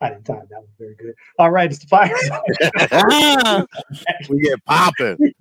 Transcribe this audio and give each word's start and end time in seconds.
I 0.00 0.10
didn't 0.10 0.24
time 0.24 0.46
that 0.50 0.60
one 0.60 0.68
very 0.78 0.94
good. 0.94 1.14
All 1.38 1.50
right, 1.50 1.70
it's 1.70 1.80
the 1.80 1.86
fire. 1.88 2.14
we 4.28 4.40
get 4.40 4.64
popping. 4.64 5.34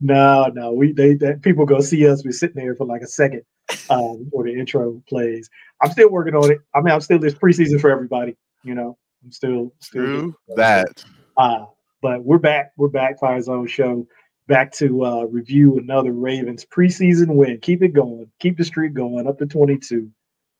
no, 0.00 0.46
no, 0.54 0.72
we 0.72 0.92
they, 0.92 1.14
they 1.14 1.34
people 1.34 1.66
go 1.66 1.80
see 1.80 2.08
us. 2.08 2.24
We're 2.24 2.32
sitting 2.32 2.56
there 2.56 2.74
for 2.74 2.86
like 2.86 3.02
a 3.02 3.06
second 3.06 3.42
um, 3.90 4.24
before 4.24 4.44
the 4.44 4.54
intro 4.58 5.02
plays. 5.08 5.50
I'm 5.82 5.90
still 5.90 6.10
working 6.10 6.34
on 6.34 6.50
it. 6.50 6.58
I 6.74 6.80
mean, 6.80 6.94
I'm 6.94 7.00
still 7.00 7.18
this 7.18 7.34
preseason 7.34 7.80
for 7.80 7.90
everybody. 7.90 8.36
You 8.64 8.74
know, 8.74 8.96
I'm 9.22 9.32
still 9.32 9.72
still 9.80 10.04
True 10.04 10.34
that. 10.56 11.04
Uh, 11.36 11.66
but 12.02 12.24
we're 12.24 12.38
back. 12.38 12.72
We're 12.76 12.88
back. 12.88 13.18
Fire 13.20 13.40
Zone 13.40 13.66
Show. 13.66 14.06
Back 14.46 14.72
to 14.72 15.04
uh, 15.04 15.22
review 15.24 15.78
another 15.78 16.12
Ravens 16.12 16.64
preseason 16.64 17.34
win. 17.34 17.58
Keep 17.60 17.82
it 17.82 17.92
going. 17.92 18.30
Keep 18.40 18.56
the 18.56 18.64
streak 18.64 18.94
going 18.94 19.26
up 19.26 19.38
to 19.38 19.46
22 19.46 20.10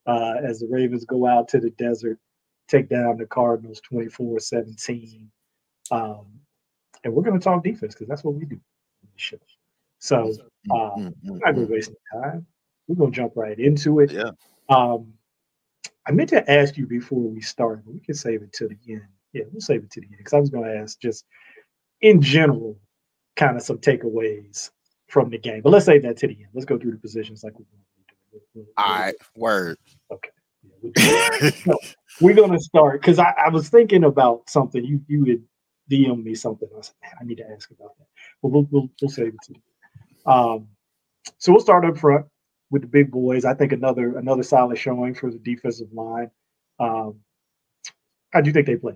uh, 0.06 0.34
as 0.42 0.60
the 0.60 0.68
Ravens 0.70 1.06
go 1.06 1.26
out 1.26 1.48
to 1.48 1.60
the 1.60 1.70
desert 1.70 2.18
take 2.68 2.88
down 2.88 3.16
the 3.16 3.26
Cardinals 3.26 3.80
24 3.80 4.38
17. 4.38 5.30
Um, 5.90 6.26
and 7.02 7.12
we're 7.12 7.22
going 7.22 7.38
to 7.38 7.42
talk 7.42 7.64
defense 7.64 7.94
because 7.94 8.08
that's 8.08 8.22
what 8.22 8.34
we 8.34 8.44
do 8.44 8.56
in 8.56 9.08
the 9.12 9.18
show. 9.18 9.38
So 9.98 10.32
uh, 10.70 10.74
mm-hmm. 10.74 11.30
I'm 11.30 11.38
not 11.38 11.54
going 11.54 11.66
to 11.66 11.72
waste 11.72 11.90
any 11.90 12.22
time. 12.22 12.46
We're 12.86 12.96
going 12.96 13.10
to 13.10 13.16
jump 13.16 13.32
right 13.36 13.58
into 13.58 14.00
it. 14.00 14.12
Yeah. 14.12 14.30
Um, 14.68 15.14
I 16.06 16.12
meant 16.12 16.30
to 16.30 16.50
ask 16.50 16.76
you 16.76 16.86
before 16.86 17.20
we 17.20 17.40
start, 17.40 17.84
but 17.84 17.94
we 17.94 18.00
can 18.00 18.14
save 18.14 18.42
it 18.42 18.52
to 18.54 18.68
the 18.68 18.78
end. 18.88 19.02
Yeah, 19.32 19.44
we'll 19.52 19.60
save 19.60 19.84
it 19.84 19.90
to 19.92 20.00
the 20.00 20.06
end 20.06 20.16
because 20.18 20.32
I 20.32 20.40
was 20.40 20.50
going 20.50 20.64
to 20.64 20.76
ask 20.76 20.98
just 21.00 21.24
in 22.00 22.22
general, 22.22 22.78
kind 23.36 23.56
of 23.56 23.62
some 23.62 23.78
takeaways 23.78 24.70
from 25.08 25.30
the 25.30 25.38
game. 25.38 25.62
But 25.62 25.70
let's 25.70 25.86
save 25.86 26.02
that 26.02 26.16
to 26.18 26.28
the 26.28 26.34
end. 26.34 26.48
Let's 26.54 26.64
go 26.64 26.78
through 26.78 26.92
the 26.92 26.98
positions 26.98 27.44
like 27.44 27.58
we 27.58 27.64
normally 27.70 28.44
do. 28.54 28.66
All 28.76 28.98
right, 28.98 29.14
word. 29.36 29.78
Okay. 30.12 30.30
Yeah, 30.96 31.50
we'll 31.66 31.78
we're 32.20 32.34
gonna 32.34 32.60
start 32.60 33.00
because 33.00 33.18
I, 33.18 33.34
I, 33.46 33.48
was 33.48 33.68
thinking 33.68 34.04
about 34.04 34.48
something. 34.48 34.84
You 34.84 35.00
you 35.08 35.24
would 35.24 35.44
DM 35.90 36.22
me 36.22 36.34
something. 36.34 36.68
I 36.76 36.80
said, 36.82 36.94
man, 37.02 37.12
I 37.20 37.24
need 37.24 37.38
to 37.38 37.50
ask 37.50 37.70
about 37.70 37.96
that. 37.98 38.06
But 38.42 38.48
we'll 38.50 38.68
we'll, 38.70 38.88
we'll 39.00 39.10
save 39.10 39.28
it 39.28 39.42
to 39.44 39.54
you. 39.54 40.32
Um, 40.32 40.68
so 41.38 41.52
we'll 41.52 41.60
start 41.60 41.84
up 41.84 41.98
front 41.98 42.26
with 42.70 42.82
the 42.82 42.88
big 42.88 43.10
boys. 43.10 43.44
I 43.44 43.54
think 43.54 43.72
another 43.72 44.18
another 44.18 44.42
solid 44.42 44.78
showing 44.78 45.14
for 45.14 45.30
the 45.30 45.38
defensive 45.38 45.92
line. 45.92 46.30
Um, 46.78 47.16
how 48.30 48.40
do 48.40 48.48
you 48.48 48.52
think 48.52 48.66
they 48.66 48.76
play? 48.76 48.94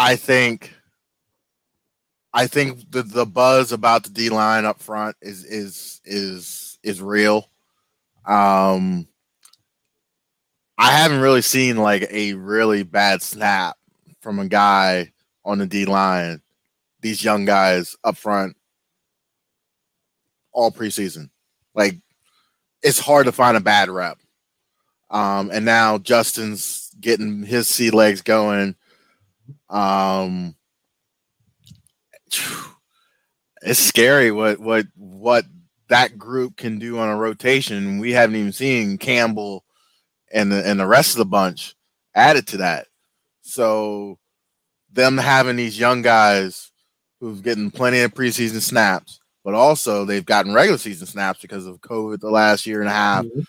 I 0.00 0.16
think 0.16 0.74
I 2.32 2.46
think 2.46 2.90
the 2.90 3.02
the 3.02 3.26
buzz 3.26 3.70
about 3.70 4.02
the 4.02 4.08
D 4.08 4.30
line 4.30 4.64
up 4.64 4.80
front 4.80 5.14
is 5.20 5.44
is 5.44 6.00
is 6.06 6.78
is 6.82 7.02
real. 7.02 7.50
Um 8.24 9.06
I 10.78 10.92
haven't 10.92 11.20
really 11.20 11.42
seen 11.42 11.76
like 11.76 12.08
a 12.10 12.32
really 12.32 12.82
bad 12.82 13.20
snap 13.20 13.76
from 14.22 14.38
a 14.38 14.48
guy 14.48 15.12
on 15.44 15.58
the 15.58 15.66
D 15.66 15.84
line, 15.84 16.40
these 17.02 17.22
young 17.22 17.44
guys 17.44 17.94
up 18.02 18.16
front 18.16 18.56
all 20.50 20.72
preseason. 20.72 21.28
Like 21.74 21.96
it's 22.82 22.98
hard 22.98 23.26
to 23.26 23.32
find 23.32 23.54
a 23.54 23.60
bad 23.60 23.90
rep. 23.90 24.16
Um, 25.10 25.50
and 25.52 25.66
now 25.66 25.98
Justin's 25.98 26.90
getting 26.98 27.42
his 27.42 27.68
sea 27.68 27.90
legs 27.90 28.22
going. 28.22 28.76
Um, 29.68 30.54
it's 33.62 33.78
scary 33.78 34.30
what 34.30 34.58
what 34.58 34.86
what 34.96 35.44
that 35.88 36.16
group 36.16 36.56
can 36.56 36.78
do 36.78 36.98
on 36.98 37.08
a 37.08 37.16
rotation. 37.16 37.98
We 37.98 38.12
haven't 38.12 38.36
even 38.36 38.52
seen 38.52 38.96
Campbell 38.96 39.64
and 40.32 40.50
the, 40.50 40.66
and 40.66 40.78
the 40.78 40.86
rest 40.86 41.12
of 41.12 41.18
the 41.18 41.24
bunch 41.24 41.74
added 42.14 42.46
to 42.48 42.58
that. 42.58 42.86
So 43.42 44.18
them 44.92 45.18
having 45.18 45.56
these 45.56 45.78
young 45.78 46.02
guys 46.02 46.70
who've 47.18 47.42
getting 47.42 47.70
plenty 47.70 48.00
of 48.00 48.14
preseason 48.14 48.60
snaps, 48.60 49.20
but 49.44 49.54
also 49.54 50.04
they've 50.04 50.24
gotten 50.24 50.54
regular 50.54 50.78
season 50.78 51.06
snaps 51.06 51.40
because 51.40 51.66
of 51.66 51.80
COVID 51.80 52.20
the 52.20 52.30
last 52.30 52.66
year 52.66 52.80
and 52.80 52.88
a 52.88 52.92
half 52.92 53.24
mm-hmm. 53.24 53.40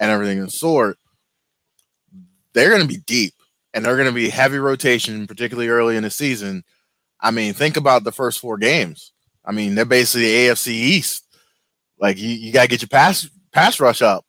and 0.00 0.10
everything 0.10 0.38
in 0.38 0.48
sort. 0.48 0.98
They're 2.54 2.70
going 2.70 2.82
to 2.82 2.88
be 2.88 3.02
deep 3.06 3.34
and 3.72 3.84
they're 3.84 3.96
going 3.96 4.08
to 4.08 4.14
be 4.14 4.28
heavy 4.28 4.58
rotation, 4.58 5.26
particularly 5.26 5.68
early 5.68 5.96
in 5.96 6.02
the 6.02 6.10
season. 6.10 6.64
I 7.20 7.30
mean, 7.30 7.52
think 7.52 7.76
about 7.76 8.04
the 8.04 8.12
first 8.12 8.40
four 8.40 8.58
games. 8.58 9.12
I 9.44 9.52
mean, 9.52 9.74
they're 9.74 9.84
basically 9.84 10.26
the 10.26 10.48
AFC 10.48 10.68
East. 10.68 11.26
Like 11.98 12.18
you, 12.18 12.28
you 12.28 12.52
got 12.52 12.62
to 12.62 12.68
get 12.68 12.82
your 12.82 12.88
pass 12.88 13.28
pass 13.52 13.80
rush 13.80 14.00
up 14.00 14.24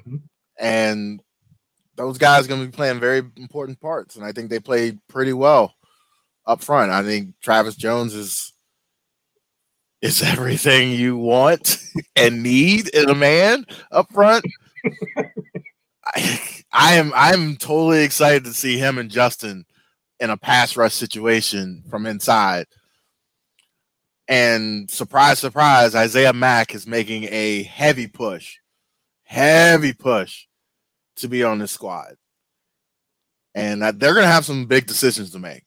mm-hmm. 0.00 0.16
and 0.58 1.20
those 1.96 2.18
guys 2.18 2.44
are 2.44 2.48
going 2.48 2.60
to 2.60 2.66
be 2.66 2.76
playing 2.76 3.00
very 3.00 3.22
important 3.36 3.80
parts, 3.80 4.16
and 4.16 4.24
I 4.24 4.32
think 4.32 4.50
they 4.50 4.60
played 4.60 4.98
pretty 5.08 5.32
well 5.32 5.74
up 6.46 6.62
front. 6.62 6.92
I 6.92 7.02
think 7.02 7.34
Travis 7.42 7.74
Jones 7.74 8.14
is 8.14 8.52
is 10.02 10.22
everything 10.24 10.92
you 10.92 11.16
want 11.16 11.78
and 12.14 12.42
need 12.42 12.88
in 12.88 13.08
a 13.08 13.14
man 13.14 13.64
up 13.90 14.12
front. 14.12 14.44
I, 16.06 16.40
I 16.72 16.94
am 16.94 17.12
I'm 17.14 17.56
totally 17.56 18.04
excited 18.04 18.44
to 18.44 18.52
see 18.52 18.78
him 18.78 18.98
and 18.98 19.10
Justin 19.10 19.64
in 20.20 20.30
a 20.30 20.36
pass 20.36 20.76
rush 20.76 20.94
situation 20.94 21.84
from 21.90 22.06
inside. 22.06 22.66
And 24.28 24.90
surprise, 24.90 25.38
surprise, 25.38 25.94
Isaiah 25.94 26.32
Mack 26.32 26.74
is 26.74 26.86
making 26.86 27.28
a 27.30 27.62
heavy 27.62 28.08
push 28.08 28.58
heavy 29.26 29.92
push 29.92 30.46
to 31.16 31.28
be 31.28 31.42
on 31.42 31.58
this 31.58 31.72
squad. 31.72 32.14
And 33.54 33.82
they're 33.82 34.14
going 34.14 34.26
to 34.26 34.32
have 34.32 34.44
some 34.44 34.66
big 34.66 34.86
decisions 34.86 35.30
to 35.32 35.38
make. 35.38 35.64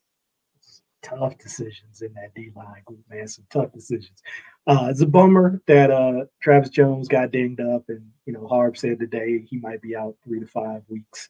Tough 1.01 1.38
decisions 1.38 2.01
in 2.01 2.13
that 2.13 2.33
D 2.35 2.51
line 2.56 2.81
group, 2.85 3.00
man. 3.09 3.27
Some 3.27 3.45
tough 3.50 3.71
decisions. 3.73 4.21
Uh, 4.69 4.88
it's 4.88 5.02
a 5.02 5.07
bummer 5.07 5.59
that 5.66 5.90
uh, 5.90 6.25
Travis 6.44 6.69
Jones 6.69 7.07
got 7.07 7.31
dinged 7.31 7.59
up, 7.59 7.85
and 7.88 8.07
you 8.28 8.34
know 8.34 8.47
Harb 8.47 8.78
said 8.78 9.00
today 9.00 9.44
he 9.50 9.57
might 9.57 9.81
be 9.81 9.96
out 9.96 10.16
three 10.24 10.40
to 10.40 10.46
five 10.46 10.84
weeks. 10.88 11.30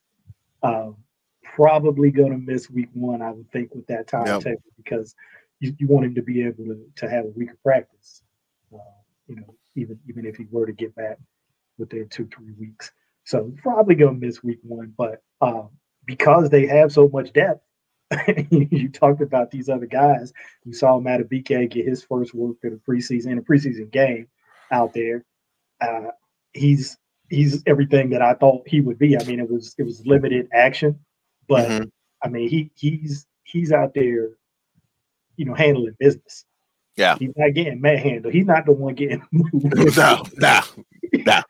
Um, 0.61 0.97
probably 1.41 2.11
going 2.11 2.33
to 2.33 2.37
miss 2.37 2.69
week 2.69 2.89
one, 2.93 3.21
I 3.21 3.31
would 3.31 3.49
think, 3.51 3.73
with 3.73 3.87
that 3.87 4.07
timetable 4.07 4.49
yep. 4.49 4.59
because 4.75 5.15
you, 5.61 5.73
you, 5.79 5.87
want 5.87 6.05
him 6.05 6.15
to 6.15 6.21
be 6.21 6.43
able 6.43 6.65
to, 6.65 6.85
to 6.97 7.09
have 7.09 7.23
a 7.23 7.29
week 7.29 7.51
of 7.51 7.63
practice. 7.63 8.23
Uh, 8.73 8.77
you 9.27 9.37
know, 9.37 9.55
even 9.77 9.97
even 10.09 10.25
if 10.25 10.35
he 10.35 10.45
were 10.51 10.65
to 10.65 10.73
get 10.73 10.93
back 10.95 11.17
within 11.77 12.09
two, 12.09 12.27
three 12.35 12.51
weeks. 12.59 12.91
So 13.23 13.53
probably 13.63 13.95
going 13.95 14.19
to 14.19 14.25
miss 14.25 14.43
week 14.43 14.59
one. 14.63 14.93
But 14.97 15.21
um, 15.39 15.69
because 16.05 16.49
they 16.49 16.67
have 16.67 16.91
so 16.91 17.07
much 17.07 17.31
depth, 17.31 17.63
you 18.49 18.89
talked 18.89 19.21
about 19.21 19.51
these 19.51 19.69
other 19.69 19.85
guys. 19.85 20.33
You 20.65 20.73
saw 20.73 20.99
Madubuike 20.99 21.69
get 21.69 21.85
his 21.85 22.03
first 22.03 22.33
work 22.33 22.57
in 22.63 22.73
a 22.73 22.91
preseason, 22.91 23.27
in 23.27 23.37
a 23.37 23.41
preseason 23.41 23.91
game 23.91 24.27
out 24.71 24.93
there. 24.93 25.23
Uh, 25.81 26.11
he's 26.53 26.97
he's 27.29 27.61
everything 27.65 28.09
that 28.09 28.21
I 28.21 28.33
thought 28.33 28.67
he 28.67 28.81
would 28.81 28.97
be. 28.97 29.17
I 29.17 29.23
mean, 29.25 29.39
it 29.39 29.49
was 29.49 29.75
it 29.77 29.83
was 29.83 30.05
limited 30.05 30.47
action, 30.53 30.99
but 31.47 31.67
mm-hmm. 31.67 31.83
I 32.23 32.29
mean 32.29 32.49
he 32.49 32.71
he's 32.75 33.27
he's 33.43 33.71
out 33.71 33.93
there, 33.93 34.29
you 35.35 35.45
know, 35.45 35.53
handling 35.53 35.95
business. 35.99 36.45
Yeah. 36.95 37.15
He's 37.17 37.31
not 37.37 37.53
getting 37.53 37.79
manhandled. 37.79 38.33
He's 38.33 38.45
not 38.45 38.65
the 38.65 38.73
one 38.73 38.93
getting 38.95 39.25
moved. 39.31 39.95
no, 39.97 40.23
no, 40.37 40.61
no. 41.25 41.41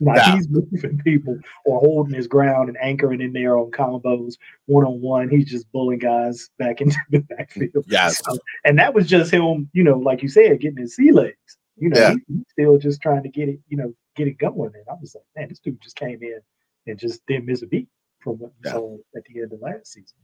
no. 0.00 0.22
He's 0.36 0.48
moving 0.48 1.00
people 1.04 1.38
or 1.64 1.80
holding 1.80 2.14
his 2.14 2.26
ground 2.26 2.68
and 2.68 2.78
anchoring 2.80 3.20
in 3.20 3.32
there 3.32 3.56
on 3.56 3.70
combos 3.70 4.34
one 4.66 4.84
on 4.84 5.00
one. 5.00 5.28
He's 5.28 5.50
just 5.50 5.70
bullying 5.72 6.00
guys 6.00 6.50
back 6.58 6.80
into 6.80 6.96
the 7.10 7.20
backfield. 7.20 7.84
Yes. 7.88 8.22
So, 8.24 8.38
and 8.64 8.78
that 8.78 8.94
was 8.94 9.06
just 9.06 9.32
him, 9.32 9.68
you 9.72 9.84
know, 9.84 9.98
like 9.98 10.22
you 10.22 10.28
said, 10.28 10.60
getting 10.60 10.78
his 10.78 10.96
sea 10.96 11.12
legs. 11.12 11.36
You 11.76 11.88
know, 11.88 12.00
yeah. 12.00 12.10
he, 12.10 12.34
he's 12.34 12.44
still 12.50 12.78
just 12.78 13.00
trying 13.00 13.22
to 13.22 13.28
get 13.28 13.48
it, 13.48 13.58
you 13.68 13.76
know, 13.76 13.94
get 14.16 14.28
it 14.28 14.38
going. 14.38 14.72
And 14.74 14.84
I 14.90 14.94
was 15.00 15.14
like, 15.14 15.24
man, 15.36 15.48
this 15.48 15.60
dude 15.60 15.80
just 15.80 15.96
came 15.96 16.22
in 16.22 16.40
and 16.86 16.98
just 16.98 17.24
didn't 17.26 17.46
miss 17.46 17.62
a 17.62 17.66
beat 17.66 17.88
from 18.20 18.34
what 18.34 18.52
we 18.62 18.68
yeah. 18.68 18.72
saw 18.72 18.96
at 19.16 19.24
the 19.24 19.40
end 19.40 19.52
of 19.52 19.60
last 19.60 19.92
season. 19.92 20.16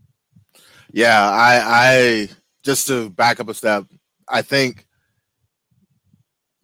Yeah, 0.93 1.31
I 1.31 1.61
I 1.65 2.29
just 2.63 2.87
to 2.89 3.11
back 3.11 3.41
up 3.41 3.49
a 3.49 3.55
step, 3.55 3.87
I 4.29 4.43
think 4.43 4.87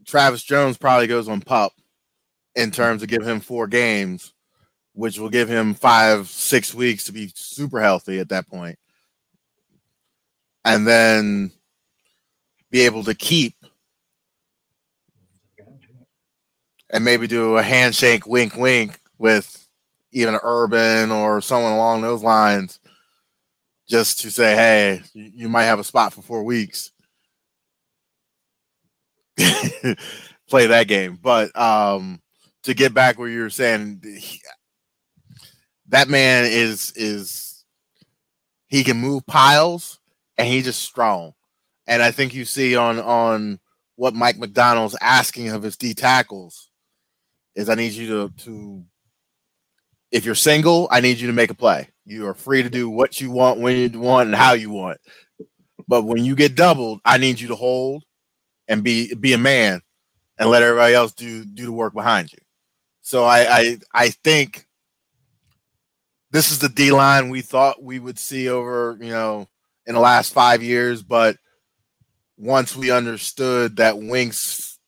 Travis 0.07 0.43
Jones 0.43 0.77
probably 0.77 1.07
goes 1.07 1.29
on 1.29 1.41
pup 1.41 1.73
in 2.55 2.71
terms 2.71 3.03
of 3.03 3.09
give 3.09 3.27
him 3.27 3.41
four 3.41 3.67
games, 3.67 4.33
which 4.93 5.19
will 5.19 5.31
give 5.31 5.49
him 5.49 5.75
five, 5.75 6.29
six 6.29 6.75
weeks 6.75 7.05
to 7.05 7.13
be 7.13 7.33
super 7.35 7.81
healthy 7.81 8.19
at 8.19 8.29
that 8.29 8.49
point. 8.49 8.79
And 10.65 10.87
then 10.87 11.51
be 12.71 12.83
able 12.83 13.05
to 13.05 13.15
keep 13.15 13.55
and 16.91 17.05
maybe 17.05 17.27
do 17.27 17.57
a 17.57 17.63
handshake 17.63 18.27
wink 18.27 18.55
wink 18.57 19.01
with 19.19 19.67
even 20.13 20.39
Urban 20.43 21.11
or 21.11 21.41
someone 21.41 21.73
along 21.73 22.03
those 22.03 22.23
lines 22.23 22.79
just 23.89 24.21
to 24.21 24.31
say, 24.31 24.55
hey, 24.55 25.03
you 25.15 25.49
might 25.49 25.65
have 25.65 25.79
a 25.79 25.85
spot 25.85 26.13
for 26.13 26.23
four 26.23 26.45
weeks. 26.45 26.93
Play 30.49 30.67
that 30.67 30.87
game. 30.87 31.19
But 31.21 31.57
um 31.59 32.21
to 32.65 32.75
get 32.75 32.95
back 32.95 33.19
where 33.19 33.29
you 33.29 33.41
were 33.41 33.51
saying 33.51 34.01
he, 34.05 34.41
that 35.89 36.09
man 36.09 36.45
is 36.45 36.93
is 36.97 37.65
he 38.67 38.85
can 38.85 38.97
move 38.97 39.27
piles 39.27 40.01
and 40.39 40.49
he's 40.49 40.65
just 40.65 40.83
strong. 40.83 41.35
And 41.87 42.03
I 42.03 42.11
think 42.11 42.35
you 42.35 42.45
see 42.45 42.77
on 42.77 42.99
on 42.99 43.61
what 43.97 44.15
Mike 44.15 44.39
Macdonald's 44.39 44.97
asking 45.01 45.51
of 45.51 45.63
his 45.63 45.77
D 45.77 45.95
tackles 45.95 46.71
is 47.55 47.69
I 47.69 47.75
need 47.75 47.93
you 47.93 48.07
to 48.09 48.45
to 48.45 48.85
if 50.11 50.25
you're 50.25 50.35
single, 50.35 50.89
I 50.91 51.01
need 51.01 51.19
you 51.19 51.27
to 51.27 51.33
make 51.33 51.51
a 51.51 51.55
play. 51.55 51.89
You 52.05 52.27
are 52.27 52.35
free 52.35 52.63
to 52.63 52.69
do 52.71 52.91
what 52.91 53.21
you 53.21 53.31
want, 53.31 53.61
when 53.61 53.77
you 53.77 53.99
want, 53.99 54.27
and 54.27 54.35
how 54.37 54.53
you 54.53 54.71
want. 54.71 54.99
But 55.89 56.03
when 56.03 56.25
you 56.25 56.35
get 56.37 56.55
doubled, 56.55 57.01
I 57.05 57.19
need 57.19 57.41
you 57.41 57.49
to 57.49 57.55
hold 57.55 58.05
and 58.69 58.85
be 58.85 59.15
be 59.15 59.33
a 59.33 59.39
man 59.39 59.81
and 60.39 60.51
let 60.51 60.63
everybody 60.63 60.95
else 60.95 61.13
do 61.13 61.45
do 61.45 61.67
the 61.67 61.73
work 61.73 61.95
behind 61.95 62.33
you. 62.33 62.39
So 63.03 63.25
I 63.25 63.41
I, 63.41 63.79
I 63.93 64.09
think 64.11 64.67
this 66.31 66.51
is 66.51 66.59
the 66.59 66.69
D 66.69 66.91
line 66.93 67.29
we 67.29 67.43
thought 67.43 67.83
we 67.83 67.99
would 67.99 68.19
see 68.19 68.49
over, 68.49 68.97
you 69.01 69.11
know, 69.11 69.49
in 69.87 69.95
the 69.95 70.01
last 70.01 70.33
five 70.33 70.63
years, 70.63 71.03
but 71.03 71.37
once 72.39 72.75
we 72.75 72.91
understood 72.91 73.77
that 73.77 73.99
Wink's 73.99 74.79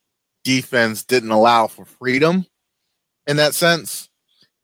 defense 0.43 1.05
didn't 1.05 1.31
allow 1.31 1.67
for 1.67 1.85
freedom 1.85 2.47
in 3.27 3.37
that 3.37 3.55
sense, 3.55 4.09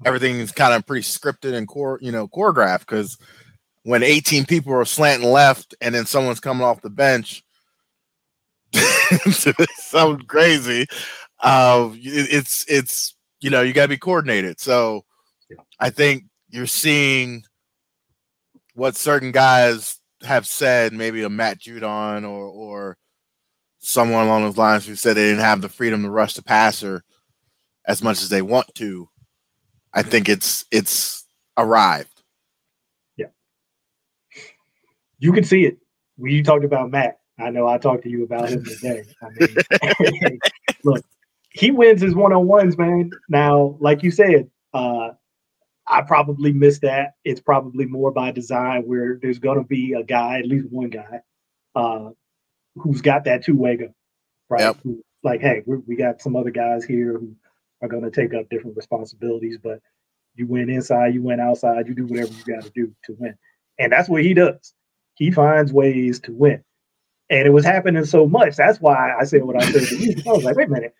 everything 0.05 0.37
is 0.38 0.53
kind 0.53 0.75
of 0.75 0.87
pretty 0.87 1.03
scripted 1.03 1.55
and 1.55 1.69
core, 1.69 1.99
you 2.00 2.12
know, 2.12 2.29
choreographed 2.29 2.81
because 2.81 3.19
when 3.82 4.03
18 4.03 4.44
people 4.46 4.73
are 4.73 4.85
slanting 4.85 5.31
left 5.31 5.75
and 5.81 5.94
then 5.94 6.06
someone's 6.06 6.41
coming 6.41 6.64
off 6.64 6.82
the 6.82 6.91
bench, 6.91 7.43
it 8.73 9.70
sounds 9.76 10.23
crazy. 10.26 10.87
Uh, 11.41 11.91
it's 11.94 12.64
it's 12.69 13.14
you 13.40 13.50
know 13.50 13.62
you 13.62 13.72
got 13.72 13.82
to 13.82 13.88
be 13.88 13.98
coordinated. 13.98 14.60
So 14.60 15.04
I 15.78 15.90
think 15.90 16.25
you're 16.48 16.66
seeing 16.66 17.44
what 18.75 18.96
certain 18.96 19.32
guys 19.32 19.98
have 20.22 20.46
said, 20.46 20.92
maybe 20.92 21.22
a 21.22 21.28
Matt 21.28 21.58
Judon 21.58 22.28
or 22.28 22.46
or 22.46 22.96
someone 23.78 24.26
along 24.26 24.42
those 24.42 24.58
lines 24.58 24.87
who 24.87 24.94
said 24.94 25.14
they 25.14 25.25
didn't 25.25 25.40
have 25.40 25.62
the 25.62 25.69
freedom 25.69 26.02
to 26.02 26.10
rush 26.10 26.34
the 26.34 26.42
passer 26.42 27.02
as 27.87 28.02
much 28.02 28.22
as 28.22 28.28
they 28.28 28.42
want 28.42 28.75
to. 28.75 29.08
I 29.93 30.02
think 30.02 30.28
it's 30.28 30.64
it's 30.70 31.25
arrived. 31.56 32.22
Yeah. 33.16 33.26
You 35.19 35.32
can 35.32 35.44
see 35.44 35.64
it. 35.64 35.78
You 36.19 36.44
talked 36.44 36.64
about 36.64 36.90
Matt, 36.90 37.20
I 37.40 37.50
know 37.50 37.66
I 37.66 37.78
talked 37.78 38.02
to 38.02 38.10
you 38.10 38.25
about 38.25 38.50
him 38.50 38.64
today. 38.64 39.04
I 39.22 39.28
mean, 39.31 40.38
look, 40.84 41.04
he 41.50 41.70
wins 41.70 42.00
his 42.00 42.14
one 42.14 42.32
on 42.32 42.47
ones, 42.47 42.79
man. 42.79 43.11
Now, 43.29 43.76
like 43.81 44.02
you 44.02 44.11
said, 44.11 44.49
uh, 44.73 45.11
I 45.87 46.02
probably 46.02 46.52
missed 46.52 46.82
that. 46.82 47.14
It's 47.25 47.41
probably 47.41 47.87
more 47.87 48.12
by 48.12 48.31
design 48.31 48.82
where 48.82 49.19
there's 49.20 49.41
going 49.41 49.58
to 49.58 49.64
be 49.64 49.94
a 49.94 50.05
guy, 50.05 50.38
at 50.38 50.47
least 50.47 50.67
one 50.70 50.91
guy, 50.91 51.20
uh, 51.75 52.11
who's 52.76 53.02
got 53.02 53.25
that 53.25 53.44
two 53.44 53.56
way 53.56 53.76
go, 53.76 53.88
right? 54.49 54.61
Yep. 54.61 54.76
Who, 54.85 55.05
like, 55.23 55.41
hey, 55.41 55.62
we, 55.67 55.79
we 55.79 55.97
got 55.97 56.23
some 56.23 56.37
other 56.37 56.50
guys 56.50 56.85
here 56.85 57.14
who 57.14 57.35
are 57.82 57.88
going 57.88 58.05
to 58.05 58.11
take 58.11 58.32
up 58.32 58.49
different 58.49 58.76
responsibilities, 58.76 59.58
but 59.62 59.81
you 60.37 60.46
win 60.46 60.70
inside, 60.70 61.14
you 61.14 61.23
win 61.23 61.41
outside, 61.41 61.88
you 61.88 61.94
do 61.94 62.06
whatever 62.06 62.32
you 62.32 62.55
got 62.55 62.62
to 62.62 62.70
do 62.70 62.94
to 63.05 63.17
win. 63.19 63.35
And 63.79 63.93
that's 63.93 64.08
what 64.08 64.23
he 64.23 64.35
does. 64.35 64.75
He 65.14 65.31
finds 65.31 65.73
ways 65.73 66.20
to 66.20 66.32
win. 66.32 66.62
And 67.31 67.47
it 67.47 67.50
was 67.50 67.65
happening 67.65 68.05
so 68.05 68.27
much. 68.27 68.56
That's 68.56 68.81
why 68.81 69.15
I 69.19 69.25
said 69.25 69.44
what 69.44 69.62
I 69.62 69.71
said 69.71 69.87
to 69.88 69.97
you. 69.97 70.17
I 70.27 70.32
was 70.32 70.44
like, 70.44 70.56
wait 70.56 70.67
a 70.67 70.71
minute, 70.71 70.94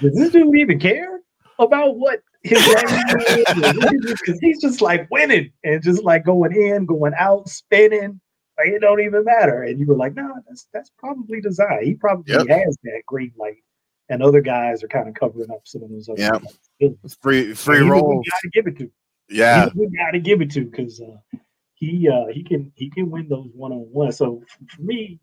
does 0.00 0.14
this 0.14 0.30
dude 0.30 0.56
even 0.56 0.78
care 0.78 1.20
about 1.58 1.96
what 1.96 2.20
his 2.42 2.64
because 2.64 4.40
he's 4.40 4.60
just 4.60 4.80
like 4.80 5.08
winning 5.10 5.52
and 5.64 5.82
just 5.82 6.02
like 6.02 6.24
going 6.24 6.52
in, 6.54 6.86
going 6.86 7.12
out, 7.18 7.48
spinning. 7.48 8.20
Like 8.58 8.68
it 8.68 8.80
don't 8.80 9.00
even 9.00 9.24
matter. 9.24 9.62
And 9.62 9.78
you 9.78 9.86
were 9.86 9.96
like, 9.96 10.14
no, 10.14 10.22
nah, 10.22 10.34
that's 10.48 10.68
that's 10.72 10.90
probably 10.98 11.40
design. 11.40 11.84
He 11.84 11.94
probably 11.94 12.34
yep. 12.34 12.46
has 12.48 12.76
that 12.84 13.02
green 13.06 13.32
light, 13.38 13.62
and 14.08 14.22
other 14.22 14.40
guys 14.40 14.82
are 14.82 14.88
kind 14.88 15.08
of 15.08 15.14
covering 15.14 15.50
up 15.50 15.62
some 15.64 15.82
of 15.82 15.90
those 15.90 16.08
other. 16.08 16.40
Yeah, 16.80 16.88
free 17.20 17.54
free 17.54 17.80
roll. 17.80 18.16
Got 18.16 18.40
to 18.42 18.50
give 18.50 18.66
it 18.66 18.78
to. 18.78 18.90
Yeah, 19.28 19.68
we 19.74 19.86
got 19.96 20.10
to 20.10 20.20
give 20.20 20.42
it 20.42 20.50
to 20.52 20.64
because 20.64 21.00
uh, 21.00 21.38
he 21.74 22.08
uh, 22.08 22.26
he 22.30 22.42
can 22.42 22.72
he 22.74 22.90
can 22.90 23.10
win 23.10 23.28
those 23.28 23.50
one 23.54 23.72
on 23.72 23.88
one. 23.90 24.12
So 24.12 24.42
for 24.68 24.82
me, 24.82 25.18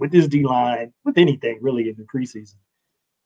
with 0.00 0.10
this 0.10 0.26
D 0.26 0.44
line, 0.44 0.92
with 1.04 1.18
anything 1.18 1.58
really 1.60 1.88
in 1.88 1.96
the 1.96 2.04
preseason, 2.04 2.56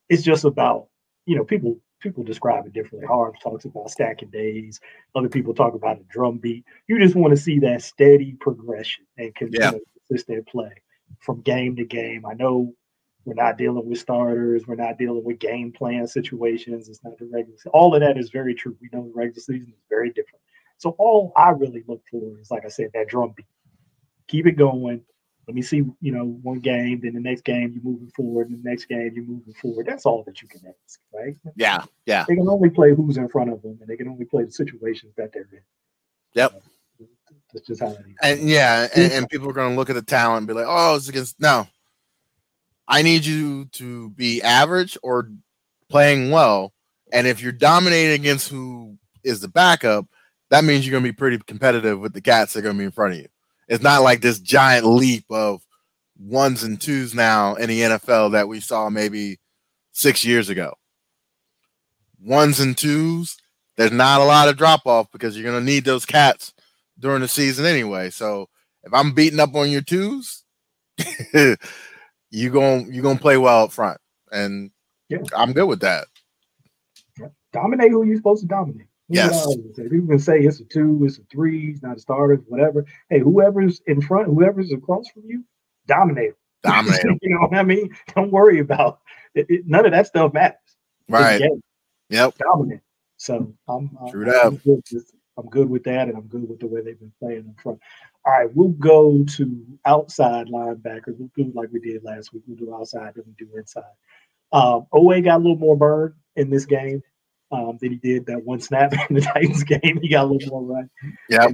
it's 0.09 0.23
just 0.23 0.45
about 0.45 0.89
you 1.25 1.37
know 1.37 1.45
people 1.45 1.79
people 2.01 2.23
describe 2.23 2.67
it 2.67 2.75
differently. 2.75 3.07
Harb 3.07 3.35
talks 3.43 3.65
about 3.65 3.91
stacking 3.91 4.29
days. 4.29 4.79
Other 5.15 5.29
people 5.29 5.55
talk 5.55 5.75
about 5.75 5.99
a 5.99 6.05
drum 6.11 6.37
beat. 6.37 6.65
You 6.87 6.99
just 6.99 7.15
want 7.15 7.31
to 7.35 7.41
see 7.41 7.59
that 7.61 7.83
steady 7.83 8.37
progression 8.41 9.07
and 9.17 9.33
yeah. 9.51 9.73
consistent 10.09 10.47
play 10.47 10.71
from 11.21 11.41
game 11.41 11.77
to 11.77 11.85
game. 11.85 12.27
I 12.27 12.35
know 12.35 12.75
we're 13.25 13.35
not 13.35 13.57
dealing 13.57 13.89
with 13.89 13.99
starters. 13.99 14.67
We're 14.67 14.75
not 14.75 14.99
dealing 14.99 15.25
with 15.25 15.39
game 15.39 15.73
plan 15.73 16.07
situations. 16.07 16.91
It's 16.91 17.03
not 17.03 17.17
the 17.19 17.25
regular. 17.25 17.57
Season. 17.57 17.71
All 17.73 17.95
of 17.95 18.03
that 18.03 18.19
is 18.19 18.29
very 18.29 18.55
true. 18.55 18.77
We 18.83 18.91
know 18.93 19.05
the 19.05 19.13
regular 19.15 19.41
season 19.41 19.73
is 19.75 19.85
very 19.89 20.11
different. 20.11 20.43
So 20.77 20.95
all 20.99 21.33
I 21.37 21.51
really 21.51 21.85
look 21.89 22.03
for 22.11 22.39
is, 22.39 22.51
like 22.51 22.67
I 22.67 22.69
said, 22.69 22.91
that 22.93 23.09
drum 23.09 23.33
beat. 23.35 23.47
Keep 24.29 24.47
it 24.49 24.57
going 24.57 25.01
let 25.47 25.55
me 25.55 25.63
see, 25.63 25.83
you 26.01 26.13
know, 26.13 26.25
one 26.25 26.61
game, 26.61 27.01
then 27.03 27.15
the 27.15 27.21
next 27.21 27.43
game 27.43 27.73
you're 27.73 27.93
moving 27.93 28.11
forward, 28.11 28.49
and 28.49 28.63
the 28.63 28.69
next 28.69 28.87
game 28.87 29.13
you're 29.15 29.25
moving 29.25 29.53
forward. 29.55 29.87
That's 29.87 30.07
all 30.07 30.23
that 30.25 30.41
you 30.41 30.49
can 30.49 30.63
ask, 30.67 31.01
right? 31.13 31.37
Yeah, 31.57 31.85
yeah. 32.07 32.25
They 32.27 32.37
can 32.37 32.49
only 32.49 32.71
play 32.71 32.95
who's 32.95 33.19
in 33.19 33.29
front 33.29 33.53
of 33.53 33.61
them, 33.63 33.79
and 33.81 33.89
they 33.89 33.97
can 33.97 34.09
only 34.09 34.25
play 34.25 34.45
the 34.45 34.53
situations 34.53 35.13
that 35.17 35.33
they're 35.33 35.49
in. 35.53 35.61
Yep. 36.35 36.63
that's 37.53 37.67
just 37.67 37.81
how 37.81 37.89
it 37.89 38.01
is. 38.01 38.17
And 38.23 38.49
yeah, 38.49 38.89
and, 38.97 39.13
and 39.13 39.29
people 39.29 39.49
are 39.51 39.53
going 39.53 39.71
to 39.71 39.77
look 39.77 39.91
at 39.91 39.97
the 39.97 40.03
talent 40.03 40.39
and 40.39 40.47
be 40.47 40.55
like, 40.55 40.67
"Oh, 40.69 40.97
it's 40.97 41.09
against." 41.09 41.39
No, 41.39 41.67
I 42.89 43.03
need 43.03 43.27
you 43.27 43.67
to 43.73 44.11
be 44.11 44.43
average 44.43 44.97
or 45.03 45.31
playing 45.91 46.31
well, 46.31 46.73
and 47.13 47.27
if 47.27 47.43
you're 47.43 47.53
dominating 47.53 48.21
against 48.21 48.49
who 48.49 48.97
is 49.23 49.41
the 49.41 49.49
backup, 49.49 50.07
that 50.51 50.65
means 50.65 50.87
you're 50.87 50.93
going 50.93 51.05
to 51.05 51.13
be 51.13 51.17
pretty 51.17 51.39
competitive 51.39 52.01
with 52.01 52.15
the 52.15 52.21
cats 52.21 52.55
that 52.55 52.61
are 52.61 52.63
going 52.63 52.77
to 52.77 52.79
be 52.79 52.85
in 52.87 52.91
front 52.91 53.15
of 53.15 53.21
you. 53.21 53.29
It's 53.69 53.83
not 53.83 54.03
like 54.03 54.21
this 54.21 54.39
giant 54.39 54.87
leap 54.87 55.25
of 55.31 55.63
ones 56.19 56.63
and 56.63 56.81
twos 56.81 57.15
now 57.15 57.55
in 57.55 57.69
the 57.69 57.81
NFL 57.81 58.33
that 58.33 58.49
we 58.49 58.61
saw 58.61 58.91
maybe 58.91 59.39
six 59.93 60.25
years 60.25 60.49
ago. 60.49 60.75
Ones 62.21 62.61
and 62.61 62.77
twos, 62.77 63.37
there's 63.77 63.93
not 63.93 64.21
a 64.21 64.25
lot 64.25 64.49
of 64.49 64.57
drop 64.57 64.87
off 64.87 65.11
because 65.13 65.37
you're 65.37 65.51
going 65.51 65.65
to 65.65 65.73
need 65.73 65.85
those 65.85 66.07
cats 66.07 66.53
during 66.99 67.21
the 67.21 67.29
season 67.29 67.67
anyway. 67.67 68.11
So 68.11 68.49
if 68.85 68.93
I'm 68.93 69.13
beating 69.13 69.41
up 69.41 69.55
on 69.55 69.71
your 69.71 69.83
twos, 69.83 70.45
you 72.31 72.51
going 72.51 72.93
you 72.93 73.03
gonna 73.03 73.19
play 73.19 73.37
well 73.37 73.65
up 73.65 73.73
front, 73.73 73.99
and 74.31 74.71
yeah. 75.09 75.19
I'm 75.37 75.53
good 75.53 75.67
with 75.67 75.81
that. 75.81 76.07
Dominate 77.53 77.91
who 77.91 78.05
you're 78.05 78.17
supposed 78.17 78.43
to 78.43 78.49
dominate. 78.49 78.87
Yes. 79.09 79.47
People 79.77 80.09
can 80.09 80.19
say 80.19 80.41
it's 80.41 80.61
a 80.61 80.65
two, 80.65 81.03
it's 81.05 81.19
a 81.19 81.23
three, 81.31 81.71
it's 81.73 81.83
not 81.83 81.97
a 81.97 82.01
starter, 82.01 82.37
whatever. 82.49 82.87
Hey, 83.11 83.19
whoever's 83.19 83.81
in 83.87 84.01
front, 84.01 84.27
whoever's 84.27 84.73
across 84.73 85.09
from 85.11 85.25
you, 85.27 85.45
dominate. 85.87 86.33
Dominate. 86.65 87.05
you 87.21 87.29
know 87.29 87.47
what 87.47 87.59
I 87.59 87.63
mean? 87.63 87.95
Don't 88.15 88.33
worry 88.33 88.61
about 88.61 89.01
it, 89.35 89.45
it, 89.51 89.67
none 89.67 89.85
of 89.85 89.93
that 89.93 90.07
stuff 90.07 90.33
matters. 90.33 90.57
Right. 91.11 91.43
Yep. 92.09 92.39
Dominant. 92.39 92.81
So 93.19 93.55
I'm, 93.69 93.91
True 94.11 94.25
that. 94.25 94.47
I'm 94.47 94.57
good, 94.57 94.83
with, 94.91 95.11
I'm 95.37 95.47
good 95.51 95.69
with 95.69 95.85
that, 95.85 96.09
and 96.09 96.17
I'm 96.17 96.27
good 96.27 96.49
with 96.49 96.61
the 96.61 96.67
way 96.67 96.81
they've 96.81 96.99
been 96.99 97.13
playing 97.21 97.41
in 97.41 97.55
front. 97.63 97.81
All 98.25 98.33
right, 98.33 98.49
we'll 98.55 98.69
go 98.71 99.25
to 99.37 99.67
outside 99.85 100.47
linebackers. 100.47 101.19
We'll 101.19 101.31
do 101.37 101.53
like 101.55 101.69
we 101.71 101.81
did 101.81 102.03
last 102.03 102.33
week. 102.33 102.45
We'll 102.47 102.57
do 102.57 102.75
outside, 102.75 103.13
then 103.15 103.25
we 103.27 103.35
do 103.45 103.55
inside. 103.57 103.83
Um, 104.53 104.87
Oweh 104.95 105.23
got 105.23 105.37
a 105.37 105.43
little 105.43 105.59
more 105.59 105.77
burn 105.77 106.15
in 106.37 106.49
this 106.49 106.65
game 106.65 107.03
um, 107.55 107.79
than 107.81 107.93
he 107.93 107.97
did 107.97 108.27
that 108.27 108.45
one 108.45 108.61
snap 108.61 108.93
in 109.11 109.17
the 109.17 109.23
Titans 109.23 109.65
game. 109.65 110.01
He 110.03 110.09
got 110.09 110.25
a 110.25 110.29
little 110.29 110.51
more 110.51 110.77
run. 110.77 110.91
Yeah. 111.29 111.49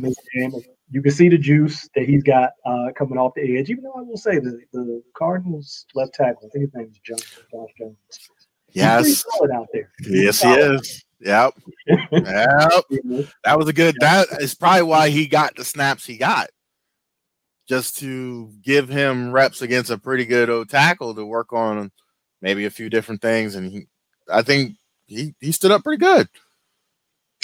You 0.92 1.02
can 1.02 1.12
see 1.12 1.28
the 1.28 1.38
juice 1.38 1.88
that 1.95 2.04
he's 2.04 2.25
got 2.25 2.50
uh, 2.66 2.88
coming 2.97 3.16
off 3.16 3.35
the 3.37 3.59
edge. 3.59 3.71
Even 3.71 3.85
though 3.85 3.95
I 3.97 4.02
will 4.02 4.16
say 4.16 4.40
the, 4.40 4.61
the 4.73 5.02
Cardinals 5.14 5.87
left 5.95 6.14
tackle, 6.14 6.47
I 6.47 6.49
think 6.50 6.64
his 6.64 6.75
name 6.75 6.88
is 6.90 6.99
Jones, 6.99 7.25
Josh 7.52 7.71
Jones. 7.78 7.97
Yes. 8.73 9.07
He's 9.07 9.25
solid 9.33 9.50
out 9.52 9.69
there. 9.73 9.92
He's 10.00 10.25
yes, 10.25 10.38
solid. 10.38 10.59
he 10.59 10.62
is. 10.62 11.04
Yep. 11.21 11.54
yep. 11.87 12.85
That 13.45 13.59
was 13.59 13.69
a 13.69 13.73
good. 13.73 13.97
That 14.00 14.26
is 14.40 14.54
probably 14.54 14.83
why 14.83 15.11
he 15.11 15.26
got 15.26 15.54
the 15.54 15.64
snaps 15.64 16.07
he 16.07 16.16
got, 16.16 16.49
just 17.69 17.99
to 17.99 18.50
give 18.62 18.88
him 18.88 19.30
reps 19.30 19.62
against 19.62 19.90
a 19.90 19.99
pretty 19.99 20.25
good 20.25 20.50
old 20.50 20.71
tackle 20.71 21.14
to 21.14 21.25
work 21.25 21.52
on 21.52 21.92
maybe 22.40 22.64
a 22.64 22.71
few 22.71 22.88
different 22.88 23.21
things. 23.21 23.54
And 23.54 23.71
he, 23.71 23.87
I 24.33 24.42
think 24.42 24.76
he 25.11 25.35
he 25.40 25.52
stood 25.52 25.73
up 25.73 25.83
pretty 25.83 25.99
good. 25.99 26.29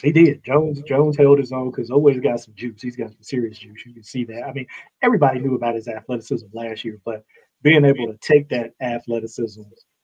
He 0.02 0.12
did. 0.12 0.44
Jones 0.44 0.80
Jones 0.82 1.16
held 1.16 1.38
his 1.38 1.52
own 1.52 1.70
because 1.70 1.90
always 1.90 2.20
got 2.20 2.40
some 2.40 2.54
juice. 2.54 2.80
He's 2.80 2.96
got 2.96 3.11
some 3.11 3.23
serious 3.23 3.58
juice. 3.58 3.85
You 3.85 3.92
can 3.92 4.04
see 4.04 4.25
that. 4.25 4.44
I 4.44 4.52
mean, 4.52 4.66
everybody 5.02 5.40
knew 5.40 5.56
about 5.56 5.75
his 5.75 5.88
athleticism 5.88 6.46
last 6.52 6.85
year, 6.85 7.00
but 7.04 7.25
being 7.62 7.85
able 7.85 8.06
to 8.06 8.18
take 8.18 8.49
that 8.50 8.73
athleticism 8.80 9.62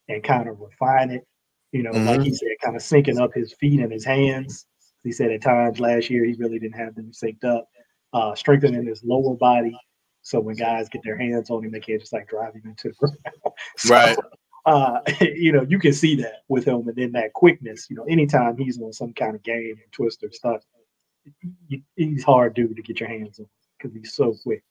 and 0.08 0.22
kind 0.24 0.48
of 0.48 0.58
refine 0.58 1.10
it, 1.10 1.26
you 1.70 1.82
know, 1.82 1.92
mm-hmm. 1.92 2.06
like 2.06 2.22
he 2.22 2.34
said, 2.34 2.48
kind 2.62 2.74
of 2.74 2.82
syncing 2.82 3.20
up 3.20 3.32
his 3.32 3.52
feet 3.54 3.80
and 3.80 3.92
his 3.92 4.04
hands. 4.04 4.66
He 5.04 5.12
said 5.12 5.30
at 5.30 5.42
times 5.42 5.78
last 5.78 6.10
year 6.10 6.24
he 6.24 6.34
really 6.34 6.58
didn't 6.58 6.78
have 6.78 6.94
them 6.94 7.12
synced 7.12 7.44
up, 7.44 7.68
uh, 8.12 8.34
strengthening 8.34 8.86
his 8.86 9.04
lower 9.04 9.36
body. 9.36 9.78
So 10.22 10.40
when 10.40 10.56
guys 10.56 10.88
get 10.88 11.02
their 11.04 11.18
hands 11.18 11.50
on 11.50 11.64
him, 11.64 11.72
they 11.72 11.80
can't 11.80 12.00
just 12.00 12.12
like 12.12 12.28
drive 12.28 12.54
him 12.54 12.62
into 12.64 12.88
the 12.88 12.94
ground. 12.98 13.56
so, 13.76 13.94
right 13.94 14.16
uh, 14.64 15.00
you 15.20 15.52
know, 15.52 15.62
you 15.68 15.78
can 15.78 15.92
see 15.92 16.16
that 16.16 16.42
with 16.48 16.64
him, 16.64 16.88
and 16.88 16.96
then 16.96 17.12
that 17.12 17.32
quickness. 17.32 17.88
You 17.90 17.96
know, 17.96 18.04
anytime 18.04 18.56
he's 18.56 18.80
on 18.80 18.92
some 18.92 19.12
kind 19.12 19.34
of 19.34 19.42
game 19.42 19.76
and 19.82 19.92
twister 19.92 20.30
stuff, 20.32 20.62
he's 21.96 22.24
hard 22.24 22.54
dude 22.54 22.76
to 22.76 22.82
get 22.82 23.00
your 23.00 23.08
hands 23.08 23.38
on 23.40 23.46
because 23.78 23.94
he's 23.94 24.14
so 24.14 24.34
quick. 24.42 24.62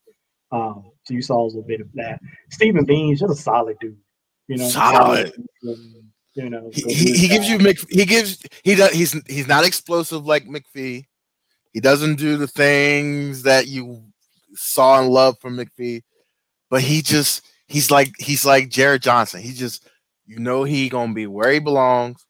Um, 0.51 0.91
so 1.03 1.13
you 1.13 1.21
saw 1.21 1.43
a 1.43 1.45
little 1.45 1.61
bit 1.61 1.81
of 1.81 1.91
that. 1.93 2.21
Steven 2.49 2.85
Means 2.85 3.19
just 3.21 3.31
a 3.31 3.41
solid 3.41 3.77
dude. 3.79 3.97
You 4.47 4.57
know, 4.57 4.67
solid. 4.67 5.33
you 6.33 6.49
know, 6.49 6.69
he, 6.73 6.93
he, 6.93 7.17
he 7.17 7.27
gives 7.27 7.49
you 7.49 7.57
Mc, 7.57 7.79
he 7.89 8.05
gives 8.05 8.41
he 8.63 8.75
does 8.75 8.91
he's 8.91 9.13
he's 9.27 9.47
not 9.47 9.65
explosive 9.65 10.25
like 10.25 10.45
McPhee. 10.45 11.05
He 11.71 11.79
doesn't 11.79 12.15
do 12.15 12.35
the 12.35 12.47
things 12.47 13.43
that 13.43 13.67
you 13.67 14.03
saw 14.53 14.99
and 14.99 15.09
love 15.09 15.39
from 15.39 15.55
McPhee, 15.55 16.01
but 16.69 16.81
he 16.81 17.01
just 17.01 17.45
he's 17.71 17.89
like 17.89 18.13
he's 18.19 18.45
like 18.45 18.69
Jared 18.69 19.01
Johnson. 19.01 19.41
He 19.41 19.53
just 19.53 19.87
you 20.25 20.39
know 20.39 20.63
he 20.63 20.89
gonna 20.89 21.13
be 21.13 21.25
where 21.25 21.51
he 21.51 21.59
belongs. 21.59 22.25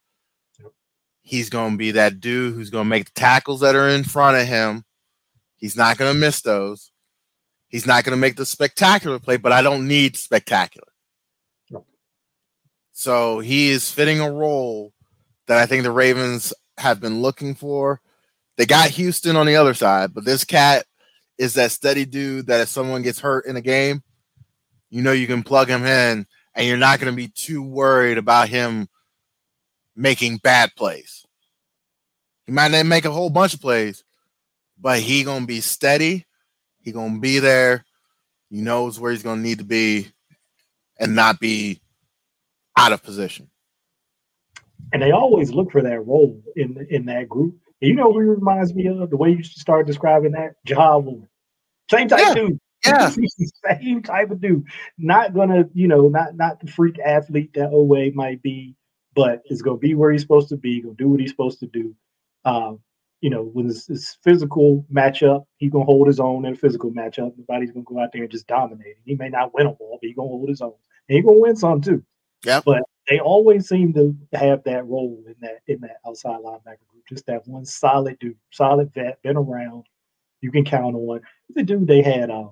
He's 1.21 1.49
gonna 1.49 1.77
be 1.77 1.91
that 1.91 2.19
dude 2.19 2.53
who's 2.53 2.69
gonna 2.69 2.85
make 2.85 3.05
the 3.05 3.19
tackles 3.19 3.61
that 3.61 3.75
are 3.75 3.89
in 3.89 4.03
front 4.03 4.37
of 4.37 4.47
him. 4.47 4.85
He's 5.57 5.75
not 5.75 5.97
gonna 5.97 6.13
miss 6.13 6.41
those. 6.41 6.91
He's 7.69 7.87
not 7.87 8.03
gonna 8.03 8.17
make 8.17 8.35
the 8.35 8.45
spectacular 8.45 9.19
play, 9.19 9.37
but 9.37 9.51
I 9.51 9.61
don't 9.61 9.87
need 9.87 10.15
spectacular. 10.15 10.87
So 12.91 13.39
he 13.39 13.69
is 13.69 13.91
fitting 13.91 14.19
a 14.19 14.31
role 14.31 14.93
that 15.47 15.57
I 15.57 15.65
think 15.65 15.83
the 15.83 15.91
Ravens 15.91 16.53
have 16.77 16.99
been 16.99 17.21
looking 17.21 17.55
for. 17.55 17.99
They 18.57 18.65
got 18.67 18.91
Houston 18.91 19.35
on 19.35 19.47
the 19.47 19.55
other 19.55 19.73
side, 19.73 20.13
but 20.13 20.23
this 20.23 20.43
cat 20.43 20.85
is 21.39 21.55
that 21.55 21.71
steady 21.71 22.05
dude 22.05 22.45
that 22.47 22.61
if 22.61 22.69
someone 22.69 23.01
gets 23.01 23.19
hurt 23.19 23.47
in 23.47 23.55
a 23.55 23.61
game, 23.61 24.03
you 24.91 25.01
know 25.01 25.13
you 25.13 25.25
can 25.25 25.41
plug 25.41 25.69
him 25.69 25.85
in 25.85 26.27
and 26.53 26.67
you're 26.67 26.77
not 26.77 26.99
going 26.99 27.11
to 27.11 27.15
be 27.15 27.29
too 27.29 27.63
worried 27.63 28.17
about 28.17 28.49
him 28.49 28.87
making 29.95 30.37
bad 30.37 30.69
plays. 30.75 31.25
He 32.45 32.51
might 32.51 32.71
not 32.71 32.85
make 32.85 33.05
a 33.05 33.11
whole 33.11 33.29
bunch 33.29 33.53
of 33.53 33.61
plays, 33.61 34.03
but 34.79 34.99
he 34.99 35.23
going 35.23 35.41
to 35.41 35.47
be 35.47 35.61
steady. 35.61 36.25
He 36.81 36.91
going 36.91 37.15
to 37.15 37.19
be 37.21 37.39
there. 37.39 37.85
He 38.49 38.57
knows 38.57 38.99
where 38.99 39.11
he's 39.11 39.23
going 39.23 39.37
to 39.37 39.43
need 39.43 39.59
to 39.59 39.65
be 39.65 40.11
and 40.99 41.15
not 41.15 41.39
be 41.39 41.81
out 42.77 42.91
of 42.91 43.03
position. 43.03 43.49
And 44.91 45.01
they 45.01 45.11
always 45.11 45.51
look 45.51 45.71
for 45.71 45.81
that 45.81 46.05
role 46.05 46.41
in 46.57 46.85
in 46.89 47.05
that 47.05 47.29
group. 47.29 47.55
You 47.79 47.95
know 47.95 48.11
who 48.11 48.19
reminds 48.19 48.73
me 48.75 48.87
of 48.87 49.09
the 49.09 49.17
way 49.17 49.31
you 49.31 49.43
start 49.43 49.87
describing 49.87 50.33
that? 50.33 50.55
Jahal 50.67 51.27
Same 51.89 52.09
type 52.09 52.19
yeah. 52.19 52.33
dude. 52.33 52.59
Yeah, 52.85 53.11
same 53.79 54.01
type 54.01 54.31
of 54.31 54.41
dude. 54.41 54.65
Not 54.97 55.33
gonna, 55.33 55.65
you 55.73 55.87
know, 55.87 56.07
not 56.07 56.35
not 56.35 56.59
the 56.59 56.71
freak 56.71 56.99
athlete 56.99 57.53
that 57.53 57.71
Oweh 57.71 58.13
might 58.13 58.41
be, 58.41 58.75
but 59.13 59.41
is 59.45 59.61
gonna 59.61 59.77
be 59.77 59.93
where 59.93 60.11
he's 60.11 60.21
supposed 60.21 60.49
to 60.49 60.57
be. 60.57 60.81
Gonna 60.81 60.95
do 60.95 61.09
what 61.09 61.19
he's 61.19 61.31
supposed 61.31 61.59
to 61.59 61.67
do. 61.67 61.95
Um, 62.45 62.79
you 63.21 63.29
know, 63.29 63.43
when 63.43 63.69
it's, 63.69 63.87
it's 63.87 64.17
physical 64.23 64.85
matchup, 64.91 65.45
he's 65.57 65.71
gonna 65.71 65.85
hold 65.85 66.07
his 66.07 66.19
own 66.19 66.45
in 66.45 66.53
a 66.53 66.55
physical 66.55 66.91
matchup. 66.91 67.33
Nobody's 67.37 67.71
gonna 67.71 67.85
go 67.85 67.99
out 67.99 68.11
there 68.13 68.23
and 68.23 68.31
just 68.31 68.47
dominate. 68.47 68.97
He 69.05 69.15
may 69.15 69.29
not 69.29 69.53
win 69.53 69.67
a 69.67 69.71
ball, 69.71 69.99
but 70.01 70.07
he's 70.07 70.15
gonna 70.15 70.29
hold 70.29 70.49
his 70.49 70.61
own. 70.61 70.73
And 71.07 71.15
he's 71.15 71.25
gonna 71.25 71.39
win 71.39 71.55
some 71.55 71.81
too. 71.81 72.03
Yeah. 72.43 72.61
But 72.65 72.81
they 73.07 73.19
always 73.19 73.67
seem 73.67 73.93
to 73.93 74.15
have 74.33 74.63
that 74.63 74.87
role 74.87 75.23
in 75.27 75.35
that 75.41 75.59
in 75.67 75.81
that 75.81 75.97
outside 76.07 76.39
linebacker 76.39 76.87
group. 76.87 77.03
Just 77.07 77.27
that 77.27 77.47
one 77.47 77.65
solid 77.65 78.17
dude, 78.19 78.37
solid 78.51 78.91
vet, 78.93 79.21
been 79.21 79.37
around. 79.37 79.85
You 80.41 80.51
can 80.51 80.65
count 80.65 80.95
on. 80.95 81.21
The 81.53 81.63
dude 81.63 81.87
they 81.87 82.01
had 82.01 82.31
um 82.31 82.51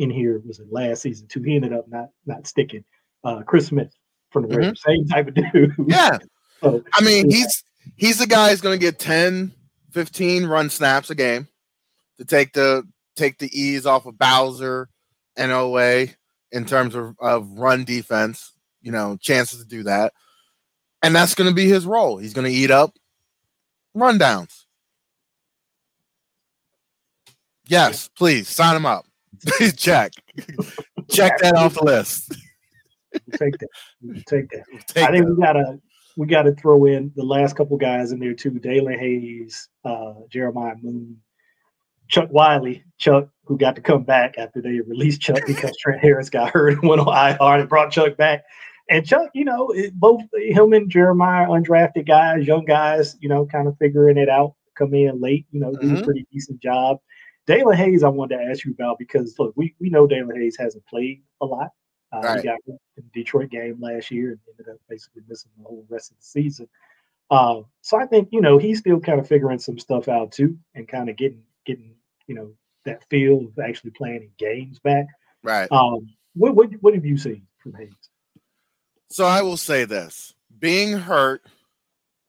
in 0.00 0.10
here 0.10 0.40
was 0.46 0.58
it 0.58 0.72
last 0.72 1.02
season 1.02 1.28
too. 1.28 1.42
He 1.42 1.54
ended 1.54 1.72
up 1.72 1.86
not 1.88 2.08
not 2.26 2.46
sticking. 2.46 2.84
Uh, 3.22 3.42
Chris 3.42 3.66
Smith 3.66 3.92
from 4.30 4.44
the 4.44 4.48
mm-hmm. 4.48 4.58
Raiders, 4.58 4.82
same 4.82 5.06
type 5.06 5.28
of 5.28 5.34
dude. 5.34 5.74
Yeah. 5.86 6.18
so, 6.62 6.82
I 6.94 7.04
mean, 7.04 7.30
yeah. 7.30 7.36
he's 7.36 7.64
he's 7.96 8.18
the 8.18 8.26
guy 8.26 8.50
who's 8.50 8.62
going 8.62 8.78
to 8.78 8.84
get 8.84 8.98
10, 8.98 9.52
15 9.90 10.46
run 10.46 10.70
snaps 10.70 11.10
a 11.10 11.14
game 11.14 11.48
to 12.18 12.24
take 12.24 12.54
the 12.54 12.82
take 13.14 13.38
the 13.38 13.50
ease 13.52 13.84
off 13.84 14.06
of 14.06 14.18
Bowser 14.18 14.88
and 15.36 15.52
Oweh 15.52 16.14
in 16.50 16.64
terms 16.64 16.94
of, 16.94 17.14
of 17.20 17.50
run 17.50 17.84
defense, 17.84 18.52
you 18.80 18.90
know, 18.90 19.18
chances 19.20 19.60
to 19.60 19.68
do 19.68 19.82
that. 19.82 20.14
And 21.02 21.14
that's 21.14 21.34
going 21.34 21.48
to 21.48 21.54
be 21.54 21.68
his 21.68 21.86
role. 21.86 22.16
He's 22.16 22.34
going 22.34 22.50
to 22.50 22.52
eat 22.52 22.70
up 22.70 22.94
rundowns. 23.94 24.64
Yes, 27.66 28.08
please 28.08 28.48
sign 28.48 28.74
him 28.74 28.86
up. 28.86 29.06
Check. 29.76 30.12
Check 31.10 31.38
that 31.38 31.54
off 31.56 31.74
the 31.74 31.84
list. 31.84 32.36
We'll 33.12 33.38
take 33.38 33.58
that. 33.58 33.68
We'll 34.02 34.22
take 34.22 34.50
that. 34.50 34.64
We'll 34.70 34.82
take 34.86 35.04
I 35.04 35.10
think 35.10 35.26
that. 35.26 35.34
we 35.34 35.42
gotta 35.42 35.80
we 36.16 36.26
gotta 36.26 36.52
throw 36.52 36.84
in 36.84 37.12
the 37.16 37.24
last 37.24 37.56
couple 37.56 37.76
guys 37.76 38.12
in 38.12 38.20
there 38.20 38.34
too. 38.34 38.52
Daelin 38.52 38.98
Hayes, 38.98 39.68
uh, 39.84 40.14
Jeremiah 40.30 40.74
Moon, 40.80 41.16
Chuck 42.08 42.28
Wiley, 42.30 42.84
Chuck, 42.98 43.28
who 43.44 43.56
got 43.56 43.76
to 43.76 43.82
come 43.82 44.02
back 44.02 44.34
after 44.36 44.60
they 44.60 44.80
released 44.80 45.20
Chuck 45.20 45.40
because 45.46 45.76
Trent 45.76 46.00
Harris 46.00 46.28
got 46.28 46.50
hurt 46.50 46.74
and 46.74 46.88
went 46.88 47.00
on 47.00 47.30
IR 47.30 47.60
and 47.60 47.68
brought 47.68 47.92
Chuck 47.92 48.16
back. 48.16 48.44
And 48.90 49.06
Chuck, 49.06 49.30
you 49.34 49.44
know, 49.44 49.70
it, 49.70 49.94
both 49.94 50.20
him 50.34 50.72
and 50.72 50.90
Jeremiah, 50.90 51.46
undrafted 51.46 52.08
guys, 52.08 52.46
young 52.46 52.64
guys, 52.64 53.16
you 53.20 53.28
know, 53.28 53.46
kind 53.46 53.68
of 53.68 53.76
figuring 53.78 54.18
it 54.18 54.28
out, 54.28 54.54
come 54.76 54.92
in 54.94 55.20
late, 55.20 55.46
you 55.52 55.60
know, 55.60 55.72
do 55.72 55.86
mm-hmm. 55.86 55.96
a 55.96 56.04
pretty 56.04 56.26
decent 56.32 56.60
job. 56.60 56.98
Daelin 57.50 57.74
Hayes, 57.74 58.04
I 58.04 58.08
wanted 58.08 58.36
to 58.36 58.44
ask 58.44 58.64
you 58.64 58.70
about 58.70 58.98
because 58.98 59.36
look, 59.38 59.52
we, 59.56 59.74
we 59.80 59.90
know 59.90 60.06
Daelin 60.06 60.36
Hayes 60.36 60.56
hasn't 60.56 60.86
played 60.86 61.22
a 61.40 61.46
lot. 61.46 61.70
Uh, 62.12 62.20
right. 62.20 62.36
He 62.36 62.44
got 62.44 62.58
in 62.68 62.78
the 62.96 63.02
Detroit 63.12 63.50
game 63.50 63.76
last 63.80 64.10
year 64.10 64.30
and 64.30 64.38
ended 64.48 64.72
up 64.72 64.80
basically 64.88 65.22
missing 65.28 65.50
the 65.58 65.64
whole 65.64 65.84
rest 65.88 66.12
of 66.12 66.16
the 66.18 66.22
season. 66.22 66.68
Uh, 67.28 67.62
so 67.80 67.98
I 67.98 68.06
think 68.06 68.28
you 68.30 68.40
know 68.40 68.58
he's 68.58 68.78
still 68.78 69.00
kind 69.00 69.18
of 69.18 69.26
figuring 69.26 69.58
some 69.58 69.78
stuff 69.78 70.08
out 70.08 70.32
too, 70.32 70.58
and 70.74 70.86
kind 70.86 71.08
of 71.08 71.16
getting 71.16 71.42
getting 71.66 71.94
you 72.26 72.34
know 72.34 72.52
that 72.84 73.04
feel 73.08 73.46
of 73.46 73.58
actually 73.58 73.90
playing 73.90 74.22
in 74.22 74.30
games 74.38 74.78
back. 74.78 75.06
Right. 75.42 75.70
Um, 75.70 76.08
what 76.34 76.54
what 76.54 76.70
what 76.80 76.94
have 76.94 77.04
you 77.04 77.16
seen 77.16 77.46
from 77.58 77.74
Hayes? 77.74 77.92
So 79.10 79.24
I 79.24 79.42
will 79.42 79.56
say 79.56 79.84
this: 79.84 80.34
being 80.56 80.92
hurt, 80.92 81.42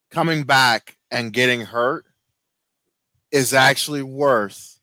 coming 0.10 0.44
back, 0.44 0.98
and 1.10 1.34
getting 1.34 1.62
hurt 1.62 2.06
is 3.32 3.54
actually 3.54 4.04
worse 4.04 4.81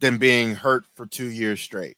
than 0.00 0.18
being 0.18 0.54
hurt 0.54 0.84
for 0.94 1.06
two 1.06 1.28
years 1.28 1.60
straight. 1.60 1.96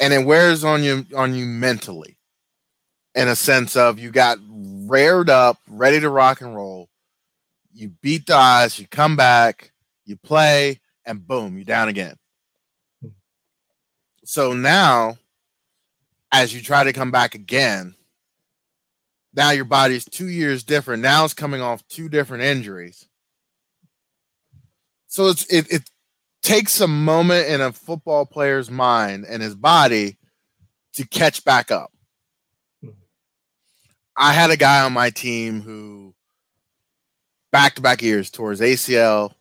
And 0.00 0.12
it 0.12 0.26
wears 0.26 0.64
on 0.64 0.82
you 0.82 1.06
on 1.14 1.34
you 1.34 1.46
mentally 1.46 2.18
in 3.14 3.28
a 3.28 3.36
sense 3.36 3.76
of 3.76 3.98
you 3.98 4.10
got 4.10 4.38
rared 4.48 5.30
up, 5.30 5.58
ready 5.68 6.00
to 6.00 6.10
rock 6.10 6.42
and 6.42 6.54
roll. 6.54 6.88
You 7.72 7.90
beat 8.02 8.26
the 8.26 8.34
odds, 8.34 8.78
you 8.78 8.86
come 8.86 9.16
back, 9.16 9.72
you 10.04 10.16
play, 10.16 10.80
and 11.04 11.26
boom, 11.26 11.56
you're 11.56 11.64
down 11.64 11.88
again. 11.88 12.16
So 14.24 14.52
now, 14.52 15.16
as 16.32 16.54
you 16.54 16.60
try 16.60 16.84
to 16.84 16.92
come 16.92 17.10
back 17.10 17.34
again, 17.34 17.94
now 19.34 19.50
your 19.50 19.64
body's 19.64 20.04
two 20.04 20.28
years 20.28 20.64
different. 20.64 21.02
Now 21.02 21.24
it's 21.24 21.34
coming 21.34 21.60
off 21.60 21.86
two 21.88 22.08
different 22.08 22.42
injuries. 22.42 23.06
So 25.16 25.28
it's 25.28 25.46
it, 25.46 25.72
it 25.72 25.90
takes 26.42 26.78
a 26.82 26.86
moment 26.86 27.48
in 27.48 27.62
a 27.62 27.72
football 27.72 28.26
player's 28.26 28.70
mind 28.70 29.24
and 29.26 29.42
his 29.42 29.54
body 29.54 30.18
to 30.92 31.06
catch 31.06 31.42
back 31.42 31.70
up. 31.70 31.90
I 34.14 34.34
had 34.34 34.50
a 34.50 34.58
guy 34.58 34.82
on 34.82 34.92
my 34.92 35.08
team 35.08 35.62
who 35.62 36.14
back 37.50 37.76
to 37.76 37.80
back 37.80 38.02
years 38.02 38.30
tore 38.30 38.50
his 38.50 38.60
ACL, 38.60 39.32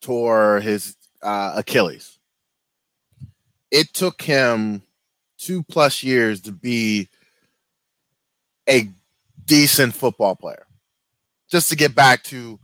tore 0.00 0.60
his 0.60 0.96
uh, 1.22 1.52
Achilles. 1.56 2.18
It 3.70 3.92
took 3.92 4.22
him 4.22 4.84
two 5.36 5.62
plus 5.64 6.02
years 6.02 6.40
to 6.40 6.52
be 6.52 7.10
a 8.66 8.88
decent 9.44 9.94
football 9.94 10.34
player, 10.34 10.66
just 11.50 11.68
to 11.68 11.76
get 11.76 11.94
back 11.94 12.22
to 12.24 12.58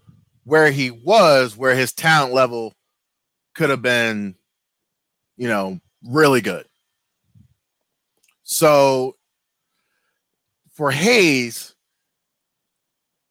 where 0.51 0.73
he 0.73 0.91
was, 0.91 1.57
where 1.57 1.77
his 1.77 1.93
talent 1.93 2.35
level 2.35 2.75
could 3.55 3.71
have 3.71 3.83
been, 3.83 4.35
you 5.37 5.47
know, 5.47 5.79
really 6.05 6.41
good. 6.41 6.67
So 8.43 9.15
for 10.73 10.91
Hayes, 10.91 11.77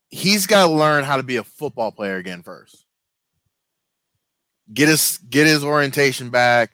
he's 0.07 0.47
got 0.47 0.67
to 0.67 0.71
learn 0.71 1.03
how 1.03 1.17
to 1.17 1.23
be 1.23 1.35
a 1.35 1.43
football 1.43 1.91
player 1.91 2.15
again 2.15 2.41
first. 2.41 2.85
Get 4.73 4.87
his 4.87 5.17
get 5.29 5.45
his 5.45 5.61
orientation 5.61 6.29
back. 6.29 6.71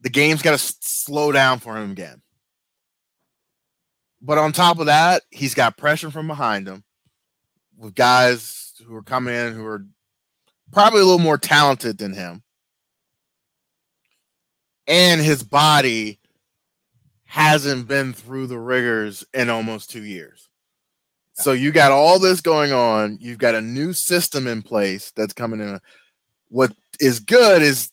The 0.00 0.10
game's 0.10 0.42
got 0.42 0.58
to 0.58 0.74
slow 0.80 1.30
down 1.30 1.60
for 1.60 1.76
him 1.76 1.92
again. 1.92 2.22
But 4.20 4.38
on 4.38 4.50
top 4.50 4.80
of 4.80 4.86
that, 4.86 5.22
he's 5.30 5.54
got 5.54 5.76
pressure 5.76 6.10
from 6.10 6.26
behind 6.26 6.66
him 6.66 6.82
with 7.78 7.94
guys 7.94 8.63
who 8.86 8.94
are 8.94 9.02
coming 9.02 9.34
in 9.34 9.54
who 9.54 9.64
are 9.64 9.84
probably 10.72 11.00
a 11.00 11.04
little 11.04 11.18
more 11.18 11.38
talented 11.38 11.98
than 11.98 12.12
him. 12.12 12.42
And 14.86 15.20
his 15.20 15.42
body 15.42 16.20
hasn't 17.24 17.88
been 17.88 18.12
through 18.12 18.46
the 18.46 18.58
rigors 18.58 19.24
in 19.32 19.50
almost 19.50 19.90
two 19.90 20.04
years. 20.04 20.48
So 21.34 21.52
you 21.52 21.72
got 21.72 21.90
all 21.90 22.18
this 22.18 22.40
going 22.40 22.72
on. 22.72 23.18
You've 23.20 23.38
got 23.38 23.56
a 23.56 23.60
new 23.60 23.92
system 23.92 24.46
in 24.46 24.62
place 24.62 25.12
that's 25.16 25.32
coming 25.32 25.60
in. 25.60 25.80
What 26.48 26.72
is 27.00 27.18
good 27.18 27.60
is 27.60 27.90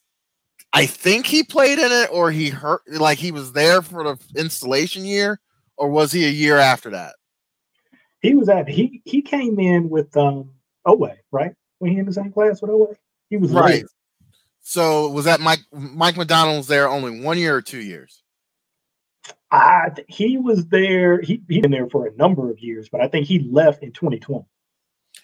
I 0.74 0.86
think 0.86 1.26
he 1.26 1.44
played 1.44 1.80
in 1.80 1.92
it 1.92 2.10
or 2.12 2.32
he 2.32 2.50
hurt 2.50 2.82
like 2.88 3.18
he 3.18 3.32
was 3.32 3.52
there 3.54 3.82
for 3.82 4.04
the 4.04 4.18
installation 4.40 5.06
year, 5.06 5.40
or 5.76 5.90
was 5.90 6.12
he 6.12 6.26
a 6.26 6.30
year 6.30 6.58
after 6.58 6.92
that? 6.92 7.16
He 8.22 8.36
was 8.36 8.48
at 8.48 8.70
he 8.70 9.02
he 9.06 9.22
came 9.22 9.60
in 9.60 9.90
with 9.90 10.16
um 10.16 10.52
Oweh, 10.86 11.18
right? 11.32 11.54
When 11.80 11.92
he 11.92 11.98
in 11.98 12.06
the 12.06 12.14
same 12.14 12.32
class 12.32 12.62
with 12.62 12.72
Oweh. 12.72 12.96
He 13.30 13.38
was 13.38 13.52
right. 13.52 13.76
Later. 13.76 13.88
So 14.62 15.10
was 15.10 15.26
that 15.26 15.40
Mike 15.40 15.62
Mike 15.72 16.18
Macdonald 16.18 16.58
was 16.58 16.68
there 16.68 16.88
only 16.88 17.22
one 17.22 17.38
year 17.38 17.56
or 17.56 17.62
two 17.62 17.82
years? 17.82 18.24
I 19.52 19.90
he 20.08 20.38
was 20.38 20.68
there. 20.68 21.20
He 21.22 21.42
he 21.50 21.62
been 21.62 21.72
there 21.72 21.90
for 21.90 22.08
a 22.08 22.16
number 22.16 22.50
of 22.52 22.60
years, 22.60 22.90
but 22.90 23.02
I 23.02 23.08
think 23.08 23.28
he 23.28 23.40
left 23.40 23.84
in 23.84 23.92
2020. 23.92 24.46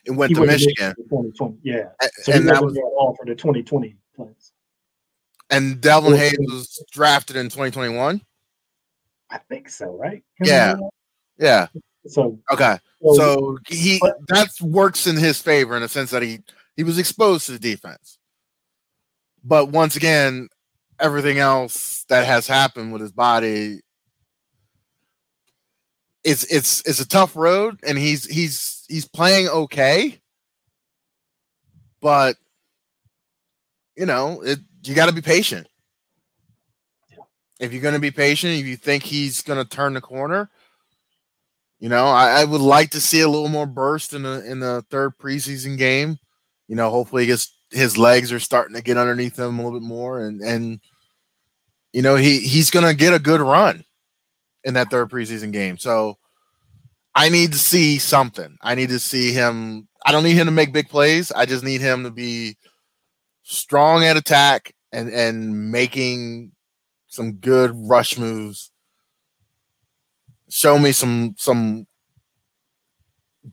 It 0.05 0.11
went 0.11 0.29
he 0.29 0.33
to 0.35 0.41
went 0.41 0.51
Michigan. 0.51 0.93
2020, 0.97 1.57
yeah. 1.63 1.89
A- 2.01 2.09
So 2.23 2.31
and 2.33 2.47
that 2.47 2.63
was 2.63 2.73
there 2.73 2.83
all 2.83 3.15
for 3.15 3.25
the 3.25 3.35
2020 3.35 3.95
plans. 4.15 4.51
and 5.49 5.77
Daelin 5.81 6.17
Hayes 6.17 6.37
was 6.39 6.83
drafted 6.91 7.35
in 7.35 7.45
2021. 7.47 8.21
I 9.29 9.37
think 9.49 9.69
so, 9.69 9.97
right? 9.97 10.23
Yeah. 10.41 10.75
Yeah. 11.37 11.67
So, 12.07 12.39
Okay. 12.51 12.77
so, 13.03 13.13
So 13.15 13.57
he 13.67 13.99
but- 13.99 14.17
that 14.27 14.49
works 14.61 15.07
in 15.07 15.15
his 15.17 15.41
favor 15.41 15.75
in 15.75 15.81
the 15.81 15.89
sense 15.89 16.11
that 16.11 16.21
he 16.21 16.39
he 16.75 16.83
was 16.83 16.97
exposed 16.99 17.45
to 17.47 17.53
the 17.53 17.59
defense. 17.59 18.17
But 19.43 19.69
once 19.71 19.95
again, 19.95 20.49
everything 20.99 21.39
else 21.39 22.03
that 22.09 22.25
has 22.25 22.47
happened 22.47 22.91
with 22.93 23.01
his 23.01 23.11
body 23.11 23.81
it's 26.23 26.43
it's 26.45 26.81
it's 26.81 26.99
a 26.99 27.07
tough 27.07 27.35
road 27.37 27.79
and 27.87 27.97
he's 27.97 28.25
he's 28.25 28.83
he's 28.89 29.07
playing 29.07 29.47
okay. 29.47 30.19
But 32.01 32.35
you 33.95 34.05
know, 34.05 34.41
it 34.41 34.59
you 34.83 34.93
got 34.93 35.05
to 35.07 35.13
be 35.13 35.21
patient. 35.21 35.67
If 37.59 37.71
you're 37.71 37.81
going 37.81 37.93
to 37.95 37.99
be 37.99 38.11
patient, 38.11 38.53
if 38.53 38.65
you 38.65 38.75
think 38.75 39.03
he's 39.03 39.41
going 39.41 39.57
to 39.57 39.67
turn 39.67 39.93
the 39.93 40.01
corner, 40.01 40.49
you 41.79 41.89
know, 41.89 42.05
I, 42.05 42.41
I 42.41 42.45
would 42.45 42.61
like 42.61 42.91
to 42.91 43.01
see 43.01 43.21
a 43.21 43.29
little 43.29 43.49
more 43.49 43.67
burst 43.67 44.13
in 44.13 44.23
the 44.23 44.43
in 44.49 44.59
the 44.59 44.83
third 44.89 45.17
preseason 45.17 45.77
game. 45.77 46.17
You 46.67 46.75
know, 46.75 46.89
hopefully 46.89 47.25
gets 47.25 47.53
his 47.71 47.97
legs 47.97 48.31
are 48.31 48.39
starting 48.39 48.75
to 48.75 48.81
get 48.81 48.97
underneath 48.97 49.37
him 49.37 49.59
a 49.59 49.63
little 49.63 49.79
bit 49.79 49.87
more, 49.87 50.21
and 50.21 50.41
and 50.41 50.79
you 51.93 52.01
know 52.01 52.15
he 52.15 52.39
he's 52.39 52.71
gonna 52.71 52.93
get 52.93 53.13
a 53.13 53.19
good 53.19 53.41
run 53.41 53.83
in 54.63 54.73
that 54.73 54.89
third 54.89 55.09
preseason 55.09 55.51
game. 55.51 55.77
So 55.77 56.17
I 57.13 57.29
need 57.29 57.51
to 57.51 57.59
see 57.59 57.99
something. 57.99 58.57
I 58.61 58.75
need 58.75 58.89
to 58.89 58.99
see 58.99 59.31
him. 59.31 59.87
I 60.05 60.11
don't 60.11 60.23
need 60.23 60.37
him 60.37 60.47
to 60.47 60.51
make 60.51 60.73
big 60.73 60.89
plays. 60.89 61.31
I 61.31 61.45
just 61.45 61.63
need 61.63 61.81
him 61.81 62.03
to 62.03 62.11
be 62.11 62.57
strong 63.43 64.03
at 64.03 64.17
attack 64.17 64.73
and 64.91 65.09
and 65.09 65.71
making 65.71 66.53
some 67.07 67.33
good 67.33 67.71
rush 67.75 68.17
moves 68.17 68.71
show 70.49 70.77
me 70.79 70.91
some 70.91 71.35
some 71.37 71.85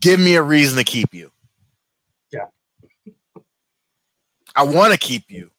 give 0.01 0.21
me 0.21 0.37
a 0.37 0.43
reason 0.43 0.77
to 0.79 0.85
keep 0.85 1.15
you 1.15 1.31
Yeah. 2.33 2.47
i 4.55 4.63
want 4.63 4.93
to 4.93 4.99
keep 4.99 5.31
you 5.31 5.51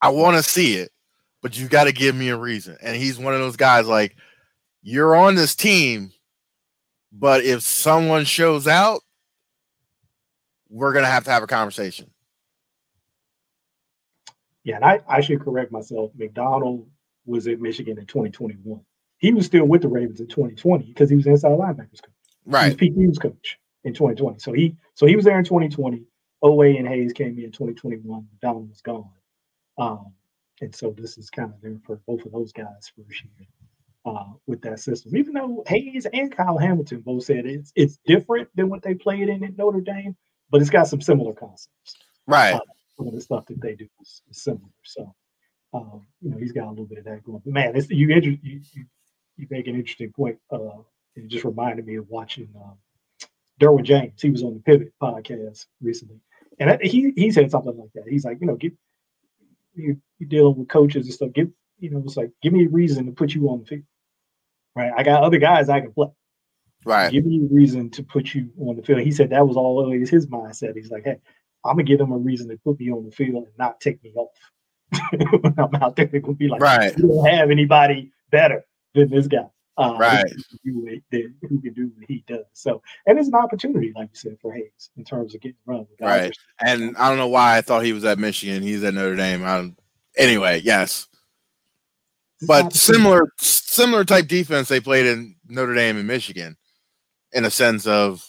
i 0.00 0.08
want 0.08 0.36
to 0.36 0.42
see 0.42 0.76
it 0.76 0.90
but 1.42 1.58
you 1.58 1.68
got 1.68 1.84
to 1.84 1.92
give 1.92 2.14
me 2.14 2.28
a 2.28 2.36
reason 2.36 2.76
and 2.82 2.96
he's 2.96 3.18
one 3.18 3.34
of 3.34 3.40
those 3.40 3.56
guys 3.56 3.86
like 3.86 4.16
you're 4.82 5.16
on 5.16 5.34
this 5.34 5.54
team 5.54 6.12
but 7.12 7.44
if 7.44 7.62
someone 7.62 8.24
shows 8.24 8.66
out 8.66 9.00
we're 10.68 10.92
gonna 10.92 11.06
have 11.06 11.24
to 11.24 11.30
have 11.30 11.42
a 11.42 11.48
conversation 11.48 12.10
yeah, 14.64 14.76
and 14.76 14.84
I, 14.84 15.00
I 15.06 15.20
should 15.20 15.42
correct 15.42 15.70
myself. 15.72 16.10
Macdonald 16.16 16.88
was 17.26 17.46
at 17.46 17.60
Michigan 17.60 17.98
in 17.98 18.06
2021. 18.06 18.80
He 19.24 19.32
was 19.32 19.46
still 19.46 19.64
with 19.64 19.80
the 19.80 19.88
Ravens 19.88 20.20
in 20.20 20.26
2020 20.26 20.84
because 20.84 21.08
he 21.08 21.16
was 21.16 21.26
inside 21.26 21.52
linebackers 21.52 22.02
coach. 22.02 22.12
He 22.44 22.50
was 22.50 22.54
right 22.54 22.76
Pete 22.76 22.92
Hughes 22.92 23.18
coach 23.18 23.58
in 23.82 23.94
2020. 23.94 24.38
So 24.38 24.52
he 24.52 24.76
so 24.92 25.06
he 25.06 25.16
was 25.16 25.24
there 25.24 25.38
in 25.38 25.46
2020. 25.46 26.02
Oweh 26.42 26.78
and 26.78 26.86
Hayes 26.86 27.14
came 27.14 27.38
in 27.38 27.50
2021. 27.50 28.28
Macdonald 28.32 28.68
was 28.68 28.82
gone. 28.82 29.08
Um, 29.78 30.12
and 30.60 30.74
so 30.74 30.90
this 30.90 31.16
is 31.16 31.30
kind 31.30 31.54
of 31.54 31.58
there 31.62 31.78
for 31.86 31.96
both 32.06 32.26
of 32.26 32.32
those 32.32 32.52
guys 32.52 32.92
first 32.94 33.24
year 33.24 33.48
uh, 34.04 34.26
with 34.46 34.60
that 34.60 34.80
system. 34.80 35.16
Even 35.16 35.32
though 35.32 35.64
Hayes 35.68 36.06
and 36.12 36.30
Kyle 36.30 36.58
Hamilton 36.58 37.00
both 37.00 37.24
said 37.24 37.46
it's 37.46 37.72
it's 37.74 37.98
different 38.04 38.50
than 38.54 38.68
what 38.68 38.82
they 38.82 38.92
played 38.92 39.30
in 39.30 39.42
at 39.42 39.56
Notre 39.56 39.80
Dame, 39.80 40.14
but 40.50 40.60
it's 40.60 40.68
got 40.68 40.86
some 40.86 41.00
similar 41.00 41.32
concepts. 41.32 41.96
right 42.26 42.60
Some 42.98 43.08
of 43.08 43.14
the 43.14 43.22
stuff 43.22 43.46
that 43.46 43.62
they 43.62 43.74
do 43.74 43.88
is, 44.02 44.20
is 44.30 44.42
similar. 44.42 44.68
So 44.82 45.14
um, 45.72 46.06
you 46.20 46.28
know 46.28 46.36
he's 46.36 46.52
got 46.52 46.66
a 46.66 46.68
little 46.68 46.84
bit 46.84 46.98
of 46.98 47.04
that 47.06 47.24
going. 47.24 47.40
But 47.42 47.54
man, 47.54 47.74
it's, 47.74 47.88
you, 47.88 48.06
you 48.08 48.38
you 48.42 48.60
you 49.36 49.46
make 49.50 49.66
an 49.66 49.74
interesting 49.74 50.12
point. 50.12 50.38
Uh, 50.50 50.78
it 51.16 51.28
just 51.28 51.44
reminded 51.44 51.86
me 51.86 51.96
of 51.96 52.08
watching 52.08 52.48
um, 52.56 52.74
Derwin 53.60 53.84
James. 53.84 54.20
He 54.20 54.30
was 54.30 54.42
on 54.42 54.54
the 54.54 54.60
Pivot 54.60 54.92
podcast 55.02 55.66
recently, 55.80 56.20
and 56.58 56.70
I- 56.70 56.78
he 56.82 57.12
he 57.16 57.30
said 57.30 57.50
something 57.50 57.76
like 57.76 57.92
that. 57.94 58.04
He's 58.08 58.24
like, 58.24 58.38
you 58.40 58.46
know, 58.46 58.56
give 58.56 58.72
you 59.74 60.00
you 60.18 60.26
dealing 60.26 60.56
with 60.56 60.68
coaches 60.68 61.06
and 61.06 61.14
stuff. 61.14 61.32
Give 61.32 61.50
you 61.78 61.90
know, 61.90 62.02
it's 62.04 62.16
like 62.16 62.30
give 62.42 62.52
me 62.52 62.64
a 62.66 62.68
reason 62.68 63.06
to 63.06 63.12
put 63.12 63.34
you 63.34 63.48
on 63.48 63.60
the 63.60 63.66
field. 63.66 63.82
Right, 64.76 64.92
I 64.96 65.02
got 65.04 65.22
other 65.22 65.38
guys 65.38 65.68
I 65.68 65.80
can 65.80 65.92
play. 65.92 66.08
right 66.84 67.12
Give 67.12 67.24
me 67.24 67.44
a 67.44 67.54
reason 67.54 67.90
to 67.90 68.02
put 68.02 68.34
you 68.34 68.50
on 68.58 68.74
the 68.76 68.82
field. 68.82 69.00
He 69.00 69.12
said 69.12 69.30
that 69.30 69.46
was 69.46 69.56
always 69.56 70.10
his 70.10 70.26
mindset. 70.26 70.74
He's 70.74 70.90
like, 70.90 71.04
hey, 71.04 71.18
I'm 71.64 71.74
gonna 71.76 71.84
give 71.84 71.98
them 71.98 72.10
a 72.12 72.18
reason 72.18 72.48
to 72.48 72.56
put 72.64 72.80
me 72.80 72.90
on 72.90 73.04
the 73.04 73.12
field 73.12 73.44
and 73.44 73.58
not 73.58 73.80
take 73.80 74.02
me 74.02 74.12
off. 74.16 74.30
when 75.40 75.54
I'm 75.58 75.74
out 75.82 75.94
there, 75.96 76.06
they're 76.06 76.20
gonna 76.20 76.34
be 76.34 76.48
like, 76.48 76.60
right 76.60 76.94
we 76.96 77.02
don't 77.08 77.26
have 77.26 77.50
anybody 77.50 78.12
better 78.30 78.64
than 78.94 79.10
this 79.10 79.26
guy. 79.26 79.46
Uh, 79.76 79.96
Right. 79.98 80.24
Who 80.28 80.42
can, 80.42 80.58
do 80.64 80.80
what, 81.10 81.22
who 81.50 81.60
can 81.60 81.72
do 81.72 81.90
what 81.96 82.08
he 82.08 82.22
does. 82.28 82.44
So, 82.52 82.80
and 83.06 83.18
it's 83.18 83.26
an 83.28 83.34
opportunity, 83.34 83.92
like 83.96 84.08
you 84.12 84.16
said, 84.16 84.36
for 84.40 84.52
Hayes 84.52 84.90
in 84.96 85.04
terms 85.04 85.34
of 85.34 85.40
getting 85.40 85.56
run. 85.66 85.80
with 85.80 85.88
Right. 86.00 86.36
and 86.60 86.96
i 86.96 87.08
don't 87.08 87.18
know 87.18 87.26
why 87.28 87.56
i 87.56 87.60
thought 87.60 87.84
he 87.84 87.92
was 87.92 88.04
at 88.04 88.18
michigan 88.18 88.62
he's 88.62 88.84
at 88.84 88.94
notre 88.94 89.16
dame 89.16 89.44
I 89.44 89.56
don't, 89.56 89.78
anyway 90.16 90.60
yes 90.62 91.08
It's 92.38 92.46
but 92.46 92.72
similar 92.72 93.28
similar 93.38 94.04
type 94.04 94.28
defense 94.28 94.68
they 94.68 94.78
played 94.80 95.06
in 95.06 95.34
Notre 95.48 95.74
Dame 95.74 95.98
and 95.98 96.06
Michigan 96.06 96.56
in 97.32 97.44
a 97.44 97.50
sense 97.50 97.86
of 97.86 98.24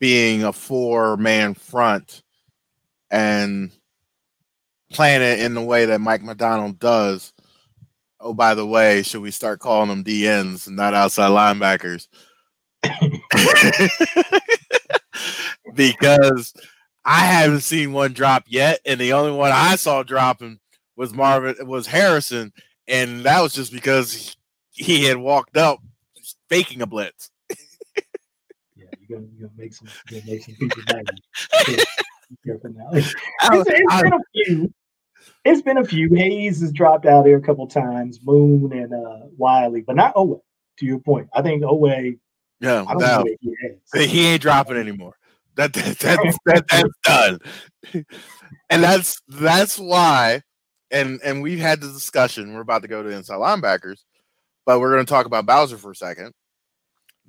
being 0.00 0.42
a 0.44 0.52
four 0.52 1.16
man 1.16 1.54
front 1.54 2.22
and 3.10 3.70
playing 4.90 5.22
it 5.22 5.38
in 5.40 5.54
the 5.54 5.62
way 5.62 5.84
that 5.86 6.00
Mike 6.00 6.22
Macdonald 6.22 6.78
does. 6.78 7.32
Oh, 8.20 8.34
by 8.34 8.54
the 8.54 8.66
way, 8.66 9.02
should 9.02 9.22
we 9.22 9.30
start 9.30 9.60
calling 9.60 9.88
them 9.88 10.04
DNs 10.04 10.66
and 10.66 10.76
not 10.76 10.94
outside 10.94 11.30
linebackers? 11.30 12.08
because 15.74 16.52
I 17.04 17.20
haven't 17.20 17.60
seen 17.60 17.92
one 17.92 18.12
drop 18.12 18.44
yet, 18.46 18.80
and 18.84 19.00
the 19.00 19.14
only 19.14 19.32
one 19.32 19.52
I 19.52 19.76
saw 19.76 20.02
dropping 20.02 20.58
was 20.96 21.14
Marvin 21.14 21.66
was 21.66 21.86
Harrison, 21.86 22.52
and 22.86 23.24
that 23.24 23.40
was 23.40 23.54
just 23.54 23.72
because 23.72 24.36
he 24.70 25.04
had 25.04 25.16
walked 25.16 25.56
up 25.56 25.78
faking 26.48 26.82
a 26.82 26.86
blitz. 26.86 27.30
Yeah, 28.76 28.86
you're 29.08 29.18
gonna, 29.18 29.28
you're 29.36 29.48
gonna 29.48 29.60
make 29.62 29.74
some, 29.74 29.88
you're 30.10 30.20
gonna 30.20 30.32
make 30.32 30.44
some 30.44 30.54
people 30.54 30.82
mad. 30.88 31.04
Yeah, 31.68 31.76
be 32.30 32.36
careful 32.46 32.70
now. 32.72 32.88
I 33.40 33.64
I- 33.90 34.02
been 34.02 34.12
a 34.12 34.18
few. 34.32 34.72
It's 35.44 35.62
been 35.62 35.78
a 35.78 35.84
few. 35.84 36.12
Hayes 36.14 36.60
has 36.60 36.72
dropped 36.72 37.06
out 37.06 37.24
there 37.24 37.36
a 37.36 37.42
couple 37.42 37.66
times. 37.66 38.20
Moon 38.22 38.72
and 38.72 38.92
uh, 38.92 39.26
Wiley, 39.36 39.80
but 39.80 39.96
not 39.96 40.14
Oweh. 40.14 40.40
To 40.78 40.86
your 40.86 40.98
point, 40.98 41.28
I 41.34 41.42
think 41.42 41.62
Oweh. 41.62 41.88
I 41.88 42.16
yeah, 42.60 42.84
don't 42.84 42.98
no, 42.98 43.22
know 43.22 43.24
he 43.94 44.06
he 44.06 44.26
ain't 44.26 44.42
dropping 44.42 44.76
anymore. 44.76 45.16
That, 45.56 45.72
that, 45.74 45.98
that's 45.98 46.38
that, 46.46 46.68
that's 46.68 46.88
done, 47.02 47.38
and 48.70 48.82
that's 48.82 49.20
that's 49.28 49.78
why. 49.78 50.42
And 50.90 51.20
and 51.22 51.42
we've 51.42 51.60
had 51.60 51.80
the 51.80 51.88
discussion. 51.88 52.54
We're 52.54 52.62
about 52.62 52.82
to 52.82 52.88
go 52.88 53.02
to 53.02 53.10
inside 53.10 53.36
linebackers, 53.36 54.00
but 54.66 54.80
we're 54.80 54.92
going 54.92 55.04
to 55.04 55.10
talk 55.10 55.26
about 55.26 55.46
Bowser 55.46 55.76
for 55.76 55.92
a 55.92 55.96
second. 55.96 56.32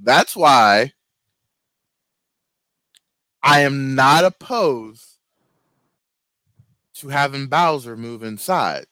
That's 0.01 0.35
why 0.35 0.93
I 3.43 3.61
am 3.61 3.95
not 3.95 4.25
opposed 4.25 5.10
to 7.01 7.09
having 7.09 7.47
Bowser 7.47 7.97
move 7.97 8.23
inside 8.23 8.85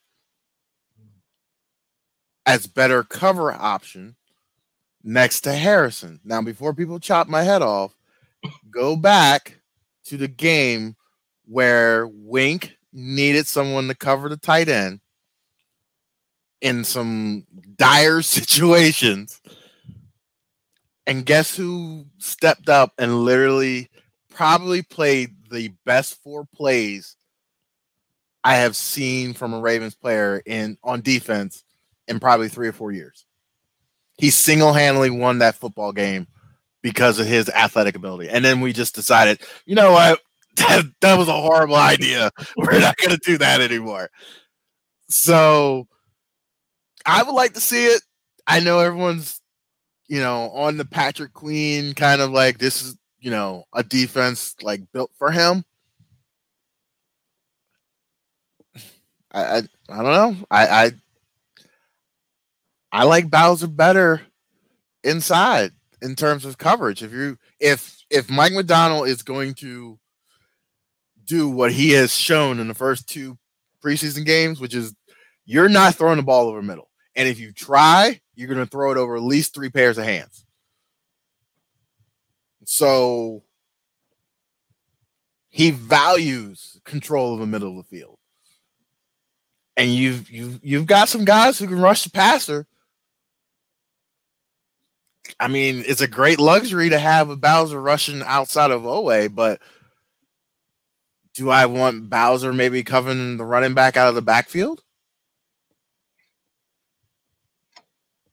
as 2.45 2.65
better 2.65 3.03
cover 3.03 3.51
option 3.51 4.15
next 5.03 5.41
to 5.41 5.53
Harrison. 5.53 6.19
Now, 6.23 6.41
before 6.41 6.73
people 6.73 6.99
chop 6.99 7.27
my 7.27 7.43
head 7.43 7.61
off, 7.61 7.95
go 8.71 8.95
back 8.95 9.59
to 10.05 10.17
the 10.17 10.27
game 10.27 10.95
where 11.45 12.07
Wink 12.07 12.75
needed 12.91 13.45
someone 13.45 13.87
to 13.87 13.95
cover 13.95 14.29
the 14.29 14.37
tight 14.37 14.67
end 14.67 14.99
in 16.61 16.83
some 16.83 17.45
dire 17.77 18.21
situations. 18.23 19.39
And 21.05 21.25
guess 21.25 21.55
who 21.55 22.05
stepped 22.17 22.69
up 22.69 22.93
and 22.97 23.23
literally 23.23 23.89
probably 24.31 24.81
played 24.81 25.35
the 25.51 25.71
best 25.85 26.21
four 26.23 26.45
plays 26.55 27.15
I 28.49 28.55
have 28.55 28.75
seen 28.75 29.35
from 29.35 29.53
a 29.53 29.59
Ravens 29.59 29.93
player 29.93 30.41
in 30.43 30.79
on 30.83 31.01
defense 31.01 31.63
in 32.07 32.19
probably 32.19 32.49
three 32.49 32.67
or 32.67 32.71
four 32.71 32.91
years. 32.91 33.27
He 34.17 34.31
single-handedly 34.31 35.11
won 35.11 35.37
that 35.37 35.53
football 35.53 35.91
game 35.91 36.25
because 36.81 37.19
of 37.19 37.27
his 37.27 37.47
athletic 37.49 37.95
ability. 37.95 38.27
And 38.27 38.43
then 38.43 38.59
we 38.59 38.73
just 38.73 38.95
decided, 38.95 39.39
you 39.67 39.75
know 39.75 39.91
what? 39.91 40.19
That, 40.55 40.85
that 40.99 41.17
was 41.17 41.29
a 41.29 41.39
horrible 41.39 41.75
idea. 41.75 42.31
We're 42.57 42.79
not 42.79 42.97
going 42.97 43.11
to 43.11 43.21
do 43.23 43.37
that 43.37 43.61
anymore. 43.61 44.09
So 45.07 45.87
I 47.05 47.23
would 47.23 47.31
like 47.31 47.53
to 47.53 47.61
see 47.61 47.85
it. 47.85 48.01
I 48.45 48.59
know 48.59 48.79
everyone's, 48.79 49.39
you 50.09 50.19
know, 50.19 50.49
on 50.49 50.75
the 50.75 50.83
Patrick 50.83 51.31
Queen 51.33 51.93
kind 51.93 52.19
of 52.19 52.31
like 52.31 52.57
this 52.57 52.81
is, 52.81 52.97
you 53.19 53.31
know, 53.31 53.63
a 53.73 53.83
defense 53.83 54.55
like 54.61 54.81
built 54.91 55.11
for 55.17 55.31
him. 55.31 55.63
I 59.31 59.41
I, 59.43 59.57
I 59.89 60.03
don't 60.03 60.13
know. 60.13 60.35
I, 60.49 60.67
I 60.67 60.91
I 62.91 63.03
like 63.03 63.29
Bowser 63.29 63.67
better 63.67 64.21
inside 65.03 65.71
in 66.01 66.15
terms 66.15 66.45
of 66.45 66.57
coverage. 66.57 67.03
If 67.03 67.11
you 67.11 67.37
if 67.59 67.97
if 68.09 68.29
Mike 68.29 68.53
Macdonald 68.53 69.07
is 69.07 69.21
going 69.21 69.53
to 69.55 69.99
do 71.25 71.49
what 71.49 71.71
he 71.71 71.91
has 71.91 72.15
shown 72.15 72.59
in 72.59 72.67
the 72.67 72.73
first 72.73 73.07
two 73.07 73.37
preseason 73.83 74.25
games, 74.25 74.59
which 74.59 74.73
is 74.73 74.95
you're 75.45 75.69
not 75.69 75.95
throwing 75.95 76.17
the 76.17 76.23
ball 76.23 76.47
over 76.47 76.61
middle. 76.61 76.89
And 77.15 77.27
if 77.27 77.39
you 77.39 77.51
try, 77.51 78.21
you're 78.35 78.47
going 78.47 78.59
to 78.59 78.69
throw 78.69 78.91
it 78.91 78.97
over 78.97 79.15
at 79.15 79.21
least 79.21 79.53
three 79.53 79.69
pairs 79.69 79.97
of 79.97 80.05
hands. 80.05 80.45
So 82.65 83.43
he 85.49 85.71
values 85.71 86.79
control 86.85 87.33
of 87.33 87.39
the 87.39 87.47
middle 87.47 87.71
of 87.71 87.77
the 87.77 87.97
field. 87.97 88.18
And 89.79 89.89
you've 89.89 90.29
you've 90.29 90.59
you've 90.61 90.85
got 90.85 91.09
some 91.09 91.25
guys 91.25 91.57
who 91.57 91.65
can 91.65 91.79
rush 91.79 92.03
the 92.03 92.11
passer 92.11 92.67
I 95.39 95.47
mean, 95.47 95.83
it's 95.85 96.01
a 96.01 96.07
great 96.07 96.39
luxury 96.39 96.89
to 96.89 96.99
have 96.99 97.29
a 97.29 97.35
Bowser 97.35 97.81
rushing 97.81 98.21
outside 98.23 98.71
of 98.71 98.83
Oweh, 98.83 99.33
but 99.33 99.61
do 101.33 101.49
I 101.49 101.65
want 101.65 102.09
Bowser 102.09 102.53
maybe 102.53 102.83
covering 102.83 103.37
the 103.37 103.45
running 103.45 103.73
back 103.73 103.97
out 103.97 104.09
of 104.09 104.15
the 104.15 104.21
backfield? 104.21 104.83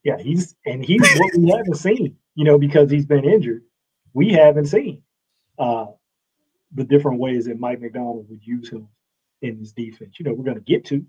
Yeah, 0.03 0.17
he's 0.17 0.55
and 0.65 0.83
he's 0.83 1.01
what 1.01 1.37
we 1.37 1.49
haven't 1.49 1.75
seen, 1.75 2.15
you 2.35 2.45
know, 2.45 2.57
because 2.57 2.89
he's 2.89 3.05
been 3.05 3.25
injured. 3.25 3.63
We 4.13 4.31
haven't 4.31 4.67
seen 4.67 5.03
uh, 5.59 5.87
the 6.73 6.85
different 6.85 7.19
ways 7.19 7.45
that 7.45 7.59
Mike 7.59 7.81
Macdonald 7.81 8.29
would 8.29 8.45
use 8.45 8.69
him 8.69 8.87
in 9.41 9.57
his 9.57 9.73
defense. 9.73 10.15
You 10.17 10.25
know, 10.25 10.33
we're 10.33 10.45
going 10.45 10.55
to 10.55 10.63
get 10.63 10.85
to, 10.85 11.05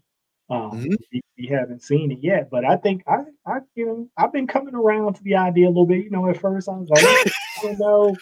um, 0.51 0.71
mm-hmm. 0.71 0.95
we, 1.13 1.23
we, 1.37 1.47
haven't 1.47 1.83
seen 1.83 2.11
it 2.11 2.21
yet, 2.23 2.51
but 2.51 2.65
I 2.65 2.77
think 2.77 3.03
I, 3.07 3.19
I, 3.47 3.59
you 3.75 3.87
know, 3.87 4.09
I've 4.17 4.33
been 4.33 4.47
coming 4.47 4.75
around 4.75 5.15
to 5.15 5.23
the 5.23 5.37
idea 5.37 5.67
a 5.67 5.69
little 5.69 5.87
bit. 5.87 6.05
You 6.05 6.11
know, 6.11 6.29
at 6.29 6.41
first 6.41 6.69
I 6.69 6.73
was 6.73 6.89
like, 6.89 7.05
don't 7.63 7.79
know, 7.79 8.17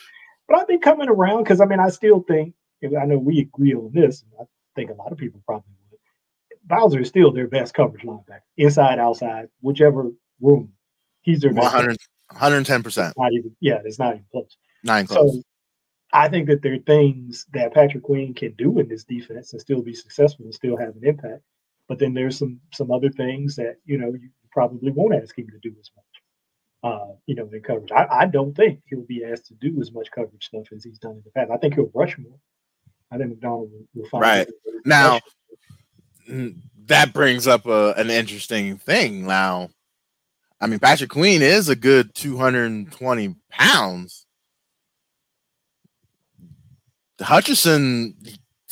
but 0.49 0.59
I've 0.59 0.69
been 0.69 0.81
coming 0.81 1.09
around 1.09 1.45
because 1.45 1.61
I 1.61 1.67
mean, 1.67 1.81
I 1.81 1.89
still 1.91 2.25
think, 2.27 2.55
I 2.83 3.05
know 3.07 3.19
we 3.19 3.41
agree 3.41 3.75
on 3.75 3.93
this. 3.93 4.25
I 4.41 4.45
think 4.75 4.91
a 4.91 4.95
lot 4.95 5.13
of 5.13 5.19
people 5.19 5.41
probably 5.47 5.71
would. 5.91 6.01
Bowser 6.65 7.01
is 7.01 7.09
still 7.09 7.31
their 7.33 7.47
best 7.47 7.75
coverage 7.75 8.03
linebacker, 8.03 8.41
inside, 8.57 8.99
outside, 8.99 9.49
whichever 9.61 10.11
room. 10.41 10.73
He's 11.23 11.41
their 11.41 11.53
100, 11.53 11.97
110%. 12.33 13.13
Not 13.17 13.33
even, 13.33 13.57
yeah, 13.61 13.81
it's 13.85 13.99
not 13.99 14.15
even 14.15 14.27
close. 14.33 14.57
Nine 14.83 15.07
close. 15.07 15.35
So 15.35 15.43
I 16.13 16.29
think 16.29 16.49
that 16.49 16.63
there 16.63 16.75
are 16.75 16.79
things 16.79 17.47
that 17.53 17.75
Patrick 17.75 18.03
Queen 18.03 18.35
can 18.35 18.53
do 18.53 18.79
in 18.79 18.89
this 18.89 19.05
defense 19.05 19.53
and 19.53 19.61
still 19.61 19.83
be 19.83 19.95
successful 19.95 20.45
and 20.45 20.55
still 20.55 20.77
have 20.77 20.97
an 20.97 21.05
impact. 21.05 21.43
But 21.89 21.99
then 21.99 22.15
there's 22.15 22.39
some 22.39 22.61
some 22.73 22.91
other 22.91 23.11
things 23.11 23.57
that 23.57 23.77
you 23.85 23.99
know 23.99 24.09
you 24.09 24.31
probably 24.51 24.91
won't 24.91 25.15
ask 25.15 25.37
him 25.39 25.49
to 25.49 25.59
do 25.59 25.75
as 25.79 25.91
much. 25.97 26.05
Uh, 26.83 27.15
you 27.27 27.35
know, 27.35 27.49
in 27.53 27.63
coverage. 27.63 27.91
I, 27.91 28.07
I 28.11 28.27
don't 28.27 28.55
think 28.55 28.81
he'll 28.87 29.07
be 29.07 29.25
asked 29.25 29.47
to 29.47 29.55
do 29.55 29.81
as 29.81 29.93
much 29.93 30.09
coverage 30.15 30.47
stuff 30.47 30.67
as 30.75 30.85
he's 30.85 30.99
done 30.99 31.13
in 31.13 31.23
the 31.25 31.31
past. 31.31 31.51
I 31.51 31.57
think 31.57 31.75
he'll 31.75 31.91
rush 31.95 32.17
more. 32.19 32.39
I 33.11 33.19
think 33.19 33.31
Macdonald 33.31 33.71
will, 33.73 33.87
will 33.95 34.09
find 34.09 34.23
right 34.23 34.49
now. 34.85 35.21
That 36.87 37.13
brings 37.13 37.49
up 37.49 37.67
a, 37.67 37.95
an 37.97 38.11
interesting 38.11 38.79
thing. 38.79 39.27
Now, 39.27 39.71
I 40.61 40.67
mean, 40.67 40.79
Patrick 40.79 41.11
Queen 41.11 41.43
is 41.43 41.69
a 41.69 41.77
good 41.77 42.15
220 42.15 43.35
pounds. 43.51 44.27
Hutchinson 47.21 48.15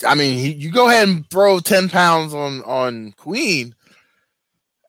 I 0.07 0.15
mean, 0.15 0.39
he, 0.39 0.53
you 0.53 0.71
go 0.71 0.89
ahead 0.89 1.09
and 1.09 1.29
throw 1.31 1.61
10 1.61 1.89
pounds 1.89 2.35
on 2.35 2.63
on 2.63 3.13
Queen. 3.13 3.75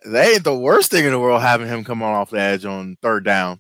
They 0.06 0.34
ain't 0.34 0.44
the 0.44 0.56
worst 0.56 0.92
thing 0.92 1.06
in 1.06 1.12
the 1.12 1.20
world 1.20 1.42
having 1.42 1.68
him 1.68 1.84
come 1.84 2.04
on 2.04 2.14
off 2.14 2.30
the 2.30 2.40
edge 2.40 2.66
on 2.66 2.98
third 3.02 3.26
down. 3.26 3.60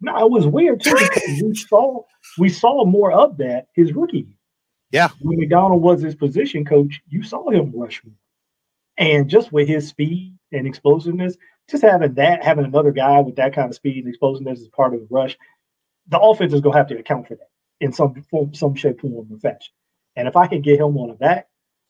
No, 0.00 0.16
it 0.18 0.30
was 0.30 0.46
weird 0.46 0.82
too 0.82 0.94
because 0.94 1.42
we 1.42 1.54
saw 1.54 2.02
we 2.38 2.48
saw 2.48 2.84
more 2.84 3.12
of 3.12 3.36
that 3.38 3.68
his 3.74 3.92
rookie. 3.92 4.36
Yeah. 4.90 5.10
When 5.20 5.38
Macdonald 5.38 5.82
was 5.82 6.02
his 6.02 6.14
position 6.14 6.64
coach, 6.64 7.00
you 7.08 7.22
saw 7.22 7.50
him 7.50 7.72
rush 7.74 8.02
more. 8.04 8.14
And 8.96 9.30
just 9.30 9.52
with 9.52 9.68
his 9.68 9.88
speed 9.88 10.36
and 10.52 10.66
explosiveness, 10.66 11.36
just 11.70 11.82
having 11.82 12.14
that, 12.14 12.44
having 12.44 12.64
another 12.64 12.90
guy 12.90 13.20
with 13.20 13.36
that 13.36 13.54
kind 13.54 13.68
of 13.68 13.74
speed 13.74 13.98
and 13.98 14.08
explosiveness 14.08 14.60
as 14.60 14.68
part 14.68 14.94
of 14.94 15.00
the 15.00 15.06
rush, 15.10 15.38
the 16.08 16.18
offense 16.18 16.52
is 16.52 16.60
gonna 16.60 16.76
have 16.76 16.88
to 16.88 16.98
account 16.98 17.28
for 17.28 17.36
that 17.36 17.50
in 17.80 17.92
some 17.92 18.14
form, 18.30 18.52
some 18.54 18.74
shape, 18.74 19.00
form, 19.00 19.28
or 19.30 19.38
fashion. 19.38 19.72
And 20.20 20.28
if 20.28 20.36
I 20.36 20.46
can 20.46 20.60
get 20.60 20.78
him 20.78 20.98
on 20.98 21.08
a 21.08 21.14
back, 21.14 21.48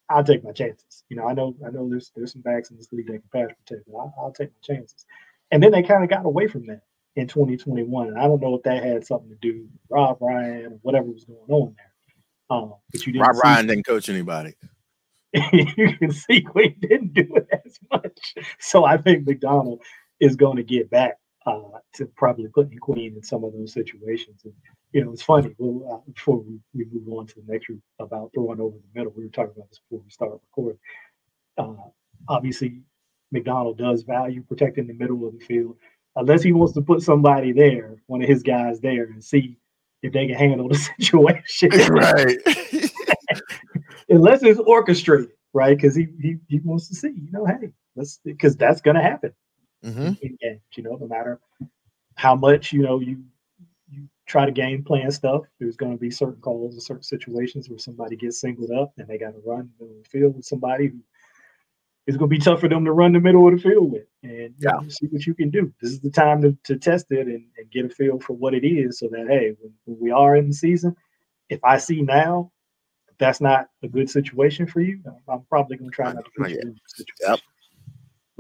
I'll 0.08 0.22
take 0.22 0.44
my 0.44 0.52
chances. 0.52 1.02
You 1.08 1.16
know, 1.16 1.26
I 1.26 1.32
know 1.34 1.56
I 1.66 1.70
know 1.70 1.88
there's 1.88 2.12
there's 2.14 2.32
some 2.32 2.42
backs 2.42 2.70
in 2.70 2.76
this 2.76 2.92
league 2.92 3.08
that 3.08 3.14
can 3.14 3.48
pass 3.48 3.56
protect, 3.66 3.88
but 3.88 3.98
I'll, 3.98 4.14
I'll 4.20 4.32
take 4.32 4.50
my 4.50 4.74
chances. 4.74 5.04
And 5.50 5.60
then 5.60 5.72
they 5.72 5.82
kind 5.82 6.04
of 6.04 6.10
got 6.10 6.24
away 6.24 6.46
from 6.46 6.64
that 6.66 6.82
in 7.16 7.26
2021, 7.26 8.06
and 8.06 8.16
I 8.16 8.28
don't 8.28 8.40
know 8.40 8.54
if 8.54 8.62
that 8.62 8.84
had 8.84 9.04
something 9.04 9.30
to 9.30 9.36
do 9.40 9.62
with 9.62 9.80
Rob 9.90 10.18
Ryan 10.20 10.66
or 10.66 10.78
whatever 10.82 11.06
was 11.06 11.24
going 11.24 11.40
on 11.48 11.74
there. 11.76 12.56
Um, 12.56 12.74
but 12.92 13.04
you 13.04 13.12
didn't 13.12 13.26
Rob 13.26 13.36
Ryan 13.42 13.66
didn't 13.66 13.86
coach 13.86 14.08
anybody. 14.08 14.54
you 15.52 15.96
can 15.98 16.12
see 16.12 16.46
we 16.54 16.68
didn't 16.68 17.14
do 17.14 17.26
it 17.34 17.48
as 17.64 17.80
much. 17.92 18.34
So 18.60 18.84
I 18.84 18.96
think 18.96 19.26
Macdonald 19.26 19.82
is 20.20 20.36
going 20.36 20.56
to 20.56 20.62
get 20.62 20.88
back 20.88 21.19
uh, 21.46 21.79
to 21.94 22.07
probably 22.16 22.48
putting 22.48 22.79
Queen 22.79 23.14
in 23.16 23.22
some 23.22 23.44
of 23.44 23.53
those 23.53 23.72
situations. 23.72 24.42
And 24.44 24.53
you 24.92 25.05
know, 25.05 25.12
it's 25.12 25.22
funny. 25.22 25.55
Well, 25.59 26.03
uh, 26.07 26.12
before 26.12 26.38
we, 26.38 26.59
we 26.74 26.87
move 26.92 27.18
on 27.18 27.26
to 27.29 27.35
the 27.37 27.53
next 27.53 27.66
group 27.66 27.81
about 27.98 28.31
throwing 28.35 28.61
over 28.61 28.76
the 28.76 28.98
middle, 28.98 29.12
we 29.16 29.24
were 29.24 29.31
talking 29.31 29.53
about 29.57 29.68
this 29.68 29.81
before 29.88 30.03
we 30.05 30.11
started 30.11 30.40
recording. 30.50 30.79
Uh, 31.57 31.88
obviously, 32.29 32.83
Macdonald 33.33 33.79
does 33.79 34.03
value 34.03 34.42
protecting 34.42 34.87
the 34.87 34.94
middle 34.94 35.26
of 35.26 35.38
the 35.38 35.44
field, 35.44 35.76
unless 36.16 36.42
he 36.42 36.53
wants 36.53 36.74
to 36.74 36.83
put 36.83 37.03
somebody 37.03 37.53
there, 37.53 37.96
one 38.07 38.22
of 38.22 38.29
his 38.29 38.42
guys 38.42 38.81
there, 38.81 39.05
and 39.05 39.22
see 39.22 39.57
if 40.03 40.12
they 40.12 40.26
can 40.26 40.37
handle 40.37 40.68
the 40.68 40.74
situation. 40.98 41.70
Right. 41.90 42.37
unless 44.09 44.42
it's 44.42 44.61
orchestrated, 44.61 45.31
right? 45.55 45.76
Because 45.76 45.94
he, 45.94 46.09
he 46.20 46.37
he 46.48 46.61
wants 46.64 46.88
to 46.88 46.94
see, 46.94 47.09
you 47.09 47.31
know, 47.31 47.46
hey, 47.46 47.70
let's 47.94 48.18
because 48.24 48.57
that's 48.57 48.81
going 48.81 48.96
to 48.96 49.03
happen 49.03 49.33
mm-hmm. 49.84 50.12
in 50.22 50.38
games. 50.40 50.60
You 50.74 50.82
know, 50.84 50.96
no 50.96 51.06
matter 51.06 51.40
how 52.14 52.34
much 52.34 52.72
you 52.72 52.82
know 52.82 53.00
you 53.00 53.22
you 53.90 54.08
try 54.26 54.46
to 54.46 54.52
game 54.52 54.84
plan 54.84 55.10
stuff. 55.10 55.42
There's 55.58 55.76
going 55.76 55.92
to 55.92 55.98
be 55.98 56.10
certain 56.10 56.40
calls 56.40 56.76
or 56.76 56.80
certain 56.80 57.02
situations 57.02 57.68
where 57.68 57.78
somebody 57.78 58.16
gets 58.16 58.40
singled 58.40 58.70
up 58.70 58.92
and 58.98 59.08
they 59.08 59.18
got 59.18 59.32
to 59.32 59.42
run 59.44 59.70
the 59.78 60.04
field 60.08 60.36
with 60.36 60.44
somebody 60.44 60.88
who 60.88 60.98
is 62.06 62.16
going 62.16 62.30
to 62.30 62.36
be 62.36 62.42
tough 62.42 62.60
for 62.60 62.68
them 62.68 62.84
to 62.84 62.92
run 62.92 63.12
the 63.12 63.20
middle 63.20 63.46
of 63.46 63.54
the 63.54 63.60
field 63.60 63.92
with. 63.92 64.06
And 64.22 64.54
yeah. 64.58 64.72
Know, 64.72 64.88
see 64.88 65.06
what 65.06 65.26
you 65.26 65.34
can 65.34 65.50
do. 65.50 65.72
This 65.80 65.92
is 65.92 66.00
the 66.00 66.10
time 66.10 66.42
to, 66.42 66.56
to 66.64 66.76
test 66.76 67.06
it 67.10 67.26
and, 67.26 67.44
and, 67.56 67.70
get 67.70 67.84
a 67.86 67.88
feel 67.88 68.18
for 68.18 68.34
what 68.34 68.54
it 68.54 68.66
is 68.66 68.98
so 68.98 69.08
that, 69.08 69.26
hey, 69.28 69.54
when, 69.60 69.72
when 69.84 70.00
we 70.00 70.10
are 70.10 70.36
in 70.36 70.48
the 70.48 70.54
season, 70.54 70.96
if 71.48 71.62
I 71.64 71.78
see 71.78 72.02
now 72.02 72.50
that's 73.18 73.40
not 73.40 73.68
a 73.82 73.88
good 73.88 74.08
situation 74.08 74.66
for 74.66 74.80
you, 74.80 75.00
I'm 75.28 75.42
probably 75.48 75.76
going 75.76 75.90
to 75.90 75.94
try 75.94 76.12
not 76.12 76.24
to 76.24 76.30
put 76.36 76.50
you 76.50 76.58
in 76.60 76.68
the 76.68 76.80
situation. 76.86 77.16
Yep. 77.28 77.40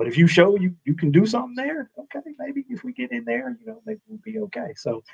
But 0.00 0.08
if 0.08 0.16
you 0.16 0.26
show 0.26 0.56
you 0.56 0.74
you 0.86 0.94
can 0.94 1.10
do 1.10 1.26
something 1.26 1.54
there, 1.54 1.90
okay, 1.98 2.20
maybe 2.38 2.64
if 2.70 2.84
we 2.84 2.94
get 2.94 3.12
in 3.12 3.22
there, 3.22 3.54
you 3.60 3.66
know, 3.66 3.82
maybe 3.84 4.00
we'll 4.08 4.18
be 4.24 4.38
okay. 4.38 4.72
So 4.74 5.04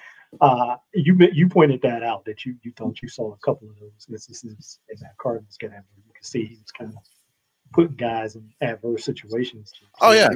uh, 0.40 0.76
you 0.94 1.18
you 1.32 1.48
pointed 1.48 1.82
that 1.82 2.04
out 2.04 2.24
that 2.26 2.46
you 2.46 2.54
you 2.62 2.70
thought 2.70 3.02
you 3.02 3.08
saw 3.08 3.32
a 3.32 3.36
couple 3.38 3.68
of 3.68 3.80
those 3.80 4.06
instances 4.08 4.78
in 4.88 4.96
that 5.00 5.18
Cardinals 5.18 5.56
game. 5.56 5.72
You 5.72 6.12
can 6.14 6.22
see 6.22 6.46
he 6.46 6.54
was 6.54 6.70
kind 6.70 6.92
of 6.92 6.98
putting 7.72 7.96
guys 7.96 8.36
in 8.36 8.48
adverse 8.60 9.04
situations. 9.04 9.72
Oh 10.00 10.12
yeah, 10.12 10.28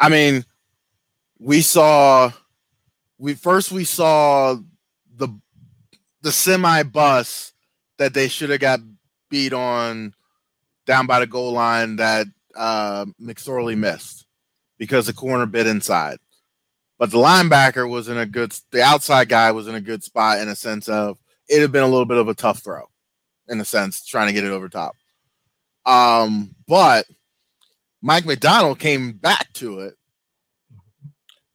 I 0.00 0.08
mean, 0.08 0.44
we 1.38 1.60
saw 1.60 2.32
we 3.16 3.34
first 3.34 3.70
we 3.70 3.84
saw 3.84 4.56
the 5.14 5.28
the 6.22 6.32
semi 6.32 6.82
bus 6.82 7.52
that 7.98 8.12
they 8.12 8.26
should 8.26 8.50
have 8.50 8.58
got 8.58 8.80
beat 9.30 9.52
on 9.52 10.14
down 10.84 11.06
by 11.06 11.20
the 11.20 11.28
goal 11.28 11.52
line 11.52 11.94
that 11.94 12.26
uh, 12.56 13.06
McSorley 13.20 13.76
missed 13.76 14.26
because 14.78 15.06
the 15.06 15.12
corner 15.12 15.46
bit 15.46 15.66
inside. 15.66 16.18
But 16.98 17.10
the 17.10 17.18
linebacker 17.18 17.88
was 17.88 18.08
in 18.08 18.16
a 18.16 18.26
good, 18.26 18.54
the 18.70 18.82
outside 18.82 19.28
guy 19.28 19.52
was 19.52 19.68
in 19.68 19.74
a 19.74 19.80
good 19.80 20.02
spot 20.02 20.38
in 20.38 20.48
a 20.48 20.56
sense 20.56 20.88
of 20.88 21.18
it 21.48 21.60
had 21.60 21.72
been 21.72 21.82
a 21.82 21.88
little 21.88 22.06
bit 22.06 22.18
of 22.18 22.28
a 22.28 22.34
tough 22.34 22.60
throw, 22.62 22.84
in 23.48 23.60
a 23.60 23.64
sense, 23.64 24.04
trying 24.04 24.28
to 24.28 24.32
get 24.32 24.44
it 24.44 24.50
over 24.50 24.68
top. 24.68 24.94
Um, 25.84 26.54
but 26.66 27.06
Mike 28.02 28.24
Macdonald 28.24 28.78
came 28.78 29.12
back 29.12 29.52
to 29.54 29.80
it, 29.80 29.94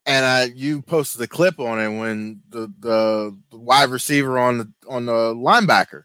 and 0.05 0.25
uh, 0.25 0.53
you 0.53 0.81
posted 0.81 1.21
a 1.21 1.27
clip 1.27 1.59
on 1.59 1.79
it 1.79 1.99
when 1.99 2.41
the, 2.49 2.71
the 2.79 3.37
the 3.51 3.57
wide 3.57 3.89
receiver 3.89 4.39
on 4.39 4.57
the 4.59 4.71
on 4.87 5.05
the 5.05 5.33
linebacker. 5.35 6.03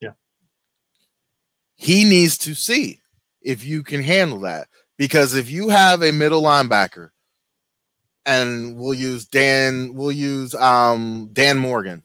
Yeah, 0.00 0.12
he 1.74 2.04
needs 2.04 2.38
to 2.38 2.54
see 2.54 3.01
if 3.44 3.64
you 3.64 3.82
can 3.82 4.02
handle 4.02 4.40
that. 4.40 4.68
Because 4.98 5.34
if 5.34 5.50
you 5.50 5.68
have 5.68 6.02
a 6.02 6.12
middle 6.12 6.42
linebacker, 6.42 7.10
and 8.24 8.76
we'll 8.76 8.94
use 8.94 9.24
Dan, 9.24 9.94
we'll 9.94 10.12
use 10.12 10.54
um, 10.54 11.30
Dan 11.32 11.58
Morgan. 11.58 12.02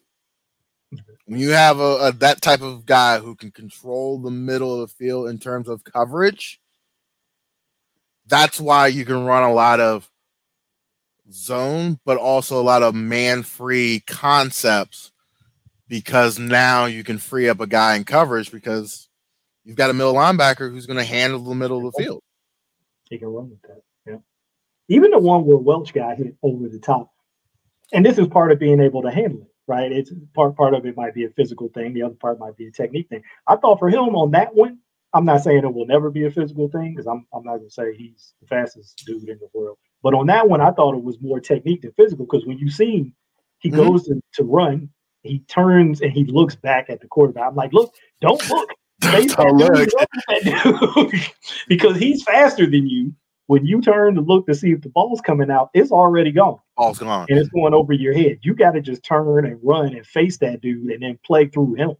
When 1.25 1.39
you 1.39 1.49
have 1.51 1.79
a, 1.79 1.97
a, 2.07 2.11
that 2.13 2.41
type 2.41 2.61
of 2.61 2.85
guy 2.85 3.19
who 3.19 3.35
can 3.35 3.51
control 3.51 4.17
the 4.17 4.31
middle 4.31 4.73
of 4.73 4.87
the 4.89 4.95
field 4.95 5.29
in 5.29 5.37
terms 5.37 5.67
of 5.67 5.83
coverage, 5.83 6.59
that's 8.25 8.59
why 8.59 8.87
you 8.87 9.05
can 9.05 9.25
run 9.25 9.43
a 9.43 9.53
lot 9.53 9.79
of 9.79 10.09
zone, 11.31 11.99
but 12.05 12.17
also 12.17 12.59
a 12.59 12.63
lot 12.63 12.83
of 12.83 12.95
man 12.95 13.43
free 13.43 14.01
concepts 14.07 15.11
because 15.89 16.39
now 16.39 16.85
you 16.85 17.03
can 17.03 17.17
free 17.17 17.49
up 17.49 17.59
a 17.59 17.67
guy 17.67 17.95
in 17.95 18.03
coverage 18.03 18.51
because 18.51 19.06
You've 19.67 19.75
got 19.75 19.89
a 19.89 19.93
middle 19.93 20.13
linebacker 20.13 20.71
who's 20.71 20.85
going 20.85 20.97
to 20.97 21.03
handle 21.03 21.41
the 21.41 21.53
middle 21.53 21.85
of 21.85 21.93
the 21.93 22.01
field. 22.01 22.23
He 23.09 23.17
can 23.17 23.27
run 23.27 23.49
with 23.49 23.61
that. 23.63 23.81
Yeah. 24.05 24.19
Even 24.87 25.11
the 25.11 25.19
one 25.19 25.43
where 25.43 25.57
Welch 25.57 25.93
got 25.93 26.15
hit 26.15 26.37
over 26.41 26.69
the 26.69 26.79
top. 26.79 27.11
And 27.91 28.05
this 28.05 28.17
is 28.17 28.27
part 28.27 28.53
of 28.53 28.59
being 28.59 28.79
able 28.79 29.01
to 29.01 29.11
handle 29.11 29.41
it, 29.41 29.51
right? 29.67 29.91
It's 29.91 30.13
part 30.33 30.55
part 30.55 30.73
of 30.73 30.85
it 30.85 30.95
might 30.95 31.13
be 31.13 31.25
a 31.25 31.29
physical 31.31 31.67
thing, 31.67 31.93
the 31.93 32.03
other 32.03 32.15
part 32.15 32.39
might 32.39 32.55
be 32.55 32.67
a 32.67 32.71
technique 32.71 33.09
thing. 33.09 33.21
I 33.45 33.57
thought 33.57 33.77
for 33.77 33.89
him 33.89 34.15
on 34.15 34.31
that 34.31 34.55
one, 34.55 34.79
I'm 35.11 35.25
not 35.25 35.43
saying 35.43 35.65
it 35.65 35.73
will 35.73 35.85
never 35.85 36.09
be 36.11 36.25
a 36.25 36.31
physical 36.31 36.69
thing 36.69 36.93
because 36.93 37.05
I'm, 37.05 37.27
I'm 37.33 37.43
not 37.43 37.57
going 37.57 37.67
to 37.67 37.73
say 37.73 37.93
he's 37.93 38.35
the 38.39 38.47
fastest 38.47 39.03
dude 39.05 39.27
in 39.27 39.37
the 39.37 39.49
world. 39.53 39.77
But 40.01 40.13
on 40.13 40.27
that 40.27 40.47
one, 40.47 40.61
I 40.61 40.71
thought 40.71 40.95
it 40.95 41.03
was 41.03 41.19
more 41.19 41.41
technique 41.41 41.81
than 41.81 41.91
physical 41.91 42.25
because 42.25 42.47
when 42.47 42.57
you 42.57 42.69
see 42.69 42.99
him, 42.99 43.15
he 43.59 43.69
mm-hmm. 43.69 43.81
goes 43.81 44.05
to, 44.05 44.21
to 44.35 44.45
run, 44.45 44.89
he 45.23 45.39
turns 45.39 45.99
and 45.99 46.13
he 46.13 46.23
looks 46.23 46.55
back 46.55 46.89
at 46.89 47.01
the 47.01 47.07
quarterback. 47.07 47.49
I'm 47.49 47.55
like, 47.55 47.73
look, 47.73 47.93
don't 48.21 48.49
look. 48.49 48.69
because 51.67 51.97
he's 51.97 52.23
faster 52.23 52.65
than 52.65 52.87
you. 52.87 53.13
When 53.47 53.65
you 53.65 53.81
turn 53.81 54.15
to 54.15 54.21
look 54.21 54.45
to 54.47 54.55
see 54.55 54.71
if 54.71 54.81
the 54.81 54.89
ball's 54.89 55.21
coming 55.21 55.49
out, 55.49 55.69
it's 55.73 55.91
already 55.91 56.33
gone. 56.33 56.59
Ball's 56.75 56.99
gone. 56.99 57.27
And 57.29 57.39
it's 57.39 57.47
going 57.49 57.73
over 57.73 57.93
your 57.93 58.13
head. 58.13 58.39
You 58.41 58.53
got 58.53 58.71
to 58.71 58.81
just 58.81 59.03
turn 59.03 59.45
and 59.45 59.57
run 59.63 59.95
and 59.95 60.05
face 60.05 60.37
that 60.39 60.59
dude 60.59 60.91
and 60.91 61.01
then 61.01 61.17
play 61.25 61.47
through 61.47 61.75
him. 61.75 61.93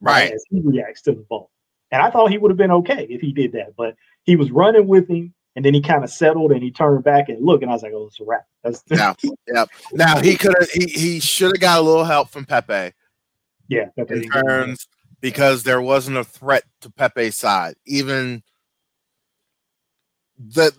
Right. 0.00 0.32
As 0.32 0.44
he 0.48 0.60
reacts 0.60 1.02
to 1.02 1.12
the 1.12 1.26
ball. 1.28 1.50
And 1.90 2.00
I 2.00 2.10
thought 2.10 2.30
he 2.30 2.38
would 2.38 2.52
have 2.52 2.58
been 2.58 2.70
okay 2.70 3.04
if 3.10 3.20
he 3.20 3.32
did 3.32 3.50
that. 3.52 3.74
But 3.76 3.96
he 4.22 4.36
was 4.36 4.52
running 4.52 4.86
with 4.86 5.08
him 5.08 5.34
and 5.56 5.64
then 5.64 5.74
he 5.74 5.80
kind 5.80 6.04
of 6.04 6.10
settled 6.10 6.52
and 6.52 6.62
he 6.62 6.70
turned 6.70 7.02
back 7.02 7.28
and 7.28 7.44
looked 7.44 7.62
and 7.62 7.70
I 7.70 7.74
was 7.74 7.82
like, 7.82 7.92
oh, 7.92 8.06
it's 8.06 8.20
a 8.20 8.24
wrap. 8.24 8.46
That's 8.62 8.82
yeah, 8.88 9.14
yeah. 9.52 9.64
Now 9.92 10.20
he 10.20 10.36
could 10.36 10.54
have 10.58 10.70
he, 10.70 10.86
he 10.86 11.20
should 11.20 11.52
have 11.52 11.60
got 11.60 11.80
a 11.80 11.82
little 11.82 12.04
help 12.04 12.28
from 12.28 12.44
Pepe. 12.44 12.94
Yeah, 13.68 13.86
Pepe 13.96 14.14
in 14.14 14.30
terms 14.30 14.86
because 15.20 15.62
there 15.62 15.82
wasn't 15.82 16.16
a 16.16 16.24
threat 16.24 16.64
to 16.80 16.90
Pepe's 16.90 17.38
side. 17.38 17.74
Even 17.86 18.42
that 20.38 20.72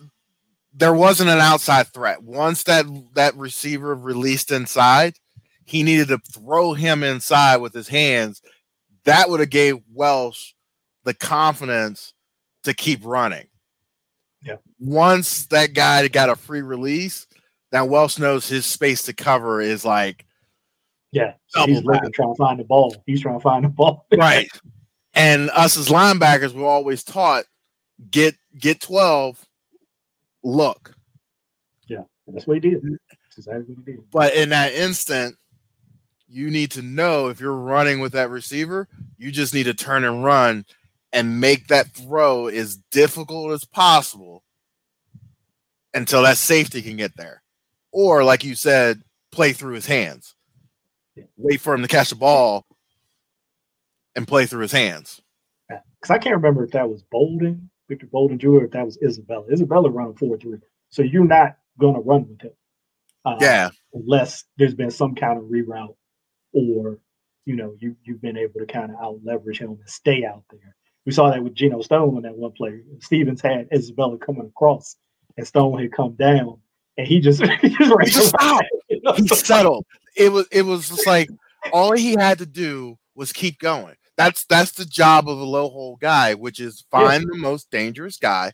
there 0.74 0.94
wasn't 0.94 1.30
an 1.30 1.38
outside 1.38 1.88
threat. 1.88 2.22
Once 2.22 2.64
that 2.64 2.86
that 3.14 3.36
receiver 3.36 3.94
released 3.94 4.50
inside, 4.50 5.14
he 5.64 5.82
needed 5.82 6.08
to 6.08 6.18
throw 6.18 6.72
him 6.72 7.02
inside 7.02 7.58
with 7.58 7.72
his 7.72 7.88
hands. 7.88 8.42
That 9.04 9.28
would 9.28 9.40
have 9.40 9.50
gave 9.50 9.78
Welch 9.92 10.54
the 11.04 11.14
confidence 11.14 12.14
to 12.64 12.74
keep 12.74 13.00
running. 13.04 13.48
Yeah. 14.42 14.56
Once 14.78 15.46
that 15.46 15.74
guy 15.74 16.06
got 16.08 16.30
a 16.30 16.36
free 16.36 16.62
release, 16.62 17.26
now 17.72 17.84
Welch 17.84 18.18
knows 18.18 18.48
his 18.48 18.66
space 18.66 19.04
to 19.04 19.12
cover 19.12 19.60
is 19.60 19.84
like 19.84 20.26
yeah, 21.12 21.34
so 21.48 21.66
he's 21.66 21.84
looking, 21.84 22.10
trying 22.12 22.32
to 22.32 22.38
find 22.38 22.58
the 22.58 22.64
ball. 22.64 22.96
He's 23.06 23.20
trying 23.20 23.38
to 23.38 23.42
find 23.42 23.66
the 23.66 23.68
ball. 23.68 24.06
right. 24.16 24.48
And 25.12 25.50
us 25.50 25.76
as 25.76 25.88
linebackers, 25.88 26.54
we're 26.54 26.66
always 26.66 27.04
taught 27.04 27.44
get 28.10 28.34
get 28.58 28.80
twelve, 28.80 29.46
look. 30.42 30.94
Yeah, 31.86 32.04
that's 32.26 32.46
what 32.46 32.54
he 32.54 32.70
did. 32.70 32.82
That's 32.82 33.36
exactly 33.36 33.74
what 33.74 33.86
he 33.86 33.92
did. 33.92 34.10
But 34.10 34.34
in 34.34 34.48
that 34.48 34.72
instant, 34.72 35.36
you 36.28 36.50
need 36.50 36.70
to 36.72 36.82
know 36.82 37.28
if 37.28 37.40
you're 37.40 37.52
running 37.52 38.00
with 38.00 38.12
that 38.12 38.30
receiver, 38.30 38.88
you 39.18 39.30
just 39.30 39.52
need 39.52 39.64
to 39.64 39.74
turn 39.74 40.04
and 40.04 40.24
run 40.24 40.64
and 41.12 41.40
make 41.42 41.68
that 41.68 41.88
throw 41.88 42.46
as 42.46 42.76
difficult 42.90 43.52
as 43.52 43.66
possible 43.66 44.42
until 45.92 46.22
that 46.22 46.38
safety 46.38 46.80
can 46.80 46.96
get 46.96 47.14
there. 47.18 47.42
Or, 47.92 48.24
like 48.24 48.44
you 48.44 48.54
said, 48.54 49.02
play 49.30 49.52
through 49.52 49.74
his 49.74 49.84
hands 49.84 50.34
wait 51.36 51.60
for 51.60 51.74
him 51.74 51.82
to 51.82 51.88
catch 51.88 52.10
the 52.10 52.16
ball 52.16 52.64
and 54.14 54.26
play 54.26 54.46
through 54.46 54.62
his 54.62 54.72
hands. 54.72 55.20
Because 55.68 56.10
I 56.10 56.18
can't 56.18 56.36
remember 56.36 56.64
if 56.64 56.72
that 56.72 56.88
was 56.88 57.02
Bolden, 57.10 57.70
Victor 57.88 58.06
Bolden 58.06 58.38
Jr., 58.38 58.48
or 58.48 58.64
if 58.64 58.72
that 58.72 58.84
was 58.84 58.98
Isabella. 59.02 59.44
Isabella 59.52 59.90
running 59.90 60.16
4 60.16 60.36
3. 60.36 60.58
So 60.90 61.02
you're 61.02 61.24
not 61.24 61.56
going 61.78 61.94
to 61.94 62.00
run 62.00 62.28
with 62.28 62.42
him. 62.42 62.52
Uh, 63.24 63.36
yeah. 63.40 63.70
Unless 63.94 64.44
there's 64.56 64.74
been 64.74 64.90
some 64.90 65.14
kind 65.14 65.38
of 65.38 65.44
reroute 65.44 65.94
or, 66.52 66.98
you 67.44 67.56
know, 67.56 67.74
you, 67.78 67.96
you've 68.02 68.20
been 68.20 68.36
able 68.36 68.60
to 68.60 68.66
kind 68.66 68.90
of 68.90 68.96
out 69.00 69.20
leverage 69.22 69.58
him 69.58 69.70
and 69.70 69.88
stay 69.88 70.24
out 70.24 70.44
there. 70.50 70.76
We 71.06 71.12
saw 71.12 71.30
that 71.30 71.42
with 71.42 71.54
Geno 71.54 71.82
Stone 71.82 72.16
on 72.16 72.22
that 72.22 72.36
one 72.36 72.52
play. 72.52 72.80
Stephens 73.00 73.40
had 73.40 73.68
Isabella 73.72 74.18
coming 74.18 74.46
across 74.46 74.96
and 75.36 75.46
Stone 75.46 75.80
had 75.80 75.92
come 75.92 76.14
down 76.14 76.58
and 76.98 77.06
he 77.06 77.20
just 77.20 77.42
he 77.60 77.68
just, 77.68 77.92
he 78.00 78.10
just 78.10 78.28
stopped. 78.28 78.66
He 78.88 79.28
settled 79.28 79.86
it 80.16 80.32
was 80.32 80.46
it 80.50 80.62
was 80.62 80.88
just 80.88 81.06
like 81.06 81.30
all 81.72 81.92
he 81.92 82.12
had 82.12 82.38
to 82.38 82.46
do 82.46 82.98
was 83.14 83.32
keep 83.32 83.58
going. 83.58 83.94
That's 84.16 84.44
that's 84.44 84.72
the 84.72 84.84
job 84.84 85.28
of 85.28 85.38
a 85.38 85.44
low 85.44 85.68
hole 85.68 85.96
guy, 85.96 86.34
which 86.34 86.60
is 86.60 86.84
find 86.90 87.24
the 87.24 87.36
most 87.36 87.70
dangerous 87.70 88.16
guy, 88.18 88.52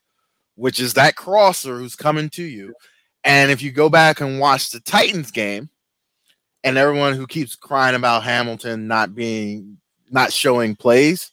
which 0.55 0.81
is 0.81 0.95
that 0.95 1.17
crosser 1.17 1.79
who's 1.79 1.97
coming 1.97 2.31
to 2.31 2.43
you. 2.43 2.75
And 3.25 3.51
if 3.51 3.63
you 3.63 3.73
go 3.73 3.89
back 3.89 4.21
and 4.21 4.39
watch 4.39 4.71
the 4.71 4.81
Titans 4.81 5.31
game, 5.31 5.69
and 6.63 6.79
everyone 6.79 7.15
who 7.15 7.27
keeps 7.27 7.57
crying 7.57 7.97
about 7.97 8.23
Hamilton 8.23 8.87
not 8.87 9.15
being 9.15 9.79
not 10.11 10.33
showing 10.33 10.77
plays, 10.77 11.31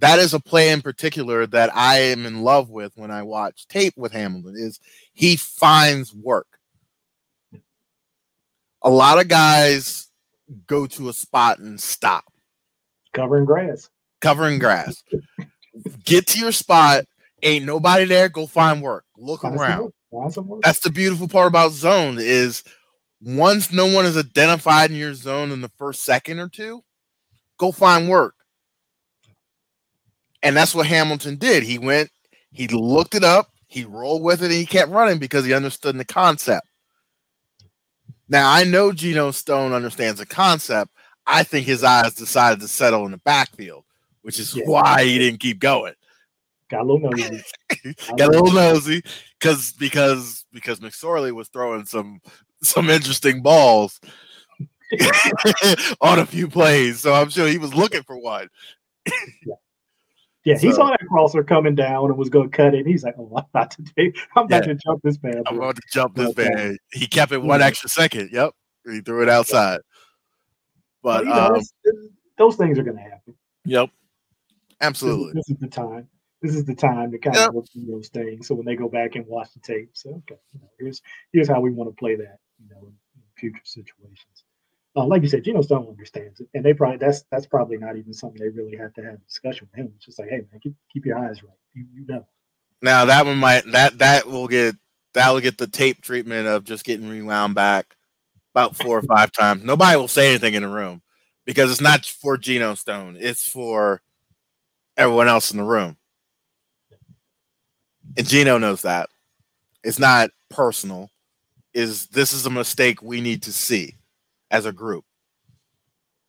that 0.00 0.18
is 0.18 0.34
a 0.34 0.40
play 0.40 0.70
in 0.70 0.82
particular 0.82 1.46
that 1.46 1.74
I 1.74 1.98
am 1.98 2.26
in 2.26 2.42
love 2.42 2.68
with 2.68 2.92
when 2.96 3.10
I 3.10 3.22
watch 3.22 3.68
tape 3.68 3.94
with 3.96 4.12
Hamilton 4.12 4.56
is 4.56 4.80
he 5.12 5.36
finds 5.36 6.14
work 6.14 6.60
a 8.82 8.90
lot 8.90 9.20
of 9.20 9.28
guys 9.28 10.08
go 10.66 10.86
to 10.86 11.08
a 11.08 11.12
spot 11.12 11.58
and 11.58 11.80
stop. 11.80 12.24
Covering 13.12 13.44
grass. 13.44 13.90
Covering 14.20 14.58
grass. 14.58 15.02
Get 16.04 16.26
to 16.28 16.38
your 16.38 16.52
spot. 16.52 17.04
Ain't 17.42 17.64
nobody 17.64 18.04
there. 18.04 18.28
Go 18.28 18.46
find 18.46 18.82
work. 18.82 19.04
Look 19.16 19.44
around. 19.44 19.92
That's 20.62 20.80
the 20.80 20.90
beautiful 20.90 21.28
part 21.28 21.48
about 21.48 21.72
zone 21.72 22.18
is 22.18 22.64
once 23.22 23.72
no 23.72 23.86
one 23.86 24.06
is 24.06 24.16
identified 24.16 24.90
in 24.90 24.96
your 24.96 25.14
zone 25.14 25.50
in 25.52 25.60
the 25.60 25.70
first 25.78 26.04
second 26.04 26.38
or 26.38 26.48
two, 26.48 26.82
go 27.58 27.70
find 27.72 28.08
work. 28.08 28.34
And 30.42 30.56
that's 30.56 30.74
what 30.74 30.86
Hamilton 30.86 31.36
did. 31.36 31.62
He 31.62 31.78
went, 31.78 32.10
he 32.52 32.66
looked 32.68 33.14
it 33.14 33.24
up, 33.24 33.50
he 33.66 33.84
rolled 33.84 34.22
with 34.22 34.42
it, 34.42 34.46
and 34.46 34.54
he 34.54 34.66
kept 34.66 34.90
running 34.90 35.18
because 35.18 35.44
he 35.44 35.52
understood 35.52 35.96
the 35.96 36.04
concept. 36.04 36.66
Now 38.28 38.50
I 38.50 38.64
know 38.64 38.92
Geno 38.92 39.32
Stone 39.32 39.72
understands 39.72 40.20
the 40.20 40.26
concept. 40.26 40.90
I 41.26 41.42
think 41.42 41.66
his 41.66 41.84
eyes 41.84 42.14
decided 42.14 42.60
to 42.60 42.68
settle 42.68 43.04
in 43.04 43.12
the 43.12 43.18
backfield, 43.18 43.84
which 44.22 44.38
is 44.38 44.56
yeah. 44.56 44.64
why 44.66 45.04
he 45.04 45.18
didn't 45.18 45.40
keep 45.40 45.58
going. 45.58 45.94
got 46.68 46.82
a 46.82 46.84
little 46.84 47.10
nosy. 47.10 47.42
got 48.16 48.28
a 48.34 48.40
little 48.40 48.52
nosy 48.52 49.02
because 49.38 49.72
because 49.72 50.44
because 50.52 50.80
McSorley 50.80 51.32
was 51.32 51.48
throwing 51.48 51.84
some 51.84 52.20
some 52.62 52.88
interesting 52.88 53.42
balls 53.42 54.00
on 56.00 56.18
a 56.18 56.26
few 56.26 56.48
plays, 56.48 57.00
so 57.00 57.12
I'm 57.14 57.30
sure 57.30 57.48
he 57.48 57.58
was 57.58 57.74
looking 57.74 58.02
for 58.02 58.16
one. 58.16 58.48
yeah. 59.06 59.54
Yeah, 60.44 60.56
he 60.56 60.72
saw 60.72 60.88
that 60.90 61.00
crosser 61.06 61.44
coming 61.44 61.74
down 61.74 62.06
and 62.06 62.16
was 62.16 62.30
going 62.30 62.50
to 62.50 62.56
cut 62.56 62.74
it. 62.74 62.86
He's 62.86 63.04
like, 63.04 63.14
"Oh, 63.18 63.30
I'm 63.36 63.44
about 63.52 63.70
to 63.72 63.82
take, 63.96 64.16
I'm 64.36 64.46
about 64.46 64.66
yeah. 64.66 64.72
to 64.72 64.80
jump 64.86 65.02
this 65.02 65.22
man. 65.22 65.42
I'm 65.46 65.58
about 65.58 65.76
to 65.76 65.82
jump 65.92 66.16
this 66.16 66.34
man." 66.34 66.78
He 66.92 67.06
kept 67.06 67.32
it 67.32 67.42
one 67.42 67.60
extra 67.60 67.90
second. 67.90 68.30
Yep, 68.32 68.52
he 68.86 69.00
threw 69.00 69.22
it 69.22 69.28
outside. 69.28 69.80
But, 71.02 71.24
but 71.24 71.26
you 71.26 71.30
know, 71.30 71.56
um, 71.56 71.62
those 72.38 72.56
things 72.56 72.78
are 72.78 72.82
going 72.82 72.96
to 72.96 73.02
happen. 73.02 73.34
Yep, 73.66 73.90
absolutely. 74.80 75.32
This, 75.34 75.46
this, 75.46 75.54
is 75.56 75.60
the 75.60 75.68
time. 75.68 76.08
This 76.40 76.54
is 76.54 76.64
the 76.64 76.74
time 76.74 77.10
to 77.12 77.18
kind 77.18 77.36
yep. 77.36 77.50
of 77.50 77.56
look 77.56 77.66
through 77.70 77.86
those 77.86 78.08
things. 78.08 78.46
So 78.46 78.54
when 78.54 78.64
they 78.64 78.76
go 78.76 78.88
back 78.88 79.16
and 79.16 79.26
watch 79.26 79.52
the 79.52 79.60
tape, 79.60 79.90
say, 79.92 80.08
"Okay, 80.10 80.40
you 80.54 80.60
know, 80.60 80.70
here's 80.78 81.02
here's 81.32 81.48
how 81.48 81.60
we 81.60 81.70
want 81.70 81.90
to 81.90 81.96
play 81.96 82.16
that." 82.16 82.38
You 82.58 82.74
know, 82.74 82.86
in 82.86 83.22
future 83.36 83.60
situations 83.64 84.44
uh, 84.96 85.06
like 85.06 85.22
you 85.22 85.28
said, 85.28 85.44
Geno 85.44 85.62
Stone 85.62 85.86
understands 85.88 86.40
it, 86.40 86.48
and 86.54 86.64
they 86.64 86.74
probably 86.74 86.96
that's 86.96 87.24
that's 87.30 87.46
probably 87.46 87.76
not 87.76 87.96
even 87.96 88.12
something 88.12 88.40
they 88.40 88.48
really 88.48 88.76
have 88.76 88.92
to 88.94 89.02
have 89.02 89.14
a 89.14 89.18
discussion 89.18 89.68
with 89.70 89.78
him. 89.78 89.92
It's 89.96 90.06
just 90.06 90.18
like, 90.18 90.28
hey 90.28 90.42
man, 90.50 90.60
keep, 90.60 90.74
keep 90.92 91.06
your 91.06 91.18
eyes 91.18 91.42
right. 91.42 91.52
You, 91.74 91.86
you 91.94 92.06
know. 92.06 92.26
Now 92.82 93.04
that 93.04 93.24
one 93.24 93.38
might 93.38 93.70
that 93.72 93.98
that 93.98 94.26
will 94.26 94.48
get 94.48 94.74
that 95.14 95.30
will 95.30 95.40
get 95.40 95.58
the 95.58 95.68
tape 95.68 96.02
treatment 96.02 96.48
of 96.48 96.64
just 96.64 96.84
getting 96.84 97.08
rewound 97.08 97.54
back 97.54 97.96
about 98.52 98.76
four 98.76 98.98
or 98.98 99.02
five 99.02 99.30
times. 99.30 99.62
Nobody 99.62 99.96
will 99.96 100.08
say 100.08 100.30
anything 100.30 100.54
in 100.54 100.62
the 100.62 100.68
room 100.68 101.02
because 101.44 101.70
it's 101.70 101.80
not 101.80 102.04
for 102.04 102.36
Geno 102.36 102.74
Stone. 102.74 103.16
It's 103.20 103.48
for 103.48 104.02
everyone 104.96 105.28
else 105.28 105.52
in 105.52 105.58
the 105.58 105.64
room. 105.64 105.96
And 108.16 108.26
Geno 108.26 108.58
knows 108.58 108.82
that. 108.82 109.08
It's 109.84 110.00
not 110.00 110.30
personal. 110.48 111.10
Is 111.72 112.08
this 112.08 112.32
is 112.32 112.44
a 112.44 112.50
mistake 112.50 113.00
we 113.00 113.20
need 113.20 113.44
to 113.44 113.52
see 113.52 113.99
as 114.50 114.66
a 114.66 114.72
group. 114.72 115.04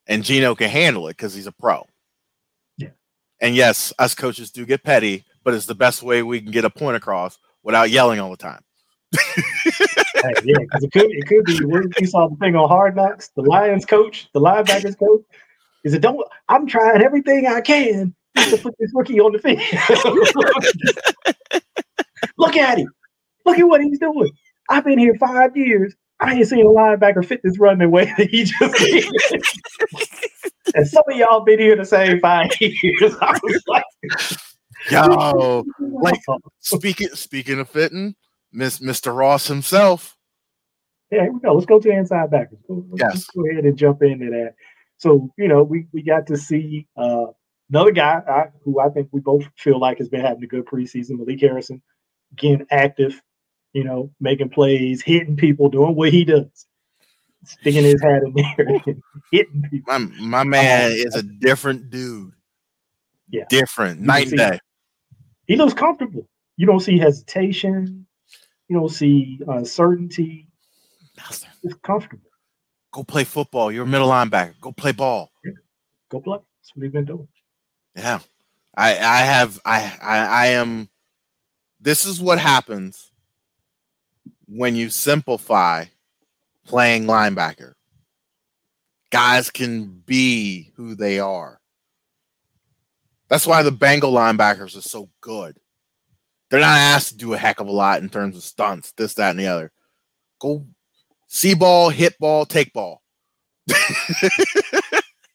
And 0.07 0.23
Geno 0.23 0.55
can 0.55 0.69
handle 0.69 1.07
it 1.07 1.17
because 1.17 1.33
he's 1.33 1.47
a 1.47 1.51
pro. 1.51 1.85
Yeah. 2.77 2.89
And 3.39 3.55
yes, 3.55 3.93
us 3.99 4.15
coaches 4.15 4.51
do 4.51 4.65
get 4.65 4.83
petty, 4.83 5.25
but 5.43 5.53
it's 5.53 5.65
the 5.65 5.75
best 5.75 6.03
way 6.03 6.23
we 6.23 6.41
can 6.41 6.51
get 6.51 6.65
a 6.65 6.69
point 6.69 6.97
across 6.97 7.37
without 7.63 7.89
yelling 7.89 8.19
all 8.19 8.31
the 8.31 8.37
time. 8.37 8.61
hey, 9.13 10.33
yeah, 10.43 10.57
because 10.59 10.83
it 10.83 10.91
could 10.91 11.11
it 11.11 11.27
could 11.27 11.43
be 11.43 11.53
you 11.99 12.07
saw 12.07 12.27
the 12.29 12.35
thing 12.37 12.55
on 12.55 12.69
Hard 12.69 12.95
Knocks, 12.95 13.29
the 13.35 13.41
Lions 13.41 13.85
coach, 13.85 14.29
the 14.33 14.39
linebackers 14.39 14.97
coach. 14.97 15.21
Is 15.83 15.93
it 15.93 16.01
don't 16.01 16.25
I'm 16.47 16.65
trying 16.65 17.01
everything 17.01 17.47
I 17.47 17.59
can 17.61 18.15
to 18.37 18.57
put 18.57 18.75
this 18.79 18.91
rookie 18.93 19.19
on 19.19 19.33
the 19.33 19.39
field. 19.39 19.59
Look 22.37 22.55
at 22.55 22.77
him. 22.77 22.89
Look 23.45 23.59
at 23.59 23.63
what 23.63 23.81
he's 23.81 23.99
doing. 23.99 24.31
I've 24.69 24.85
been 24.85 24.99
here 24.99 25.15
five 25.19 25.55
years 25.57 25.93
I 26.21 26.35
ain't 26.35 26.47
seen 26.47 26.65
a 26.65 26.69
linebacker 26.69 27.25
fit 27.25 27.41
this 27.43 27.57
run 27.57 27.79
the 27.79 27.89
way 27.89 28.05
that 28.17 28.29
he 28.29 28.43
just 28.43 28.75
did. 28.77 29.05
and 30.75 30.87
some 30.87 31.03
of 31.09 31.17
y'all 31.17 31.43
been 31.43 31.59
here 31.59 31.75
the 31.75 31.83
same 31.83 32.19
five 32.19 32.49
years. 32.61 33.15
I 33.19 33.39
was 33.41 33.63
like, 33.67 33.83
yo, 34.91 35.65
like 35.79 36.21
speaking 36.59 37.09
speaking 37.09 37.59
of 37.59 37.69
fitting, 37.69 38.15
Miss 38.51 38.79
Mr. 38.79 39.15
Ross 39.15 39.47
himself. 39.47 40.15
Yeah, 41.11 41.23
here 41.23 41.33
we 41.33 41.39
go. 41.39 41.53
Let's 41.53 41.65
go 41.65 41.79
to 41.79 41.89
inside 41.89 42.29
backers. 42.31 42.59
Let's, 42.69 43.01
yes. 43.15 43.25
go 43.35 43.49
ahead 43.49 43.65
and 43.65 43.77
jump 43.77 44.03
into 44.03 44.29
that. 44.29 44.53
So, 44.97 45.29
you 45.37 45.47
know, 45.47 45.63
we, 45.63 45.87
we 45.91 46.03
got 46.03 46.27
to 46.27 46.37
see 46.37 46.87
uh, 46.95 47.25
another 47.69 47.91
guy 47.91 48.21
I, 48.29 48.45
who 48.63 48.79
I 48.79 48.89
think 48.89 49.09
we 49.11 49.19
both 49.19 49.43
feel 49.57 49.79
like 49.79 49.97
has 49.97 50.07
been 50.07 50.21
having 50.21 50.43
a 50.43 50.47
good 50.47 50.65
preseason, 50.65 51.17
Malik 51.17 51.41
Harrison, 51.41 51.81
again 52.31 52.65
active, 52.69 53.19
you 53.73 53.83
know, 53.83 54.11
making 54.19 54.49
plays, 54.49 55.01
hitting 55.01 55.35
people, 55.35 55.69
doing 55.69 55.95
what 55.95 56.11
he 56.11 56.25
does, 56.25 56.67
sticking 57.45 57.83
his 57.83 58.01
hat 58.01 58.21
in 58.23 58.33
there, 58.33 58.95
hitting 59.31 59.63
people. 59.69 59.99
My, 59.99 59.99
my 60.19 60.43
man 60.43 60.91
um, 60.91 60.97
is 60.97 61.15
a 61.15 61.23
different 61.23 61.89
dude. 61.89 62.33
Yeah. 63.29 63.45
Different, 63.49 64.01
night 64.01 64.27
and 64.27 64.37
day. 64.37 64.59
He 65.47 65.55
looks 65.55 65.73
comfortable. 65.73 66.27
You 66.57 66.65
don't 66.65 66.81
see 66.81 66.97
hesitation. 66.97 68.05
You 68.67 68.77
don't 68.77 68.89
see 68.89 69.39
uncertainty. 69.47 70.47
It's 71.63 71.73
comfortable. 71.83 72.29
Go 72.91 73.03
play 73.03 73.23
football. 73.23 73.71
You're 73.71 73.85
a 73.85 73.87
middle 73.87 74.09
linebacker. 74.09 74.59
Go 74.59 74.71
play 74.71 74.91
ball. 74.91 75.31
Yeah. 75.45 75.51
Go 76.09 76.19
play. 76.19 76.37
That's 76.37 76.75
what 76.75 76.83
he's 76.83 76.91
been 76.91 77.05
doing. 77.05 77.27
Yeah. 77.95 78.19
I 78.75 78.91
I 78.97 79.17
have 79.21 79.59
I 79.65 79.97
I, 80.01 80.17
I 80.17 80.47
am 80.47 80.89
this 81.79 82.05
is 82.05 82.21
what 82.21 82.39
happens 82.39 83.10
when 84.53 84.75
you 84.75 84.89
simplify 84.89 85.85
playing 86.65 87.05
linebacker. 87.05 87.73
Guys 89.09 89.49
can 89.49 90.01
be 90.05 90.71
who 90.75 90.95
they 90.95 91.19
are. 91.19 91.59
That's 93.29 93.47
why 93.47 93.63
the 93.63 93.71
Bengal 93.71 94.11
linebackers 94.11 94.77
are 94.77 94.81
so 94.81 95.09
good. 95.21 95.57
They're 96.49 96.59
not 96.59 96.77
asked 96.77 97.09
to 97.09 97.17
do 97.17 97.33
a 97.33 97.37
heck 97.37 97.61
of 97.61 97.67
a 97.67 97.71
lot 97.71 98.01
in 98.01 98.09
terms 98.09 98.35
of 98.35 98.43
stunts, 98.43 98.91
this, 98.97 99.13
that, 99.13 99.31
and 99.31 99.39
the 99.39 99.47
other. 99.47 99.71
Go 100.39 100.67
see 101.27 101.53
ball, 101.53 101.89
hit 101.89 102.17
ball, 102.19 102.45
take 102.45 102.73
ball. 102.73 103.01
been 103.67 103.81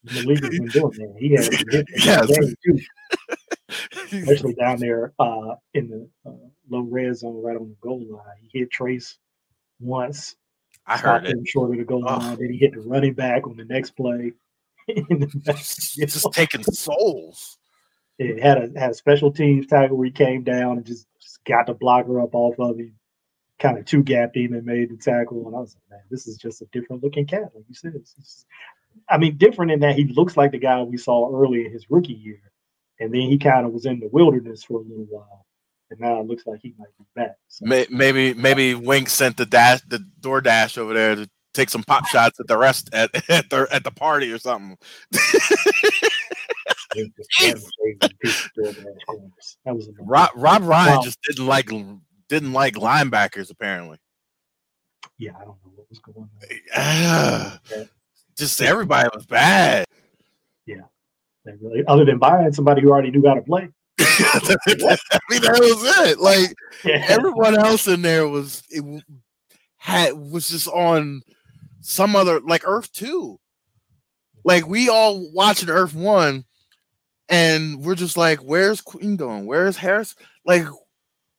doing 0.04 0.90
that. 0.90 1.14
He 1.18 1.32
has 1.32 1.48
hit 1.48 1.86
yes. 1.96 2.30
Especially 4.12 4.54
down 4.54 4.78
there 4.78 5.12
uh, 5.18 5.54
in 5.74 5.88
the 5.88 6.08
uh, 6.28 6.34
low 6.68 6.82
red 6.82 7.16
zone 7.16 7.42
right 7.42 7.56
on 7.56 7.68
the 7.68 7.76
goal 7.80 8.04
line. 8.08 8.36
He 8.40 8.60
hit 8.60 8.70
Trace 8.70 9.18
once. 9.80 10.36
I 10.86 10.96
heard 10.96 11.26
it. 11.26 11.36
Short 11.48 11.72
of 11.72 11.78
the 11.78 11.84
goal 11.84 12.04
oh. 12.06 12.16
line. 12.16 12.36
Then 12.38 12.52
he 12.52 12.58
hit 12.58 12.74
the 12.74 12.80
running 12.80 13.14
back 13.14 13.46
on 13.46 13.56
the 13.56 13.64
next 13.64 13.92
play. 13.92 14.32
it's 14.88 15.96
just 15.96 16.32
taking 16.32 16.62
souls. 16.62 17.58
It 18.18 18.42
had 18.42 18.58
a 18.58 18.78
had 18.78 18.90
a 18.90 18.94
special 18.94 19.32
teams 19.32 19.66
tackle 19.66 19.96
where 19.96 20.06
he 20.06 20.12
came 20.12 20.42
down 20.42 20.78
and 20.78 20.86
just, 20.86 21.06
just 21.20 21.44
got 21.44 21.66
the 21.66 21.74
blocker 21.74 22.20
up 22.20 22.34
off 22.34 22.58
of 22.58 22.78
him, 22.78 22.94
kind 23.58 23.78
of 23.78 23.84
two 23.84 24.02
gapped 24.02 24.36
him 24.36 24.54
and 24.54 24.64
made 24.64 24.90
the 24.90 24.96
tackle. 24.96 25.46
And 25.46 25.56
I 25.56 25.60
was 25.60 25.74
like, 25.74 25.98
man, 25.98 26.06
this 26.10 26.26
is 26.26 26.38
just 26.38 26.62
a 26.62 26.66
different 26.72 27.02
looking 27.02 27.26
cat, 27.26 27.50
like 27.54 27.64
you 27.68 27.74
said. 27.74 27.94
It's, 27.94 28.14
it's, 28.18 28.46
I 29.08 29.18
mean, 29.18 29.36
different 29.36 29.72
in 29.72 29.80
that 29.80 29.96
he 29.96 30.04
looks 30.04 30.36
like 30.36 30.52
the 30.52 30.58
guy 30.58 30.82
we 30.82 30.96
saw 30.96 31.36
early 31.36 31.66
in 31.66 31.72
his 31.72 31.90
rookie 31.90 32.14
year, 32.14 32.40
and 33.00 33.12
then 33.12 33.22
he 33.22 33.38
kind 33.38 33.66
of 33.66 33.72
was 33.72 33.86
in 33.86 34.00
the 34.00 34.08
wilderness 34.08 34.64
for 34.64 34.80
a 34.80 34.82
little 34.82 35.06
while 35.08 35.46
and 35.90 36.00
now 36.00 36.20
it 36.20 36.26
looks 36.26 36.46
like 36.46 36.60
he 36.62 36.74
might 36.78 36.88
be 36.98 37.04
back. 37.14 37.36
So. 37.48 37.66
Maybe 37.66 38.34
maybe 38.34 38.74
Wink 38.74 39.08
sent 39.08 39.36
the 39.36 39.46
dash 39.46 39.80
the 39.82 40.04
DoorDash 40.20 40.78
over 40.78 40.94
there 40.94 41.14
to 41.14 41.28
take 41.54 41.70
some 41.70 41.82
pop 41.82 42.06
shots 42.06 42.38
at 42.40 42.46
the 42.46 42.58
rest 42.58 42.90
at 42.92 43.10
at 43.30 43.50
the 43.50 43.68
at 43.70 43.84
the 43.84 43.90
party 43.90 44.30
or 44.32 44.38
something. 44.38 44.76
Rob, 49.98 50.30
Rob 50.34 50.62
Ryan 50.62 51.02
just 51.02 51.18
didn't 51.22 51.46
like 51.46 51.70
didn't 52.28 52.52
like 52.52 52.74
linebackers 52.74 53.50
apparently. 53.50 53.98
Yeah, 55.18 55.32
I 55.36 55.44
don't 55.44 55.58
know 55.64 55.72
what 55.74 55.88
was 55.88 55.98
going 56.00 56.18
on. 56.18 56.28
Uh, 56.76 57.56
just 58.36 58.60
everybody 58.60 59.08
was 59.14 59.24
bad. 59.24 59.86
Really, 61.60 61.84
other 61.86 62.04
than 62.04 62.18
Bynes 62.18 62.54
somebody 62.54 62.82
who 62.82 62.90
already 62.90 63.10
knew 63.10 63.26
how 63.26 63.34
to 63.34 63.42
play. 63.42 63.68
I 63.98 64.56
mean, 65.30 65.42
that 65.42 65.58
was 65.60 66.08
it. 66.08 66.18
Like 66.18 66.54
yeah. 66.84 67.04
everyone 67.08 67.56
else 67.56 67.86
in 67.86 68.02
there 68.02 68.28
was 68.28 68.62
it 68.68 68.84
had 69.76 70.14
was 70.14 70.48
just 70.48 70.68
on 70.68 71.22
some 71.80 72.16
other 72.16 72.40
like 72.40 72.62
Earth 72.66 72.92
two. 72.92 73.38
Like 74.44 74.66
we 74.66 74.88
all 74.88 75.32
watching 75.32 75.70
Earth 75.70 75.94
one, 75.94 76.44
and 77.28 77.82
we're 77.84 77.94
just 77.94 78.16
like, 78.16 78.40
"Where's 78.40 78.80
Queen 78.80 79.16
going? 79.16 79.46
Where's 79.46 79.76
Harris? 79.76 80.14
Like, 80.44 80.66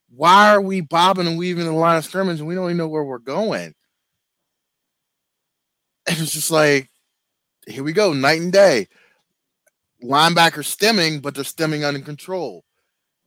why 0.09 0.51
are 0.51 0.61
we 0.61 0.81
bobbing 0.81 1.27
and 1.27 1.37
weaving 1.37 1.65
the 1.65 1.71
line 1.71 1.97
of 1.97 2.05
scrimmage 2.05 2.39
and 2.39 2.47
we 2.47 2.55
don't 2.55 2.65
even 2.65 2.77
know 2.77 2.87
where 2.87 3.03
we're 3.03 3.19
going?" 3.19 3.73
And 6.07 6.17
it's 6.19 6.31
just 6.31 6.51
like, 6.51 6.89
here 7.67 7.83
we 7.83 7.91
go, 7.91 8.13
night 8.13 8.39
and 8.39 8.51
day 8.51 8.87
linebackers 10.03 10.65
stemming, 10.65 11.19
but 11.19 11.35
they're 11.35 11.43
stemming 11.43 11.83
under 11.83 11.99
control. 11.99 12.63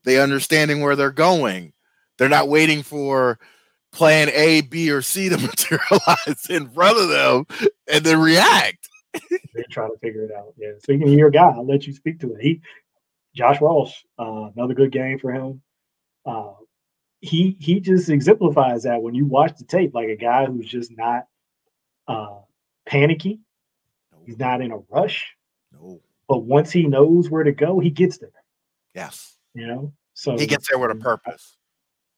They 0.04 0.20
understanding 0.20 0.80
where 0.80 0.96
they're 0.96 1.10
going. 1.10 1.72
They're 2.18 2.28
not 2.28 2.48
waiting 2.48 2.82
for 2.82 3.38
plan 3.92 4.30
A, 4.30 4.62
B, 4.62 4.90
or 4.90 5.02
C 5.02 5.28
to 5.28 5.36
materialize 5.38 6.46
in 6.48 6.70
front 6.70 6.98
of 6.98 7.08
them 7.08 7.70
and 7.86 8.04
then 8.04 8.20
react. 8.20 8.88
They're 9.54 9.64
trying 9.70 9.90
to 9.90 9.98
figure 9.98 10.24
it 10.24 10.32
out. 10.32 10.54
Yeah. 10.56 10.72
Speaking 10.82 11.08
of 11.08 11.14
your 11.14 11.30
guy, 11.30 11.48
I'll 11.48 11.66
let 11.66 11.86
you 11.86 11.92
speak 11.92 12.20
to 12.20 12.34
it. 12.34 12.40
He 12.40 12.60
Josh 13.34 13.60
Ross, 13.60 14.04
uh, 14.18 14.50
another 14.56 14.74
good 14.74 14.92
game 14.92 15.18
for 15.18 15.32
him. 15.32 15.62
Uh, 16.26 16.52
he 17.20 17.56
he 17.60 17.80
just 17.80 18.08
exemplifies 18.08 18.84
that 18.84 19.02
when 19.02 19.14
you 19.14 19.26
watch 19.26 19.56
the 19.58 19.64
tape, 19.64 19.94
like 19.94 20.08
a 20.08 20.16
guy 20.16 20.46
who's 20.46 20.66
just 20.66 20.96
not 20.96 21.26
uh, 22.08 22.38
panicky. 22.86 23.40
He's 24.26 24.38
not 24.38 24.60
in 24.60 24.72
a 24.72 24.78
rush. 24.90 25.34
But 26.30 26.44
once 26.44 26.70
he 26.70 26.86
knows 26.86 27.28
where 27.28 27.42
to 27.42 27.50
go, 27.50 27.80
he 27.80 27.90
gets 27.90 28.18
there. 28.18 28.30
Yes. 28.94 29.36
You 29.52 29.66
know, 29.66 29.92
So 30.14 30.38
He 30.38 30.46
gets 30.46 30.68
there 30.68 30.78
with 30.78 30.92
a 30.92 30.94
purpose. 30.94 31.56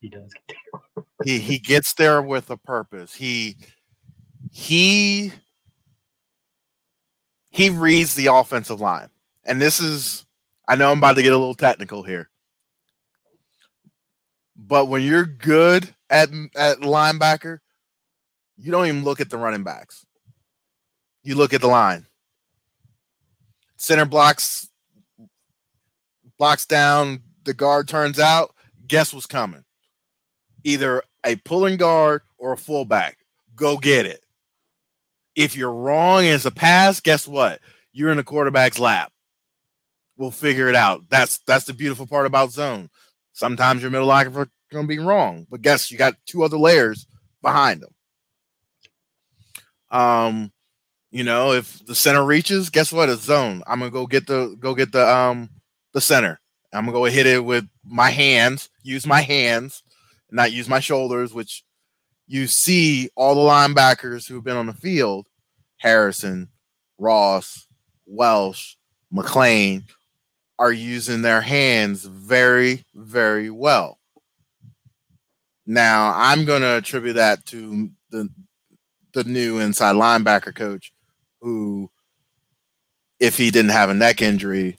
He 0.02 0.10
does. 0.10 0.30
Get 0.48 0.58
there. 0.76 1.04
he 1.24 1.38
he 1.38 1.58
gets 1.58 1.94
there 1.94 2.20
with 2.20 2.50
a 2.50 2.58
purpose. 2.58 3.14
He 3.14 3.56
he 4.50 5.32
he 7.48 7.70
reads 7.70 8.14
the 8.14 8.26
offensive 8.26 8.82
line. 8.82 9.08
And 9.44 9.62
this 9.62 9.80
is 9.80 10.26
I 10.68 10.76
know 10.76 10.92
I'm 10.92 10.98
about 10.98 11.16
to 11.16 11.22
get 11.22 11.32
a 11.32 11.38
little 11.38 11.54
technical 11.54 12.02
here. 12.02 12.28
But 14.54 14.88
when 14.88 15.00
you're 15.00 15.24
good 15.24 15.88
at 16.10 16.28
at 16.54 16.80
linebacker, 16.80 17.60
you 18.58 18.72
don't 18.72 18.88
even 18.88 19.04
look 19.04 19.22
at 19.22 19.30
the 19.30 19.38
running 19.38 19.64
backs. 19.64 20.04
You 21.22 21.34
look 21.34 21.54
at 21.54 21.62
the 21.62 21.68
line. 21.68 22.06
Center 23.82 24.04
blocks 24.04 24.68
blocks 26.38 26.66
down, 26.66 27.20
the 27.42 27.52
guard 27.52 27.88
turns 27.88 28.20
out, 28.20 28.54
guess 28.86 29.12
what's 29.12 29.26
coming? 29.26 29.64
Either 30.62 31.02
a 31.26 31.34
pulling 31.34 31.78
guard 31.78 32.22
or 32.38 32.52
a 32.52 32.56
fullback. 32.56 33.18
Go 33.56 33.76
get 33.76 34.06
it. 34.06 34.22
If 35.34 35.56
you're 35.56 35.74
wrong 35.74 36.24
as 36.26 36.46
a 36.46 36.52
pass, 36.52 37.00
guess 37.00 37.26
what? 37.26 37.58
You're 37.92 38.12
in 38.12 38.18
the 38.18 38.22
quarterback's 38.22 38.78
lap. 38.78 39.10
We'll 40.16 40.30
figure 40.30 40.68
it 40.68 40.76
out. 40.76 41.02
That's 41.08 41.38
that's 41.38 41.64
the 41.64 41.74
beautiful 41.74 42.06
part 42.06 42.26
about 42.26 42.52
zone. 42.52 42.88
Sometimes 43.32 43.82
your 43.82 43.90
middle 43.90 44.06
linebacker 44.06 44.48
going 44.70 44.84
to 44.84 44.88
be 44.88 45.00
wrong, 45.00 45.44
but 45.50 45.60
guess 45.60 45.90
you 45.90 45.98
got 45.98 46.14
two 46.24 46.44
other 46.44 46.56
layers 46.56 47.08
behind 47.42 47.82
them. 47.82 47.94
Um, 49.90 50.52
you 51.12 51.24
know, 51.24 51.52
if 51.52 51.84
the 51.84 51.94
center 51.94 52.24
reaches, 52.24 52.70
guess 52.70 52.90
what? 52.90 53.10
It's 53.10 53.22
zone. 53.22 53.62
I'm 53.66 53.78
gonna 53.78 53.90
go 53.90 54.06
get 54.06 54.26
the 54.26 54.56
go 54.58 54.74
get 54.74 54.92
the 54.92 55.06
um 55.06 55.50
the 55.92 56.00
center. 56.00 56.40
I'm 56.72 56.86
gonna 56.86 56.96
go 56.96 57.04
hit 57.04 57.26
it 57.26 57.44
with 57.44 57.66
my 57.84 58.10
hands, 58.10 58.70
use 58.82 59.06
my 59.06 59.20
hands, 59.20 59.82
not 60.30 60.52
use 60.52 60.68
my 60.68 60.80
shoulders, 60.80 61.34
which 61.34 61.64
you 62.26 62.46
see 62.46 63.10
all 63.14 63.34
the 63.34 63.42
linebackers 63.42 64.26
who've 64.26 64.42
been 64.42 64.56
on 64.56 64.66
the 64.66 64.72
field, 64.72 65.26
Harrison, 65.76 66.48
Ross, 66.98 67.66
Welch, 68.06 68.78
McClain, 69.12 69.84
are 70.58 70.72
using 70.72 71.20
their 71.20 71.42
hands 71.42 72.04
very, 72.06 72.86
very 72.94 73.50
well. 73.50 73.98
Now, 75.66 76.12
I'm 76.16 76.46
to 76.46 76.76
attribute 76.76 77.16
that 77.16 77.44
to 77.46 77.90
the 78.10 78.30
the 79.12 79.24
new 79.24 79.58
inside 79.58 79.94
linebacker 79.94 80.54
coach, 80.54 80.90
who, 81.42 81.90
if 83.20 83.36
he 83.36 83.50
didn't 83.50 83.72
have 83.72 83.90
a 83.90 83.94
neck 83.94 84.22
injury, 84.22 84.78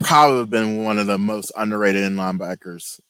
probably 0.00 0.44
been 0.46 0.84
one 0.84 0.98
of 0.98 1.06
the 1.06 1.18
most 1.18 1.50
underrated 1.56 2.04
in 2.04 2.16
linebackers 2.16 3.00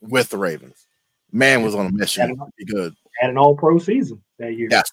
with 0.00 0.30
the 0.30 0.38
Ravens. 0.38 0.86
Man 1.32 1.62
was 1.62 1.74
on 1.74 1.86
a 1.86 1.92
mission 1.92 2.34
be 2.56 2.64
good. 2.64 2.94
Had 3.20 3.30
an 3.30 3.38
all 3.38 3.56
pro 3.56 3.78
season 3.78 4.22
that 4.38 4.54
year. 4.54 4.68
Yes. 4.70 4.90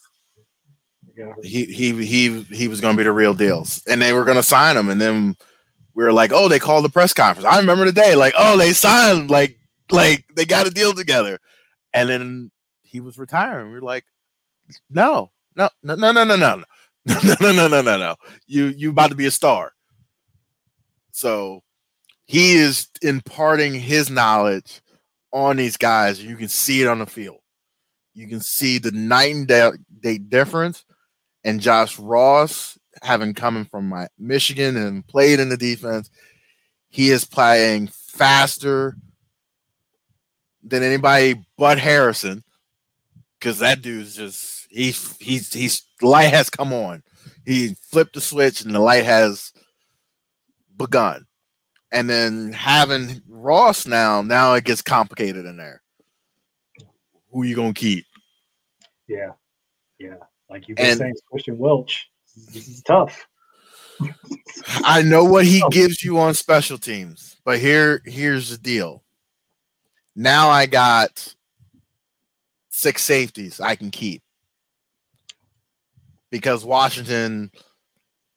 He 1.43 1.65
he 1.65 2.05
he 2.05 2.41
he 2.41 2.67
was 2.67 2.81
going 2.81 2.95
to 2.95 2.97
be 2.97 3.03
the 3.03 3.11
real 3.11 3.35
deals, 3.35 3.83
and 3.87 4.01
they 4.01 4.13
were 4.13 4.25
going 4.25 4.37
to 4.37 4.43
sign 4.43 4.75
him, 4.75 4.89
and 4.89 4.99
then 4.99 5.35
we 5.93 6.03
were 6.03 6.11
like, 6.11 6.31
oh, 6.33 6.47
they 6.47 6.57
called 6.57 6.83
the 6.83 6.89
press 6.89 7.13
conference. 7.13 7.45
I 7.45 7.59
remember 7.59 7.85
the 7.85 7.91
day, 7.91 8.15
like, 8.15 8.33
oh, 8.35 8.57
they 8.57 8.73
signed, 8.73 9.29
like, 9.29 9.59
like 9.91 10.25
they 10.35 10.45
got 10.45 10.65
a 10.65 10.71
deal 10.71 10.91
together, 10.91 11.39
and 11.93 12.09
then 12.09 12.51
he 12.81 12.99
was 12.99 13.19
retiring. 13.19 13.71
We 13.71 13.77
are 13.77 13.81
like, 13.81 14.05
no, 14.89 15.29
no, 15.55 15.69
no, 15.83 15.95
no, 15.95 16.11
no, 16.11 16.23
no, 16.23 16.35
no, 16.35 16.63
no, 17.05 17.35
no, 17.41 17.51
no, 17.51 17.67
no, 17.67 17.81
no, 17.81 17.97
no. 17.97 18.15
You 18.47 18.65
you 18.67 18.89
about 18.89 19.09
to 19.09 19.15
be 19.15 19.25
a 19.25 19.31
star. 19.31 19.73
So 21.11 21.61
he 22.25 22.53
is 22.53 22.87
imparting 23.01 23.73
his 23.73 24.09
knowledge 24.09 24.81
on 25.31 25.57
these 25.57 25.77
guys. 25.77 26.23
You 26.23 26.35
can 26.35 26.47
see 26.47 26.81
it 26.81 26.87
on 26.87 26.99
the 26.99 27.05
field. 27.05 27.39
You 28.13 28.27
can 28.27 28.39
see 28.39 28.77
the 28.77 28.91
night 28.91 29.35
and 29.35 29.47
day 29.47 30.17
difference. 30.17 30.85
And 31.43 31.59
Josh 31.59 31.99
Ross, 31.99 32.77
having 33.01 33.33
coming 33.33 33.65
from 33.65 33.89
my 33.89 34.07
Michigan 34.17 34.77
and 34.77 35.05
played 35.05 35.39
in 35.39 35.49
the 35.49 35.57
defense, 35.57 36.09
he 36.89 37.09
is 37.09 37.25
playing 37.25 37.87
faster 37.87 38.95
than 40.63 40.83
anybody 40.83 41.43
but 41.57 41.79
Harrison. 41.79 42.43
Because 43.37 43.59
that 43.59 43.81
dude's 43.81 44.15
just 44.15 44.52
he's 44.73 45.15
he's 45.17 45.53
he's 45.53 45.85
light 46.01 46.33
has 46.33 46.49
come 46.49 46.73
on. 46.73 47.03
He 47.45 47.75
flipped 47.91 48.13
the 48.13 48.21
switch 48.21 48.61
and 48.61 48.73
the 48.73 48.79
light 48.79 49.05
has 49.05 49.51
begun 50.77 51.25
and 51.93 52.09
then 52.09 52.51
having 52.51 53.21
Ross 53.29 53.85
now, 53.85 54.23
now 54.23 54.55
it 54.55 54.65
gets 54.65 54.81
complicated 54.81 55.45
in 55.45 55.55
there. 55.55 55.81
Who 57.31 57.43
you 57.43 57.55
gonna 57.55 57.73
keep? 57.73 58.05
Yeah, 59.07 59.33
yeah. 59.99 60.15
Like 60.49 60.67
you've 60.67 60.77
been 60.77 60.87
and, 60.87 60.99
saying, 60.99 61.15
Christian 61.31 61.57
Welch. 61.57 62.09
This 62.51 62.67
is 62.67 62.81
tough. 62.81 63.27
I 64.83 65.03
know 65.03 65.23
what 65.23 65.45
he 65.45 65.63
gives 65.71 66.03
you 66.03 66.17
on 66.17 66.33
special 66.33 66.79
teams, 66.79 67.37
but 67.45 67.59
here, 67.59 68.01
here's 68.05 68.49
the 68.49 68.57
deal. 68.57 69.03
Now 70.15 70.49
I 70.49 70.65
got 70.65 71.33
six 72.69 73.03
safeties 73.03 73.59
I 73.59 73.75
can 73.75 73.91
keep 73.91 74.23
because 76.33 76.65
Washington 76.65 77.49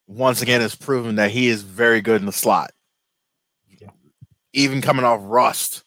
once 0.07 0.43
again 0.43 0.61
has 0.61 0.77
proven 0.77 1.17
that 1.17 1.33
he 1.33 1.49
is 1.49 1.63
very 1.63 2.01
good 2.01 2.21
in 2.21 2.27
the 2.27 2.33
slot 2.33 2.71
even 4.57 4.81
coming 4.81 5.05
off 5.05 5.21
rust, 5.23 5.85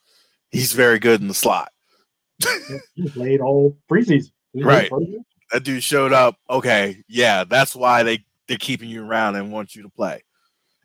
he's 0.51 0.71
very 0.71 0.99
good 0.99 1.19
in 1.19 1.27
the 1.27 1.33
slot. 1.33 1.71
he 2.95 3.09
played 3.09 3.41
all 3.41 3.75
preseason. 3.91 4.31
Right. 4.55 4.89
That 5.51 5.63
dude 5.63 5.83
showed 5.83 6.13
up. 6.13 6.37
Okay, 6.49 7.03
yeah, 7.09 7.43
that's 7.43 7.75
why 7.75 8.03
they 8.03 8.23
they're 8.47 8.57
keeping 8.57 8.89
you 8.89 9.03
around 9.03 9.35
and 9.35 9.51
want 9.51 9.75
you 9.75 9.83
to 9.83 9.89
play. 9.89 10.23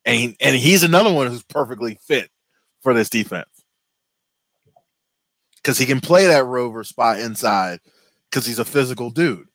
And 0.07 0.16
he, 0.16 0.37
and 0.41 0.57
he's 0.57 0.83
another 0.83 1.12
one 1.12 1.29
who's 1.29 1.45
perfectly 1.45 1.99
fit 2.03 2.31
for 2.83 2.93
this 2.93 3.09
defense 3.09 3.49
because 5.57 5.79
he 5.79 5.87
can 5.87 6.01
play 6.01 6.27
that 6.27 6.45
rover 6.45 6.85
spot 6.85 7.20
inside 7.20 7.81
because 8.31 8.45
he's 8.45 8.59
a 8.59 8.64
physical 8.64 9.11
dude. 9.11 9.49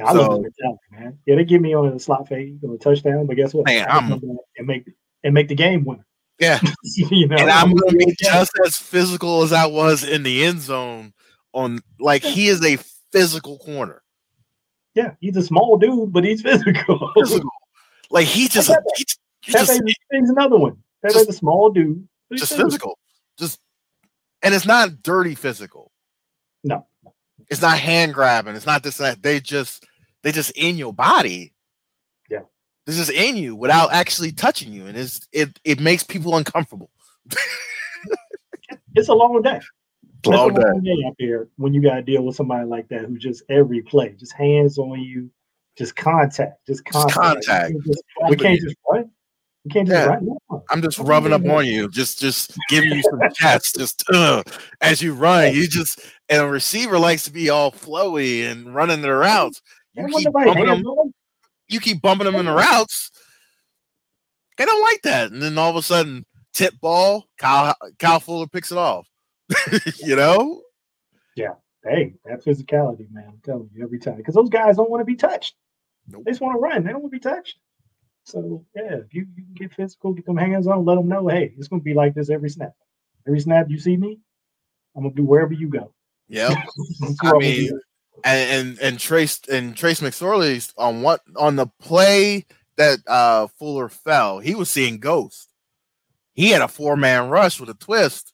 I 0.00 0.12
so, 0.12 0.18
love 0.18 0.42
the 0.42 0.76
man. 0.90 1.18
Yeah, 1.26 1.36
they 1.36 1.44
give 1.44 1.60
me 1.60 1.74
on 1.74 1.92
a 1.92 1.98
slot 1.98 2.28
fade 2.28 2.60
on 2.64 2.74
a 2.74 2.78
touchdown, 2.78 3.26
but 3.26 3.36
guess 3.36 3.52
what? 3.52 3.66
Man, 3.66 3.86
I'm 3.88 4.12
and 4.12 4.66
make 4.66 4.84
and 5.22 5.34
make 5.34 5.48
the 5.48 5.54
game 5.54 5.84
winner. 5.84 6.06
Yeah. 6.38 6.60
you 6.84 7.28
know, 7.28 7.36
and 7.36 7.50
I'm 7.50 7.72
going 7.72 7.98
to 7.98 8.06
be 8.06 8.16
just 8.18 8.52
as 8.64 8.76
physical 8.76 9.42
as 9.42 9.52
I 9.52 9.66
was 9.66 10.02
in 10.04 10.22
the 10.22 10.44
end 10.44 10.60
zone. 10.60 11.12
On 11.54 11.80
like 12.00 12.22
he 12.22 12.48
is 12.48 12.64
a 12.64 12.78
physical 13.12 13.58
corner. 13.58 14.02
Yeah, 14.94 15.12
he's 15.20 15.36
a 15.36 15.42
small 15.42 15.76
dude, 15.76 16.12
but 16.12 16.24
he's 16.24 16.40
physical. 16.42 17.10
physical. 17.14 17.50
Like 18.10 18.26
he 18.26 18.48
just, 18.48 18.68
he, 18.96 19.04
he 19.42 19.52
just 19.52 19.82
he's 20.10 20.30
another 20.30 20.56
one. 20.56 20.78
That 21.02 21.14
is 21.14 21.28
a 21.28 21.32
small 21.32 21.70
dude, 21.70 22.08
just 22.32 22.52
physical. 22.52 22.68
physical. 22.68 22.98
Just 23.38 23.60
and 24.42 24.54
it's 24.54 24.66
not 24.66 25.02
dirty 25.02 25.34
physical. 25.34 25.92
No, 26.64 26.86
it's 27.52 27.60
not 27.62 27.78
hand 27.78 28.14
grabbing. 28.14 28.56
It's 28.56 28.66
not 28.66 28.82
this 28.82 28.96
that. 28.96 29.22
They 29.22 29.38
just 29.38 29.86
they 30.22 30.32
just 30.32 30.50
in 30.52 30.76
your 30.76 30.92
body 30.92 31.52
Yeah. 32.30 32.40
this 32.86 32.98
is 32.98 33.10
in 33.10 33.36
you 33.36 33.54
without 33.54 33.92
actually 33.92 34.32
touching 34.32 34.72
you, 34.72 34.86
and 34.86 34.96
it's 34.96 35.28
it 35.32 35.60
it 35.62 35.78
makes 35.78 36.02
people 36.02 36.36
uncomfortable. 36.36 36.90
it's 38.94 39.08
a 39.08 39.14
long 39.14 39.42
day. 39.42 39.60
Long, 40.24 40.54
long 40.54 40.80
day. 40.80 40.94
day 40.94 41.04
up 41.06 41.14
here 41.18 41.48
when 41.56 41.74
you 41.74 41.82
got 41.82 41.96
to 41.96 42.02
deal 42.02 42.24
with 42.24 42.36
somebody 42.36 42.64
like 42.64 42.88
that 42.88 43.02
who 43.02 43.18
just 43.18 43.42
every 43.50 43.82
play, 43.82 44.14
just 44.18 44.32
hands 44.32 44.78
on 44.78 45.00
you, 45.00 45.28
just 45.76 45.94
contact, 45.94 46.64
just 46.66 46.84
contact. 46.86 47.44
Just 47.84 48.02
contact. 48.18 48.30
we 48.30 48.36
can't 48.36 48.60
just 48.60 48.76
what? 48.84 49.06
We 49.64 49.70
can't 49.70 49.86
just 49.86 50.08
yeah. 50.08 50.58
I'm 50.70 50.82
just 50.82 50.98
rubbing 50.98 51.32
up 51.32 51.44
on 51.46 51.66
you, 51.66 51.88
just 51.88 52.18
just 52.18 52.56
giving 52.68 52.90
you 52.90 53.02
some 53.02 53.20
chats, 53.34 53.72
just 53.72 54.02
uh, 54.12 54.42
as 54.80 55.00
you 55.00 55.14
run. 55.14 55.54
You 55.54 55.68
just 55.68 56.00
and 56.28 56.42
a 56.42 56.48
receiver 56.48 56.98
likes 56.98 57.24
to 57.24 57.32
be 57.32 57.48
all 57.48 57.70
flowy 57.70 58.50
and 58.50 58.74
running 58.74 59.02
their 59.02 59.18
routes. 59.18 59.62
You 59.94 60.08
keep 60.08 60.32
bumping 60.32 60.66
them, 60.66 60.84
you 61.68 61.80
keep 61.80 62.02
bumping 62.02 62.26
them 62.26 62.34
in 62.36 62.46
the 62.46 62.52
routes. 62.52 63.10
They 64.58 64.64
don't 64.64 64.82
like 64.82 65.02
that. 65.02 65.32
And 65.32 65.42
then 65.42 65.58
all 65.58 65.70
of 65.70 65.76
a 65.76 65.82
sudden, 65.82 66.24
tip 66.52 66.78
ball, 66.80 67.26
Kyle, 67.38 67.74
Kyle 67.98 68.20
Fuller 68.20 68.46
picks 68.46 68.72
it 68.72 68.78
off. 68.78 69.08
you 70.04 70.16
know? 70.16 70.62
Yeah. 71.36 71.54
Hey, 71.84 72.14
that 72.24 72.44
physicality, 72.44 73.10
man. 73.10 73.24
I'm 73.28 73.40
telling 73.44 73.70
you 73.74 73.82
every 73.82 73.98
time. 73.98 74.16
Because 74.16 74.34
those 74.34 74.48
guys 74.48 74.76
don't 74.76 74.90
want 74.90 75.00
to 75.00 75.04
be 75.04 75.16
touched. 75.16 75.56
Nope. 76.08 76.22
They 76.24 76.30
just 76.30 76.40
want 76.40 76.54
to 76.56 76.60
run. 76.60 76.84
They 76.84 76.92
don't 76.92 77.02
want 77.02 77.12
to 77.12 77.18
be 77.18 77.22
touched. 77.22 77.58
So 78.24 78.64
yeah, 78.74 78.96
if 78.96 79.12
you, 79.14 79.26
you 79.36 79.44
can 79.44 79.54
get 79.54 79.74
physical, 79.74 80.12
get 80.12 80.26
them 80.26 80.36
hands 80.36 80.66
on, 80.66 80.84
let 80.84 80.94
them 80.94 81.08
know, 81.08 81.28
hey, 81.28 81.52
it's 81.56 81.68
gonna 81.68 81.82
be 81.82 81.94
like 81.94 82.14
this 82.14 82.30
every 82.30 82.50
snap. 82.50 82.72
Every 83.26 83.40
snap 83.40 83.68
you 83.68 83.78
see 83.78 83.96
me, 83.96 84.18
I'm 84.96 85.02
gonna 85.02 85.14
do 85.14 85.24
wherever 85.24 85.52
you 85.52 85.68
go. 85.68 85.92
Yeah. 86.28 86.54
I 87.22 87.32
mean, 87.38 87.80
and 88.24 88.68
and, 88.68 88.78
and 88.80 88.98
Trace 88.98 89.40
and 89.50 89.76
Trace 89.76 90.00
McSorley 90.00 90.72
on 90.78 91.02
what 91.02 91.20
on 91.36 91.56
the 91.56 91.66
play 91.80 92.46
that 92.76 92.98
uh 93.06 93.48
Fuller 93.58 93.88
fell, 93.88 94.38
he 94.38 94.54
was 94.54 94.70
seeing 94.70 94.98
ghosts. 94.98 95.48
he 96.32 96.50
had 96.50 96.62
a 96.62 96.68
four 96.68 96.96
man 96.96 97.28
rush 97.28 97.58
with 97.58 97.68
a 97.70 97.74
twist, 97.74 98.32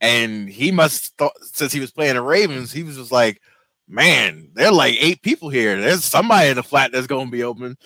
and 0.00 0.48
he 0.48 0.70
must 0.70 1.16
thought 1.16 1.32
since 1.40 1.72
he 1.72 1.80
was 1.80 1.90
playing 1.90 2.14
the 2.14 2.22
Ravens, 2.22 2.72
he 2.72 2.82
was 2.82 2.96
just 2.96 3.12
like, 3.12 3.40
man, 3.88 4.50
there 4.54 4.68
are 4.68 4.72
like 4.72 4.96
eight 5.00 5.22
people 5.22 5.48
here. 5.48 5.80
There's 5.80 6.04
somebody 6.04 6.48
in 6.48 6.56
the 6.56 6.62
flat 6.62 6.92
that's 6.92 7.06
going 7.06 7.26
to 7.26 7.32
be 7.32 7.42
open. 7.42 7.76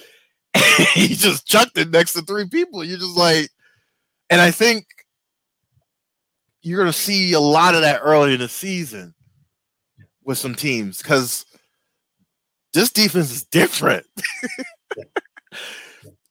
he 0.94 1.08
just 1.08 1.46
chucked 1.46 1.78
it 1.78 1.90
next 1.90 2.12
to 2.14 2.22
three 2.22 2.48
people. 2.48 2.84
You're 2.84 2.98
just 2.98 3.16
like, 3.16 3.50
and 4.30 4.40
I 4.40 4.50
think 4.50 4.86
you're 6.62 6.78
going 6.78 6.92
to 6.92 6.98
see 6.98 7.32
a 7.32 7.40
lot 7.40 7.74
of 7.74 7.82
that 7.82 8.00
early 8.02 8.34
in 8.34 8.40
the 8.40 8.48
season 8.48 9.14
with 10.24 10.38
some 10.38 10.54
teams 10.54 10.98
because 10.98 11.46
this 12.72 12.90
defense 12.90 13.30
is 13.30 13.44
different. 13.44 14.06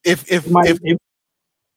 if 0.04 0.30
if 0.30 0.48
My, 0.48 0.62
if, 0.66 0.98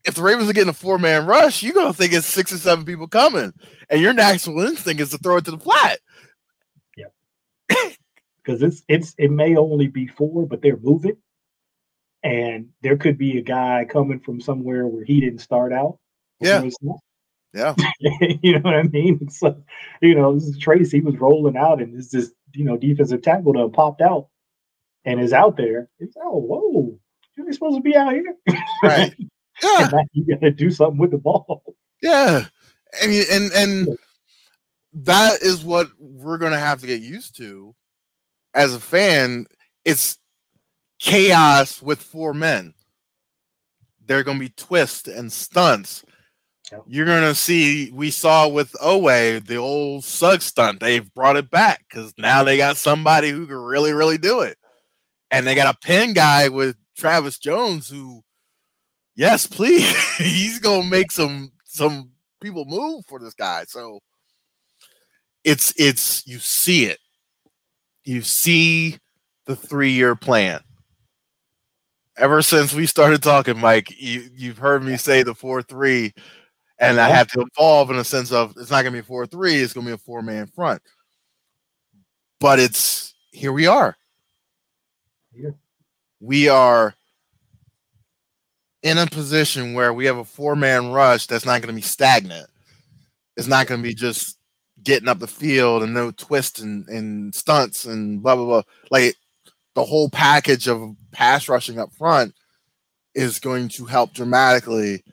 if 0.06 0.16
the 0.16 0.22
Ravens 0.22 0.49
are 0.49 0.54
getting 0.54 0.70
a 0.70 0.74
four 0.74 0.97
man 0.97 1.26
rush, 1.26 1.64
you're 1.64 1.74
gonna 1.74 1.93
think 1.93 2.14
it's 2.14 2.28
six 2.28 2.54
or 2.54 2.58
seven 2.58 2.86
people 2.86 3.08
coming, 3.08 3.54
and 3.89 4.02
your 4.02 4.14
natural 4.14 4.62
instinct 4.62 5.02
is 5.02 5.10
to 5.10 5.18
throw 5.18 5.38
it 5.38 5.45
to 5.45 5.52
the 5.52 5.58
flat. 5.58 5.99
Yeah, 6.95 7.06
because 8.43 8.62
it's 8.62 8.84
it's 8.88 9.16
it 9.18 9.32
may 9.32 9.56
only 9.56 9.88
be 9.88 10.08
four, 10.08 10.45
but 10.45 10.62
they're 10.62 10.78
moving, 10.78 11.18
and 12.24 12.69
there 12.82 12.97
could 12.97 13.17
be 13.17 13.38
a 13.38 13.41
guy 13.41 13.86
coming 13.89 14.19
from 14.19 14.41
somewhere 14.41 14.88
where 14.88 15.03
he 15.03 15.19
didn't 15.19 15.39
start 15.39 15.74
out. 15.74 15.99
Yeah, 16.39 16.63
yeah, 17.53 17.76
you 18.41 18.53
know 18.53 18.61
what 18.61 18.76
I 18.76 18.84
mean. 18.84 19.30
So, 19.30 19.63
you 20.01 20.15
know, 20.15 20.34
this 20.34 20.45
is 20.45 20.57
Trace. 20.57 20.91
He 20.91 21.01
was 21.01 21.17
rolling 21.17 21.57
out, 21.57 21.82
and 21.82 21.97
this 21.97 22.09
this 22.09 22.32
you 22.53 22.65
know 22.65 22.78
defensive 22.78 23.22
tackle 23.22 23.53
that 23.53 23.74
popped 23.74 24.01
out 24.01 24.28
and 25.05 25.19
is 25.19 25.34
out 25.34 25.57
there. 25.57 25.89
It's 25.99 26.15
oh 26.24 26.38
whoa, 26.38 26.97
you're 27.38 27.51
supposed 27.53 27.78
to 27.78 27.82
be 27.82 27.95
out 27.95 28.13
here, 28.13 28.36
right? 28.84 29.13
Yeah, 29.63 29.91
you 30.13 30.26
got 30.26 30.41
to 30.41 30.49
do 30.49 30.72
something 30.72 30.97
with 30.97 31.11
the 31.11 31.19
ball. 31.19 31.76
Yeah, 32.01 32.45
and 32.99 33.11
and 33.32 33.51
and 33.51 33.97
that 34.93 35.43
is 35.43 35.63
what 35.63 35.89
we're 35.99 36.39
gonna 36.39 36.57
have 36.57 36.82
to 36.82 36.88
get 36.88 37.01
used 37.01 37.38
to 37.38 37.76
as 38.55 38.74
a 38.74 38.80
fan. 38.80 39.45
It's 39.86 40.17
chaos 41.02 41.82
with 41.82 42.02
four 42.02 42.34
men. 42.34 42.74
There 44.06 44.20
are 44.20 44.24
gonna 44.24 44.39
be 44.39 44.49
twists 44.49 45.10
and 45.10 45.32
stunts 45.32 46.06
you're 46.88 47.06
gonna 47.06 47.36
see 47.36 47.91
we 47.91 48.12
saw 48.12 48.47
with 48.47 48.72
Oweh 48.74 49.45
the 49.45 49.58
old 49.58 50.04
Suggs 50.04 50.45
stunt. 50.45 50.80
They've 50.80 51.14
brought 51.14 51.36
it 51.36 51.49
back 51.49 51.84
because 51.89 52.14
now 52.18 52.43
they 52.43 52.58
got 52.58 52.78
somebody 52.78 53.30
who 53.30 53.45
can 53.45 53.58
really, 53.58 53.93
really 53.93 54.18
do 54.18 54.41
it. 54.41 54.58
And 55.30 55.45
they 55.45 55.56
got 55.56 55.74
a 55.74 55.86
pin 55.86 56.14
guy 56.14 56.49
with 56.49 56.76
Travis 56.97 57.38
Jones 57.38 57.89
who, 57.89 58.22
yes, 59.16 59.47
please, 59.47 59.95
he's 60.18 60.60
gonna 60.60 60.88
make 60.88 61.12
some 61.12 61.52
some 61.66 62.12
people 62.41 62.66
move 62.66 63.06
for 63.08 63.20
this 63.20 63.34
guy. 63.34 63.66
So 63.68 63.99
it's 65.43 65.74
it's 65.78 66.26
you 66.26 66.39
see 66.39 66.86
it. 66.86 66.99
You 68.04 68.22
see 68.22 68.97
the 69.45 69.56
three 69.56 69.91
year 69.91 70.16
plan. 70.16 70.62
Ever 72.22 72.43
since 72.43 72.72
we 72.72 72.86
started 72.86 73.24
talking, 73.24 73.59
Mike, 73.59 73.99
you, 73.99 74.30
you've 74.36 74.59
heard 74.59 74.84
me 74.84 74.95
say 74.95 75.24
the 75.24 75.34
four 75.34 75.63
three 75.63 76.13
and 76.78 76.99
I 76.99 77.05
uh-huh. 77.05 77.13
have 77.13 77.28
to 77.30 77.41
evolve 77.41 77.89
in 77.89 77.95
a 77.95 78.03
sense 78.03 78.32
of 78.32 78.53
it's 78.57 78.69
not 78.69 78.84
going 78.84 78.93
to 78.93 78.97
be 78.97 78.99
a 78.99 79.03
four 79.03 79.26
three, 79.26 79.55
it's 79.55 79.74
going 79.74 79.86
to 79.86 79.91
be 79.91 79.95
a 79.95 79.97
four 79.97 80.22
man 80.22 80.45
front. 80.45 80.84
But 82.39 82.59
it's 82.59 83.15
here 83.32 83.51
we 83.51 83.65
are. 83.65 83.97
Yeah. 85.34 85.51
We 86.19 86.47
are 86.47 86.93
in 88.84 88.99
a 88.99 89.07
position 89.07 89.74
where 89.74 89.91
we 89.91 90.05
have 90.05 90.17
a 90.17 90.24
four 90.24 90.55
man 90.55 90.91
rush 90.91 91.26
that's 91.26 91.45
not 91.45 91.61
going 91.61 91.74
to 91.74 91.82
be 91.82 91.82
stagnant. 91.82 92.49
It's 93.36 93.47
not 93.47 93.65
going 93.65 93.82
to 93.82 93.88
be 93.88 93.95
just 93.95 94.38
getting 94.84 95.07
up 95.07 95.17
the 95.17 95.28
field 95.28 95.82
and 95.82 95.95
no 95.95 96.11
twists 96.11 96.59
and, 96.59 96.88
and 96.88 97.34
stunts 97.34 97.86
and 97.86 98.22
blah 98.22 98.36
blah 98.36 98.45
blah. 98.45 98.61
Like 98.91 99.15
the 99.74 99.86
whole 99.86 100.11
package 100.11 100.67
of 100.67 100.95
pass 101.12 101.47
rushing 101.47 101.80
up 101.80 101.91
front 101.93 102.34
is 103.14 103.39
going 103.39 103.68
to 103.70 103.86
help 103.86 104.14
dramatically 104.14 105.03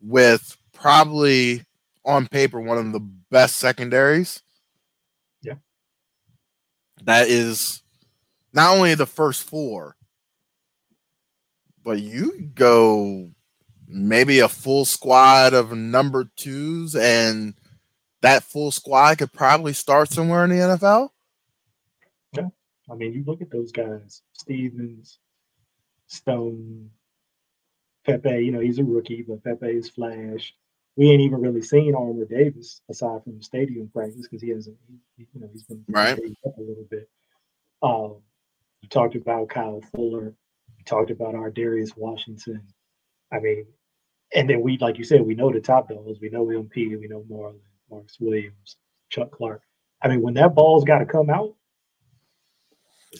with 0.00 0.56
probably 0.72 1.64
on 2.04 2.26
paper 2.26 2.60
one 2.60 2.78
of 2.78 2.92
the 2.92 3.00
best 3.30 3.56
secondaries. 3.56 4.42
Yeah. 5.42 5.54
That 7.04 7.28
is 7.28 7.82
not 8.52 8.76
only 8.76 8.94
the 8.94 9.06
first 9.06 9.42
four, 9.42 9.96
but 11.84 12.00
you 12.00 12.50
go 12.54 13.30
maybe 13.88 14.38
a 14.40 14.48
full 14.48 14.84
squad 14.84 15.54
of 15.54 15.72
number 15.72 16.30
twos, 16.36 16.94
and 16.94 17.54
that 18.22 18.42
full 18.42 18.70
squad 18.70 19.18
could 19.18 19.32
probably 19.32 19.72
start 19.72 20.08
somewhere 20.08 20.44
in 20.44 20.50
the 20.50 20.56
NFL. 20.56 21.10
Yeah. 22.32 22.48
I 22.92 22.96
mean, 22.96 23.14
you 23.14 23.24
look 23.26 23.40
at 23.40 23.50
those 23.50 23.72
guys 23.72 24.22
Stephens, 24.34 25.18
Stone, 26.06 26.90
Pepe, 28.04 28.44
you 28.44 28.52
know, 28.52 28.60
he's 28.60 28.78
a 28.78 28.84
rookie, 28.84 29.22
but 29.22 29.42
Pepe 29.42 29.66
is 29.66 29.88
flash 29.88 30.54
we 30.96 31.10
ain't 31.10 31.22
even 31.22 31.40
really 31.40 31.62
seen 31.62 31.94
Armour 31.94 32.26
Davis 32.26 32.82
aside 32.90 33.24
from 33.24 33.38
the 33.38 33.42
stadium 33.42 33.88
practice 33.88 34.28
because 34.28 34.42
he 34.42 34.50
hasn't, 34.50 34.76
he, 35.16 35.26
you 35.32 35.40
know, 35.40 35.48
he's 35.52 35.62
been 35.62 35.84
right 35.88 36.18
up 36.46 36.58
a 36.58 36.60
little 36.60 36.86
bit. 36.90 37.08
Um, 37.82 38.16
you 38.82 38.88
talked 38.88 39.14
about 39.14 39.48
Kyle 39.48 39.80
Fuller. 39.94 40.34
You 40.76 40.84
talked 40.84 41.10
about 41.10 41.34
Ar'Darius 41.34 41.96
Washington. 41.96 42.62
I 43.32 43.38
mean, 43.38 43.66
and 44.34 44.48
then 44.48 44.60
we, 44.60 44.76
like 44.78 44.98
you 44.98 45.04
said, 45.04 45.22
we 45.22 45.34
know 45.34 45.50
the 45.50 45.60
top 45.60 45.88
dogs. 45.88 46.20
We 46.20 46.28
know 46.28 46.44
MP. 46.46 46.98
We 46.98 47.08
know 47.08 47.24
Marlon, 47.30 47.60
Marcus 47.90 48.18
Williams, 48.20 48.76
Chuck 49.08 49.30
Clark. 49.30 49.62
I 50.02 50.08
mean, 50.08 50.20
when 50.20 50.34
that 50.34 50.54
ball's 50.54 50.84
got 50.84 50.98
to 50.98 51.06
come 51.06 51.30
out, 51.30 51.54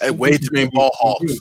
hey, 0.00 0.10
way 0.10 0.38
too 0.38 0.48
many 0.52 0.70
ball 0.70 0.90
hawks. 0.94 1.38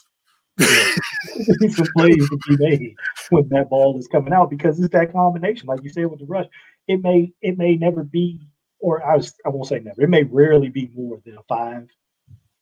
some 0.60 1.88
plays 1.96 2.30
to 2.30 2.38
be 2.48 2.58
made 2.58 2.96
when 3.30 3.48
that 3.50 3.70
ball 3.70 3.98
is 3.98 4.08
coming 4.08 4.34
out 4.34 4.50
because 4.50 4.80
it's 4.80 4.92
that 4.92 5.12
combination, 5.12 5.68
like 5.68 5.82
you 5.84 5.90
said 5.90 6.06
with 6.06 6.20
the 6.20 6.26
rush. 6.26 6.48
It 6.88 7.02
may 7.02 7.32
it 7.42 7.58
may 7.58 7.76
never 7.76 8.04
be, 8.04 8.42
or 8.80 9.04
I 9.04 9.16
was 9.16 9.34
I 9.46 9.50
won't 9.50 9.68
say 9.68 9.80
never. 9.80 10.02
It 10.02 10.10
may 10.10 10.24
rarely 10.24 10.70
be 10.70 10.92
more 10.94 11.20
than 11.26 11.38
a 11.38 11.44
five 11.44 11.88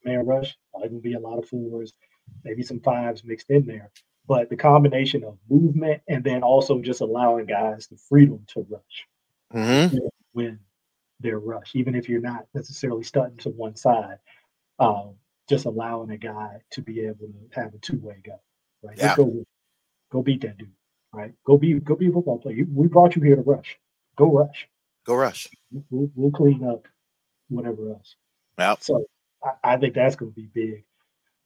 man 0.05 0.25
rush. 0.25 0.55
It 0.75 0.91
will 0.91 1.01
be 1.01 1.13
a 1.13 1.19
lot 1.19 1.39
of 1.39 1.47
fours, 1.47 1.93
maybe 2.43 2.63
some 2.63 2.79
fives 2.79 3.23
mixed 3.23 3.49
in 3.49 3.65
there. 3.65 3.91
But 4.27 4.49
the 4.49 4.55
combination 4.55 5.23
of 5.23 5.37
movement 5.49 6.01
and 6.07 6.23
then 6.23 6.43
also 6.43 6.79
just 6.81 7.01
allowing 7.01 7.47
guys 7.47 7.87
the 7.87 7.97
freedom 7.97 8.45
to 8.49 8.65
rush 8.69 9.07
mm-hmm. 9.53 9.97
when 10.33 10.59
they're 11.19 11.39
rush, 11.39 11.71
even 11.75 11.95
if 11.95 12.07
you're 12.07 12.21
not 12.21 12.45
necessarily 12.53 13.03
stunting 13.03 13.39
to 13.39 13.49
one 13.49 13.75
side. 13.75 14.19
Um, 14.77 15.15
just 15.49 15.65
allowing 15.65 16.11
a 16.11 16.17
guy 16.17 16.61
to 16.71 16.81
be 16.81 17.01
able 17.01 17.27
to 17.27 17.59
have 17.59 17.73
a 17.73 17.77
two 17.79 17.97
way 17.99 18.17
go, 18.23 18.39
right? 18.83 18.97
Yeah. 18.97 19.15
go, 19.15 19.43
go 20.11 20.21
beat 20.21 20.41
that 20.41 20.57
dude, 20.57 20.71
right? 21.11 21.33
Go 21.43 21.57
be 21.57 21.73
go 21.79 21.95
be 21.95 22.07
a 22.07 22.11
football 22.11 22.37
player. 22.37 22.63
We 22.71 22.87
brought 22.87 23.15
you 23.15 23.21
here 23.21 23.35
to 23.35 23.41
rush. 23.41 23.77
Go 24.15 24.31
rush. 24.31 24.67
Go 25.05 25.15
rush. 25.15 25.47
We'll, 25.89 26.09
we'll 26.15 26.31
clean 26.31 26.63
up 26.63 26.87
whatever 27.49 27.89
else. 27.89 28.15
Yeah. 28.57 28.75
So 28.79 29.05
I, 29.43 29.73
I 29.73 29.77
think 29.77 29.95
that's 29.95 30.15
going 30.15 30.31
to 30.31 30.35
be 30.35 30.49
big. 30.53 30.83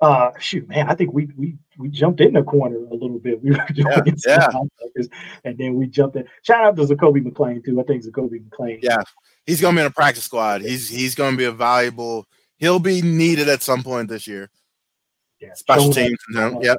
Uh, 0.01 0.31
shoot, 0.37 0.67
man, 0.67 0.89
I 0.89 0.95
think 0.95 1.13
we 1.13 1.29
we 1.37 1.55
we 1.77 1.87
jumped 1.87 2.19
in 2.19 2.33
the 2.33 2.43
corner 2.43 2.75
a 2.75 2.93
little 2.93 3.19
bit. 3.19 3.41
We 3.41 3.51
were 3.51 3.65
doing 3.73 4.17
yeah, 4.27 4.49
yeah. 4.97 5.03
and 5.45 5.57
then 5.57 5.75
we 5.75 5.87
jumped 5.87 6.17
in. 6.17 6.25
Shout 6.41 6.61
out 6.61 6.75
to 6.75 6.83
Zakoby 6.83 7.23
McClain 7.23 7.63
too. 7.63 7.79
I 7.79 7.83
think 7.83 8.03
Zakoby 8.03 8.43
McClain. 8.43 8.79
Yeah, 8.81 9.01
he's 9.45 9.61
going 9.61 9.75
to 9.75 9.79
be 9.79 9.85
in 9.85 9.87
a 9.87 9.91
practice 9.91 10.25
squad. 10.25 10.61
He's 10.61 10.89
he's 10.89 11.15
going 11.15 11.31
to 11.31 11.37
be 11.37 11.45
a 11.45 11.53
valuable 11.53 12.27
he'll 12.57 12.79
be 12.79 13.01
needed 13.01 13.49
at 13.49 13.61
some 13.61 13.83
point 13.83 14.09
this 14.09 14.27
year. 14.27 14.49
Yeah, 15.39 15.53
special 15.53 15.91
teams. 15.91 16.19
No, 16.29 16.61
yep. 16.61 16.77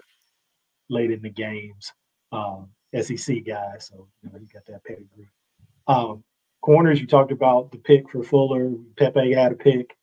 Late 0.88 1.10
in 1.10 1.22
the 1.22 1.30
games, 1.30 1.92
um, 2.32 2.68
SEC 2.98 3.44
guy, 3.46 3.74
so 3.78 4.08
you 4.22 4.30
know 4.30 4.38
you 4.38 4.46
got 4.52 4.64
that 4.66 4.84
pedigree. 4.84 5.28
Um, 5.86 6.24
corners, 6.62 7.00
you 7.00 7.06
talked 7.06 7.32
about 7.32 7.70
the 7.72 7.78
pick 7.78 8.10
for 8.10 8.22
Fuller. 8.22 8.72
Pepe 8.96 9.32
had 9.32 9.52
a 9.52 9.56
pick. 9.56 9.96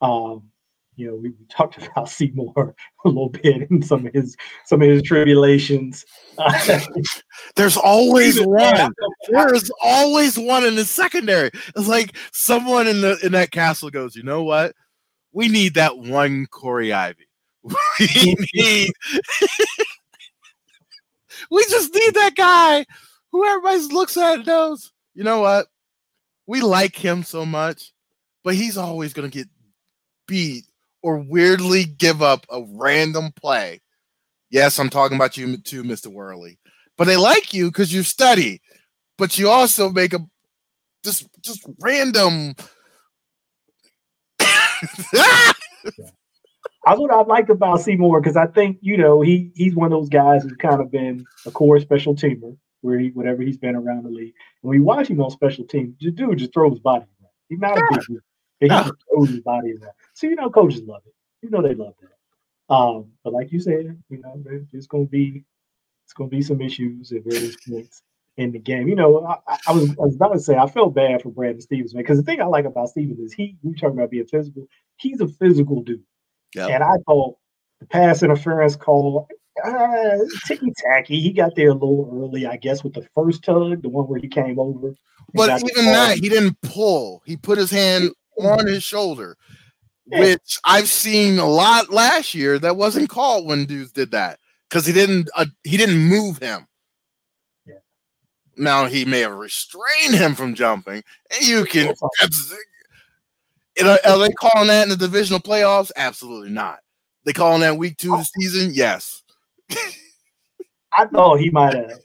Um, 0.00 0.50
you 0.96 1.06
know, 1.06 1.14
we, 1.14 1.30
we, 1.30 1.44
talked 1.48 1.76
about 1.86 2.08
Seymour 2.08 2.74
a 3.04 3.08
little 3.08 3.28
bit 3.28 3.70
and 3.70 3.84
some 3.84 4.06
of 4.06 4.12
his 4.12 4.36
some 4.64 4.82
of 4.82 4.88
his 4.88 5.02
tribulations. 5.02 6.04
There's 7.56 7.76
always 7.76 8.40
one. 8.40 8.92
There's 9.28 9.70
always 9.82 10.38
one 10.38 10.64
in 10.64 10.74
the 10.74 10.84
secondary. 10.84 11.50
It's 11.76 11.88
like 11.88 12.16
someone 12.32 12.88
in 12.88 13.00
the 13.00 13.18
in 13.22 13.32
that 13.32 13.50
castle 13.50 13.90
goes, 13.90 14.16
you 14.16 14.22
know 14.22 14.42
what? 14.42 14.74
We 15.36 15.48
need 15.48 15.74
that 15.74 15.98
one 15.98 16.46
Corey 16.46 16.94
Ivy. 16.94 17.28
We 18.00 18.36
need 18.54 18.90
we 21.50 21.62
just 21.68 21.94
need 21.94 22.14
that 22.14 22.34
guy 22.34 22.86
who 23.30 23.46
everybody 23.46 23.92
looks 23.92 24.16
at 24.16 24.46
knows, 24.46 24.92
you 25.14 25.24
know 25.24 25.40
what? 25.40 25.66
We 26.46 26.62
like 26.62 26.96
him 26.96 27.22
so 27.22 27.44
much, 27.44 27.92
but 28.44 28.54
he's 28.54 28.78
always 28.78 29.12
gonna 29.12 29.28
get 29.28 29.46
beat 30.26 30.64
or 31.02 31.18
weirdly 31.18 31.84
give 31.84 32.22
up 32.22 32.46
a 32.50 32.64
random 32.72 33.30
play. 33.36 33.82
Yes, 34.48 34.78
I'm 34.78 34.90
talking 34.90 35.16
about 35.16 35.36
you 35.36 35.58
too, 35.58 35.82
Mr. 35.82 36.06
Worley. 36.06 36.58
But 36.96 37.08
they 37.08 37.18
like 37.18 37.52
you 37.52 37.66
because 37.66 37.92
you 37.92 38.04
study. 38.04 38.62
but 39.18 39.38
you 39.38 39.50
also 39.50 39.90
make 39.90 40.14
a 40.14 40.20
just 41.04 41.28
just 41.42 41.66
random. 41.80 42.54
That's 46.86 47.00
what 47.00 47.10
I 47.10 47.22
like 47.22 47.48
about 47.48 47.80
Seymour 47.80 48.20
because 48.20 48.36
I 48.36 48.46
think 48.46 48.78
you 48.80 48.96
know 48.96 49.20
he 49.20 49.50
he's 49.54 49.74
one 49.74 49.86
of 49.86 49.98
those 49.98 50.08
guys 50.08 50.42
who's 50.42 50.52
kind 50.52 50.80
of 50.80 50.90
been 50.90 51.24
a 51.44 51.50
core 51.50 51.80
special 51.80 52.14
teamer 52.14 52.56
where 52.82 52.98
he 52.98 53.08
whatever 53.08 53.42
he's 53.42 53.56
been 53.56 53.74
around 53.74 54.04
the 54.04 54.10
league. 54.10 54.34
And 54.62 54.70
when 54.70 54.78
you 54.78 54.84
watch 54.84 55.08
him 55.08 55.20
on 55.20 55.30
special 55.30 55.64
teams, 55.64 55.96
the 56.00 56.10
dude 56.10 56.38
just 56.38 56.54
throws 56.54 56.72
his 56.72 56.80
body 56.80 57.04
around. 57.04 57.32
He's 57.48 57.58
not 57.58 57.78
a 57.78 57.82
big 57.90 58.06
dude. 58.06 58.22
He 58.60 58.68
just 58.68 58.92
throws 59.10 59.30
his 59.30 59.40
body 59.40 59.72
around. 59.72 59.92
So 60.14 60.28
you 60.28 60.36
know 60.36 60.48
coaches 60.50 60.82
love 60.82 61.02
it. 61.06 61.14
You 61.42 61.50
know 61.50 61.62
they 61.62 61.74
love 61.74 61.94
that. 62.00 62.74
Um, 62.74 63.12
but 63.22 63.32
like 63.32 63.52
you 63.52 63.60
said, 63.60 64.00
you 64.08 64.18
know, 64.18 64.42
there's 64.72 64.86
gonna 64.86 65.04
be 65.04 65.44
it's 66.04 66.12
gonna 66.12 66.30
be 66.30 66.42
some 66.42 66.60
issues 66.60 67.12
at 67.12 67.24
various 67.24 67.56
points 67.68 68.02
in 68.36 68.52
the 68.52 68.58
game. 68.58 68.88
You 68.88 68.94
know, 68.94 69.26
I, 69.26 69.58
I, 69.66 69.72
was, 69.72 69.90
I, 69.90 69.94
was, 69.98 70.14
about 70.16 70.32
to 70.32 70.40
say 70.40 70.56
I 70.56 70.66
felt 70.66 70.94
bad 70.94 71.22
for 71.22 71.30
Brandon 71.30 71.60
Stephens, 71.60 71.94
man, 71.94 72.02
because 72.02 72.18
the 72.18 72.24
thing 72.24 72.40
I 72.40 72.44
like 72.44 72.64
about 72.64 72.90
Stephens 72.90 73.18
is 73.18 73.32
he 73.32 73.56
we 73.62 73.74
talking 73.74 73.98
about 73.98 74.10
being 74.10 74.26
physical. 74.26 74.66
He's 74.96 75.20
a 75.20 75.28
physical 75.28 75.82
dude. 75.82 76.02
Yep. 76.54 76.70
And 76.70 76.82
I 76.82 76.96
thought 77.06 77.36
the 77.80 77.86
pass 77.86 78.22
interference 78.22 78.76
call, 78.76 79.28
uh, 79.64 80.18
ticky 80.46 80.72
tacky. 80.76 81.20
He 81.20 81.32
got 81.32 81.54
there 81.54 81.70
a 81.70 81.74
little 81.74 82.10
early, 82.12 82.46
I 82.46 82.56
guess, 82.56 82.84
with 82.84 82.94
the 82.94 83.06
first 83.14 83.42
tug, 83.42 83.82
the 83.82 83.88
one 83.88 84.06
where 84.06 84.20
he 84.20 84.28
came 84.28 84.58
over. 84.58 84.94
But 85.34 85.62
even 85.62 85.86
that, 85.86 86.18
he 86.18 86.28
didn't 86.28 86.60
pull. 86.62 87.22
He 87.26 87.36
put 87.36 87.58
his 87.58 87.70
hand 87.70 88.10
on 88.38 88.66
his 88.66 88.84
shoulder, 88.84 89.36
yeah. 90.06 90.20
which 90.20 90.58
I've 90.64 90.88
seen 90.88 91.38
a 91.38 91.48
lot 91.48 91.90
last 91.90 92.34
year. 92.34 92.58
That 92.58 92.76
wasn't 92.76 93.08
called 93.10 93.46
when 93.46 93.66
dudes 93.66 93.92
did 93.92 94.12
that 94.12 94.38
because 94.68 94.86
he 94.86 94.92
didn't. 94.92 95.28
Uh, 95.36 95.46
he 95.64 95.76
didn't 95.76 95.98
move 95.98 96.38
him. 96.38 96.66
Now 98.56 98.86
he 98.86 99.04
may 99.04 99.20
have 99.20 99.36
restrained 99.36 100.14
him 100.14 100.34
from 100.34 100.54
jumping, 100.54 101.02
and 101.30 101.46
you 101.46 101.64
can. 101.64 101.94
Are 103.82 104.18
they 104.18 104.30
calling 104.30 104.68
that 104.68 104.84
in 104.84 104.88
the 104.88 104.96
divisional 104.96 105.40
playoffs? 105.40 105.90
Absolutely 105.96 106.50
not. 106.50 106.78
They 107.26 107.32
calling 107.32 107.60
that 107.60 107.76
week 107.76 107.98
two 107.98 108.14
of 108.14 108.20
the 108.20 108.26
oh. 108.26 108.40
season? 108.40 108.70
Yes. 108.72 109.22
I 110.96 111.06
thought 111.06 111.40
he 111.40 111.50
might 111.50 111.74
have, 111.74 111.98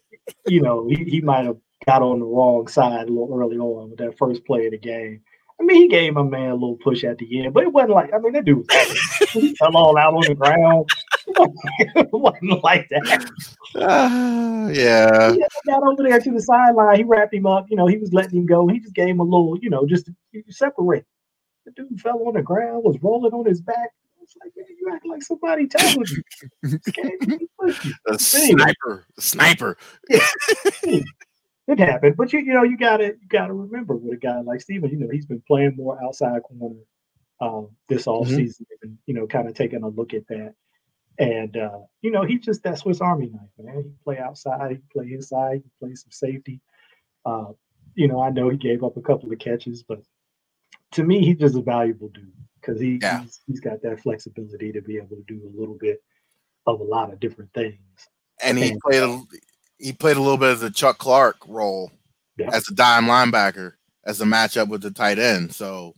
you 0.47 0.61
know, 0.61 0.87
he, 0.87 1.05
he 1.05 1.21
might 1.21 1.45
have 1.45 1.57
got 1.85 2.01
on 2.01 2.19
the 2.19 2.25
wrong 2.25 2.67
side 2.67 3.07
a 3.07 3.11
little 3.11 3.33
early 3.39 3.57
on 3.57 3.91
with 3.91 3.99
that 3.99 4.17
first 4.17 4.45
play 4.45 4.65
of 4.65 4.71
the 4.71 4.77
game. 4.77 5.21
I 5.61 5.63
mean, 5.63 5.83
he 5.83 5.87
gave 5.87 6.15
my 6.15 6.23
man 6.23 6.49
a 6.49 6.53
little 6.55 6.77
push 6.77 7.03
at 7.03 7.19
the 7.19 7.43
end, 7.43 7.53
but 7.53 7.61
it 7.63 7.71
wasn't 7.71 7.91
like 7.91 8.11
I 8.11 8.17
mean 8.17 8.33
that 8.33 8.45
dude 8.45 8.67
was 9.35 9.53
fell 9.59 9.77
all 9.77 9.95
out 9.95 10.15
on 10.15 10.23
the 10.27 10.33
ground. 10.33 10.89
it 11.77 12.11
wasn't 12.11 12.63
like 12.63 12.89
that. 12.89 13.29
Uh, 13.75 14.69
yeah. 14.73 15.31
He 15.33 15.43
got 15.67 15.83
over 15.83 16.01
there 16.01 16.19
to 16.19 16.31
the 16.31 16.41
sideline. 16.41 16.95
He 16.95 17.03
wrapped 17.03 17.35
him 17.35 17.45
up. 17.45 17.67
You 17.69 17.77
know, 17.77 17.85
he 17.85 17.97
was 17.97 18.11
letting 18.11 18.39
him 18.39 18.47
go. 18.47 18.67
He 18.67 18.79
just 18.79 18.95
gave 18.95 19.09
him 19.09 19.19
a 19.19 19.23
little, 19.23 19.55
you 19.61 19.69
know, 19.69 19.85
just 19.85 20.07
to 20.07 20.43
separate. 20.49 21.05
The 21.65 21.71
dude 21.73 22.01
fell 22.01 22.27
on 22.27 22.33
the 22.33 22.41
ground, 22.41 22.83
was 22.83 22.97
rolling 23.03 23.33
on 23.33 23.45
his 23.45 23.61
back. 23.61 23.91
It's 24.23 24.35
like, 24.43 24.51
man, 24.57 24.65
you 24.79 24.91
act 24.91 25.05
like 25.05 25.21
somebody 25.21 25.67
tackled 25.67 26.09
you. 26.09 26.23
the 26.63 28.17
sniper, 28.17 29.05
the 29.15 29.21
sniper. 29.21 29.77
It 31.71 31.79
happened, 31.79 32.15
but 32.17 32.33
you 32.33 32.39
you 32.39 32.53
know 32.53 32.63
you 32.63 32.77
gotta 32.77 33.07
you 33.07 33.27
gotta 33.27 33.53
remember 33.53 33.95
with 33.95 34.13
a 34.13 34.17
guy 34.17 34.41
like 34.41 34.61
Steven, 34.61 34.89
you 34.89 34.97
know 34.97 35.09
he's 35.11 35.25
been 35.25 35.43
playing 35.47 35.75
more 35.75 36.01
outside 36.03 36.41
corner 36.43 36.75
um, 37.39 37.69
this 37.89 38.07
off 38.07 38.27
mm-hmm. 38.27 38.37
season, 38.37 38.65
and 38.81 38.97
you 39.05 39.13
know 39.13 39.27
kind 39.27 39.47
of 39.47 39.53
taking 39.53 39.83
a 39.83 39.87
look 39.87 40.13
at 40.13 40.27
that. 40.27 40.53
And 41.19 41.55
uh, 41.57 41.79
you 42.01 42.11
know 42.11 42.23
he 42.23 42.37
just 42.37 42.63
that 42.63 42.77
Swiss 42.77 43.01
Army 43.01 43.27
knife, 43.31 43.49
man. 43.57 43.83
He 43.83 43.91
play 44.03 44.17
outside, 44.17 44.71
he 44.71 44.77
play 44.91 45.13
inside, 45.13 45.61
he 45.63 45.85
play 45.85 45.95
some 45.95 46.11
safety. 46.11 46.61
Uh, 47.25 47.51
you 47.95 48.07
know 48.07 48.21
I 48.21 48.29
know 48.29 48.49
he 48.49 48.57
gave 48.57 48.83
up 48.83 48.97
a 48.97 49.01
couple 49.01 49.31
of 49.31 49.39
catches, 49.39 49.83
but 49.83 50.01
to 50.93 51.03
me, 51.03 51.25
he's 51.25 51.37
just 51.37 51.55
a 51.55 51.61
valuable 51.61 52.09
dude 52.09 52.31
because 52.59 52.79
he, 52.79 52.99
yeah. 53.01 53.21
he's, 53.21 53.41
he's 53.47 53.59
got 53.59 53.81
that 53.81 54.01
flexibility 54.01 54.71
to 54.71 54.81
be 54.81 54.97
able 54.97 55.15
to 55.15 55.23
do 55.27 55.41
a 55.43 55.59
little 55.59 55.77
bit 55.79 56.03
of 56.67 56.79
a 56.79 56.83
lot 56.83 57.11
of 57.11 57.19
different 57.19 57.51
things. 57.53 57.79
And 58.43 58.57
he 58.57 58.71
and, 58.71 58.79
played 58.79 59.03
a 59.03 59.21
he 59.81 59.93
played 59.93 60.17
a 60.17 60.21
little 60.21 60.37
bit 60.37 60.51
of 60.51 60.59
the 60.59 60.69
Chuck 60.69 60.97
Clark 60.97 61.37
role 61.47 61.91
yeah. 62.37 62.49
as 62.53 62.67
a 62.69 62.73
dime 62.73 63.05
linebacker 63.05 63.73
as 64.05 64.21
a 64.21 64.25
matchup 64.25 64.67
with 64.67 64.81
the 64.81 64.91
tight 64.91 65.19
end. 65.19 65.53
So 65.53 65.95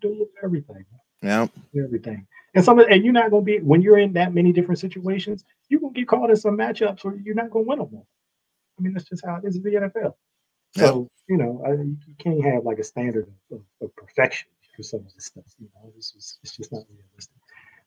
do 0.00 0.26
everything. 0.42 0.84
Yeah, 1.22 1.46
everything. 1.78 2.26
And 2.54 2.64
some 2.64 2.78
and 2.80 3.04
you're 3.04 3.12
not 3.12 3.30
gonna 3.30 3.42
be 3.42 3.60
when 3.60 3.80
you're 3.80 3.98
in 3.98 4.12
that 4.14 4.34
many 4.34 4.52
different 4.52 4.78
situations, 4.78 5.44
you're 5.68 5.80
gonna 5.80 5.92
get 5.92 6.08
caught 6.08 6.30
in 6.30 6.36
some 6.36 6.56
matchups 6.56 7.04
where 7.04 7.16
you're 7.16 7.34
not 7.34 7.50
gonna 7.50 7.64
win 7.66 7.78
them 7.78 7.88
all. 7.94 8.06
I 8.78 8.82
mean, 8.82 8.92
that's 8.92 9.08
just 9.08 9.24
how 9.24 9.36
it 9.36 9.44
is 9.46 9.56
in 9.56 9.62
the 9.62 9.70
NFL. 9.70 10.14
So 10.76 11.08
you 11.28 11.36
know, 11.36 11.62
I, 11.64 11.70
you 11.72 11.96
can't 12.18 12.44
have 12.44 12.64
like 12.64 12.78
a 12.78 12.84
standard 12.84 13.32
of, 13.50 13.60
of, 13.80 13.94
perfection 13.96 14.48
for 14.74 14.82
some 14.82 15.00
of 15.00 15.14
this 15.14 15.26
stuff. 15.26 15.44
You 15.58 15.68
know, 15.74 15.92
this 15.94 16.14
is 16.16 16.38
it's 16.42 16.56
just 16.56 16.72
not 16.72 16.84
realistic. 16.90 17.36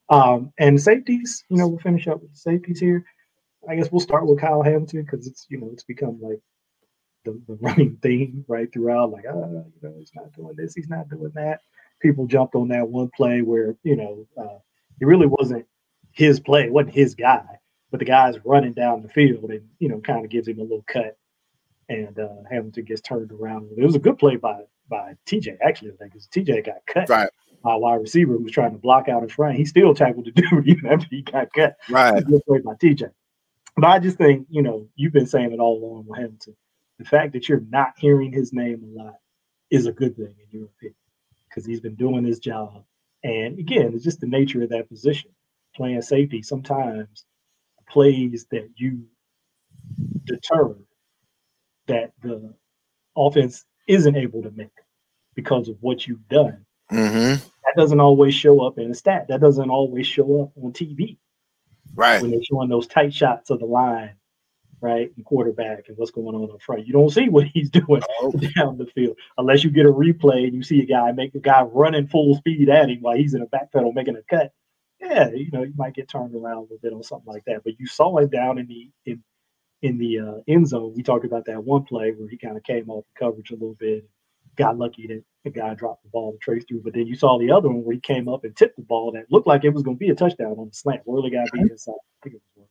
Um, 0.10 0.54
and 0.60 0.80
safeties, 0.80 1.44
you 1.50 1.58
know, 1.58 1.68
we'll 1.68 1.80
finish 1.80 2.08
up 2.08 2.22
with 2.22 2.32
the 2.32 2.38
safeties 2.38 2.80
here. 2.80 3.06
I 3.70 3.76
guess 3.76 3.92
we'll 3.92 4.00
start 4.00 4.28
with 4.28 4.40
Kyle 4.40 4.62
Hamilton 4.62 5.04
because 5.04 5.28
it's 5.28 5.46
you 5.50 5.60
know 5.60 5.70
it's 5.72 5.84
become 5.84 6.20
like 6.22 6.40
the, 7.26 7.42
the 7.48 7.56
running 7.56 7.98
theme 8.02 8.46
right 8.48 8.72
throughout. 8.72 9.12
Like, 9.12 9.26
uh, 9.26 9.36
you 9.36 9.74
know, 9.82 9.94
he's 9.98 10.12
not 10.16 10.32
doing 10.34 10.56
this, 10.56 10.74
he's 10.76 10.90
not 10.90 11.10
doing 11.10 11.32
that. 11.36 11.60
People 12.02 12.28
jumped 12.28 12.56
on 12.56 12.68
that 12.70 12.88
one 12.88 13.10
play 13.16 13.42
where 13.42 13.76
you 13.84 13.96
know 13.96 14.28
uh, 14.38 14.60
it 15.00 15.06
really 15.06 15.28
wasn't 15.28 15.66
his 16.12 16.40
play, 16.40 16.66
it 16.66 16.74
wasn't 16.74 16.94
his 16.94 17.16
guy, 17.16 17.46
but 17.92 18.00
the 18.00 18.06
guy's 18.06 18.36
running 18.46 18.74
down 18.74 19.02
the 19.02 19.10
field 19.10 19.50
and 19.50 19.68
you 19.80 19.90
know 19.90 20.00
kind 20.00 20.24
of 20.24 20.32
gives 20.32 20.48
him 20.48 20.60
a 20.60 20.64
little 20.64 20.86
cut 20.88 21.18
and 21.90 22.18
uh, 22.20 22.30
Hamilton 22.50 22.86
gets 22.86 23.02
turned 23.02 23.32
around. 23.32 23.70
It 23.78 23.86
was 23.86 23.96
a 23.96 24.00
good 24.00 24.18
play 24.18 24.36
by 24.36 24.62
by 24.90 25.16
TJ 25.26 25.58
actually, 25.62 25.92
because 26.00 26.28
TJ 26.28 26.66
got 26.66 26.86
cut 26.86 27.10
right. 27.10 27.30
by 27.64 27.74
a 27.74 27.78
wide 27.78 27.96
receiver 28.02 28.34
who 28.34 28.44
was 28.44 28.52
trying 28.52 28.72
to 28.72 28.78
block 28.78 29.10
out 29.10 29.24
in 29.24 29.30
front. 29.30 29.58
He 29.58 29.66
still 29.66 29.94
tackled 29.94 30.26
the 30.26 30.32
dude 30.42 30.68
even 30.68 30.92
after 30.92 31.08
he 31.10 31.22
got 31.22 31.52
cut. 31.54 31.76
Right, 31.90 32.24
good 32.26 32.46
play 32.46 32.60
by 32.60 32.74
TJ. 32.74 33.10
But 33.76 33.86
I 33.86 34.00
just 34.00 34.18
think 34.18 34.48
you 34.50 34.62
know 34.62 34.88
you've 34.96 35.14
been 35.14 35.28
saying 35.28 35.52
it 35.52 35.60
all 35.60 35.78
along 35.84 36.06
with 36.08 36.20
Hamilton. 36.20 36.56
The 37.00 37.06
fact 37.06 37.34
that 37.34 37.50
you're 37.50 37.64
not 37.70 37.94
hearing 37.98 38.32
his 38.32 38.54
name 38.54 38.82
a 38.84 39.04
lot 39.04 39.16
is 39.70 39.86
a 39.86 39.92
good 39.92 40.16
thing 40.16 40.34
in 40.40 40.60
your 40.60 40.66
opinion 40.66 40.96
because 41.50 41.66
he's 41.66 41.82
been 41.82 41.96
doing 41.96 42.24
his 42.24 42.40
job. 42.40 42.84
And 43.24 43.60
again, 43.60 43.92
it's 43.94 44.04
just 44.04 44.22
the 44.22 44.28
nature 44.28 44.64
of 44.64 44.70
that 44.70 44.90
position. 44.90 45.32
Playing 45.76 46.02
safety, 46.02 46.42
sometimes 46.42 47.26
plays 47.90 48.46
that 48.52 48.70
you 48.76 49.04
deter 50.24 50.76
that 51.88 52.14
the 52.22 52.54
offense 53.16 53.66
isn't 53.88 54.16
able 54.16 54.42
to 54.44 54.52
make 54.52 54.70
because 55.36 55.68
of 55.70 55.78
what 55.82 56.08
you've 56.08 56.28
done. 56.30 56.66
Mm-hmm. 56.92 57.44
That 57.66 57.76
doesn't 57.76 58.00
always 58.00 58.34
show 58.34 58.66
up 58.66 58.78
in 58.78 58.92
a 58.92 58.94
stat. 58.94 59.28
That 59.28 59.42
doesn't 59.42 59.70
always 59.70 60.08
show 60.08 60.44
up 60.44 60.64
on 60.64 60.72
TV. 60.72 61.18
Right. 61.96 62.22
When 62.22 62.32
they're 62.32 62.44
showing 62.44 62.70
those 62.70 62.88
tight 62.88 63.14
shots 63.14 63.50
of 63.50 63.60
the 63.60 63.66
line, 63.66 64.16
right, 64.82 65.12
and 65.16 65.26
quarterback 65.26 65.86
and 65.88 65.98
what's 65.98 66.12
going 66.12 66.36
on 66.36 66.52
up 66.52 66.62
front. 66.62 66.86
You 66.86 66.94
don't 66.94 67.10
see 67.10 67.30
what 67.30 67.48
he's 67.48 67.70
doing 67.82 68.02
oh. 68.22 68.32
down 68.56 68.78
the 68.78 68.88
field 68.94 69.18
unless 69.38 69.64
you 69.64 69.70
get 69.70 69.86
a 69.86 69.92
replay 69.92 70.46
and 70.46 70.54
you 70.54 70.64
see 70.64 70.82
a 70.82 70.86
guy 70.86 71.12
make 71.12 71.36
a 71.36 71.40
guy 71.40 71.62
running 71.62 72.08
full 72.08 72.36
speed 72.36 72.70
at 72.70 72.90
him 72.90 73.00
while 73.02 73.18
he's 73.18 73.34
in 73.34 73.42
a 73.42 73.48
back 73.48 73.72
pedal 73.72 73.94
making 73.94 74.18
a 74.18 74.22
cut. 74.30 74.52
Yeah, 75.00 75.30
you 75.30 75.52
know, 75.52 75.64
you 75.64 75.74
might 75.76 75.94
get 75.94 76.10
turned 76.10 76.36
around 76.36 76.58
a 76.58 76.62
little 76.62 76.80
bit 76.82 76.94
on 76.94 77.04
something 77.04 77.32
like 77.32 77.44
that. 77.46 77.64
But 77.64 77.80
you 77.80 77.86
saw 77.86 78.18
it 78.18 78.32
down 78.32 78.58
in 78.58 78.68
the 78.68 78.90
in 79.06 79.24
in 79.82 79.98
the 79.98 80.20
uh, 80.20 80.36
end 80.48 80.68
zone, 80.68 80.94
we 80.96 81.04
talked 81.04 81.26
about 81.26 81.46
that 81.46 81.64
one 81.64 81.84
play 81.84 82.12
where 82.12 82.28
he 82.28 82.38
kind 82.38 82.58
of 82.58 82.64
came 82.64 82.90
off 82.90 83.06
the 83.14 83.20
coverage 83.20 83.52
a 83.52 83.56
little 83.56 83.76
bit, 83.76 84.08
got 84.56 84.78
lucky 84.78 85.08
that 85.08 85.24
the 85.44 85.50
guy 85.50 85.74
dropped 85.74 86.04
the 86.04 86.10
ball 86.10 86.32
to 86.32 86.38
trace 86.40 86.64
through. 86.68 86.82
But 86.84 86.94
then 86.94 87.08
you 87.08 87.16
saw 87.16 87.38
the 87.38 87.52
other 87.52 87.70
one 87.70 87.84
where 87.84 87.94
he 87.94 88.00
came 88.00 88.28
up 88.28 88.44
and 88.44 88.56
tipped 88.56 88.78
the 88.78 88.84
ball 88.84 89.12
that 89.12 89.32
looked 89.32 89.48
like 89.48 89.64
it 89.64 89.70
was 89.70 89.84
going 89.84 89.98
to 89.98 90.00
be 90.00 90.10
a 90.10 90.16
touchdown 90.16 90.56
on 90.58 90.68
the 90.68 90.76
slant. 90.76 91.02
Worley 91.06 91.30
got 91.30 91.52
beat 91.52 91.72
inside. 91.72 91.94
I 91.94 92.24
think 92.24 92.36
it 92.36 92.42
was 92.56 92.68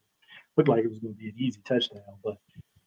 looked 0.57 0.68
like 0.68 0.85
it 0.85 0.91
was 0.91 0.99
going 0.99 1.14
to 1.14 1.18
be 1.18 1.28
an 1.28 1.35
easy 1.37 1.61
touchdown, 1.64 2.03
but 2.22 2.37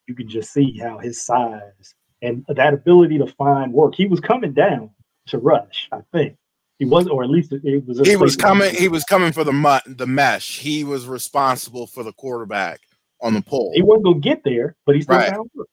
you 0.07 0.15
can 0.15 0.29
just 0.29 0.53
see 0.53 0.77
how 0.77 0.97
his 0.97 1.21
size 1.21 1.95
and 2.21 2.45
that 2.47 2.73
ability 2.73 3.17
to 3.17 3.27
find 3.27 3.73
work. 3.73 3.95
He 3.95 4.07
was 4.07 4.19
coming 4.19 4.53
down 4.53 4.89
to 5.27 5.37
rush, 5.37 5.89
I 5.91 5.99
think. 6.13 6.37
He 6.79 6.85
was, 6.85 7.07
or 7.07 7.23
at 7.23 7.29
least 7.29 7.51
it 7.51 7.85
was. 7.87 7.99
He 8.07 8.15
was 8.15 8.35
coming. 8.35 8.73
He 8.73 8.87
was 8.87 9.03
coming 9.03 9.31
for 9.31 9.43
the 9.43 9.51
mut, 9.51 9.83
the 9.87 10.05
mesh. 10.05 10.59
He 10.59 10.83
was 10.83 11.07
responsible 11.07 11.87
for 11.87 12.03
the 12.03 12.13
quarterback 12.13 12.81
on 13.19 13.33
the 13.33 13.41
pole. 13.41 13.71
He 13.73 13.81
wasn't 13.81 14.05
gonna 14.05 14.19
get 14.19 14.43
there, 14.43 14.75
but 14.85 14.95
he 14.95 15.01
still 15.01 15.17
right. 15.17 15.31
found 15.31 15.49
work. 15.55 15.67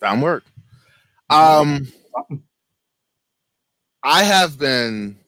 Found 0.00 0.22
work. 0.22 0.44
Um, 1.28 1.86
I 4.02 4.22
have 4.24 4.58
been 4.58 5.18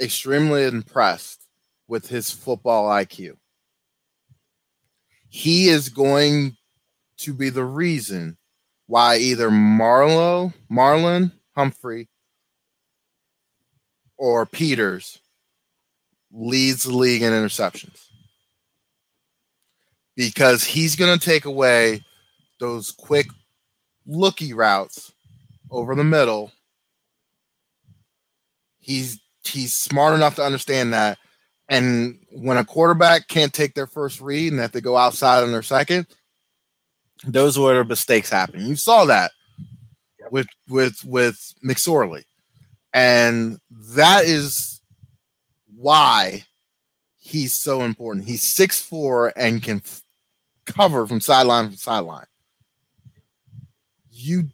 extremely 0.00 0.64
impressed 0.64 1.42
with 1.88 2.08
his 2.08 2.30
football 2.30 2.88
IQ. 2.88 3.36
He 5.28 5.68
is 5.68 5.90
going 5.90 6.56
to 7.18 7.34
be 7.34 7.50
the 7.50 7.64
reason 7.64 8.38
why 8.86 9.18
either 9.18 9.50
Marlo, 9.50 10.54
Marlon 10.70 11.32
Humphrey, 11.54 12.08
or 14.16 14.46
Peters 14.46 15.18
leads 16.32 16.84
the 16.84 16.96
league 16.96 17.22
in 17.22 17.32
interceptions 17.32 18.06
because 20.16 20.64
he's 20.64 20.96
going 20.96 21.18
to 21.18 21.24
take 21.24 21.44
away 21.44 22.02
those 22.58 22.90
quick 22.90 23.26
looky 24.06 24.54
routes 24.54 25.12
over 25.70 25.94
the 25.94 26.04
middle. 26.04 26.52
He's 28.86 29.18
he's 29.44 29.74
smart 29.74 30.14
enough 30.14 30.36
to 30.36 30.44
understand 30.44 30.92
that. 30.92 31.18
And 31.68 32.20
when 32.30 32.56
a 32.56 32.64
quarterback 32.64 33.26
can't 33.26 33.52
take 33.52 33.74
their 33.74 33.88
first 33.88 34.20
read 34.20 34.52
and 34.52 34.60
have 34.60 34.70
to 34.72 34.80
go 34.80 34.96
outside 34.96 35.42
on 35.42 35.50
their 35.50 35.62
second, 35.62 36.06
those 37.24 37.58
are 37.58 37.62
where 37.62 37.84
mistakes 37.84 38.30
happen. 38.30 38.64
You 38.64 38.76
saw 38.76 39.04
that 39.06 39.32
with 40.30 40.46
with 40.68 41.04
with 41.04 41.36
McSorley. 41.64 42.22
And 42.94 43.58
that 43.96 44.24
is 44.24 44.80
why 45.74 46.44
he's 47.18 47.60
so 47.60 47.82
important. 47.82 48.26
He's 48.26 48.44
six 48.44 48.80
four 48.80 49.32
and 49.36 49.60
can 49.60 49.78
f- 49.84 50.02
cover 50.64 51.08
from 51.08 51.20
sideline 51.20 51.72
to 51.72 51.76
sideline. 51.76 52.26
You 54.12 54.50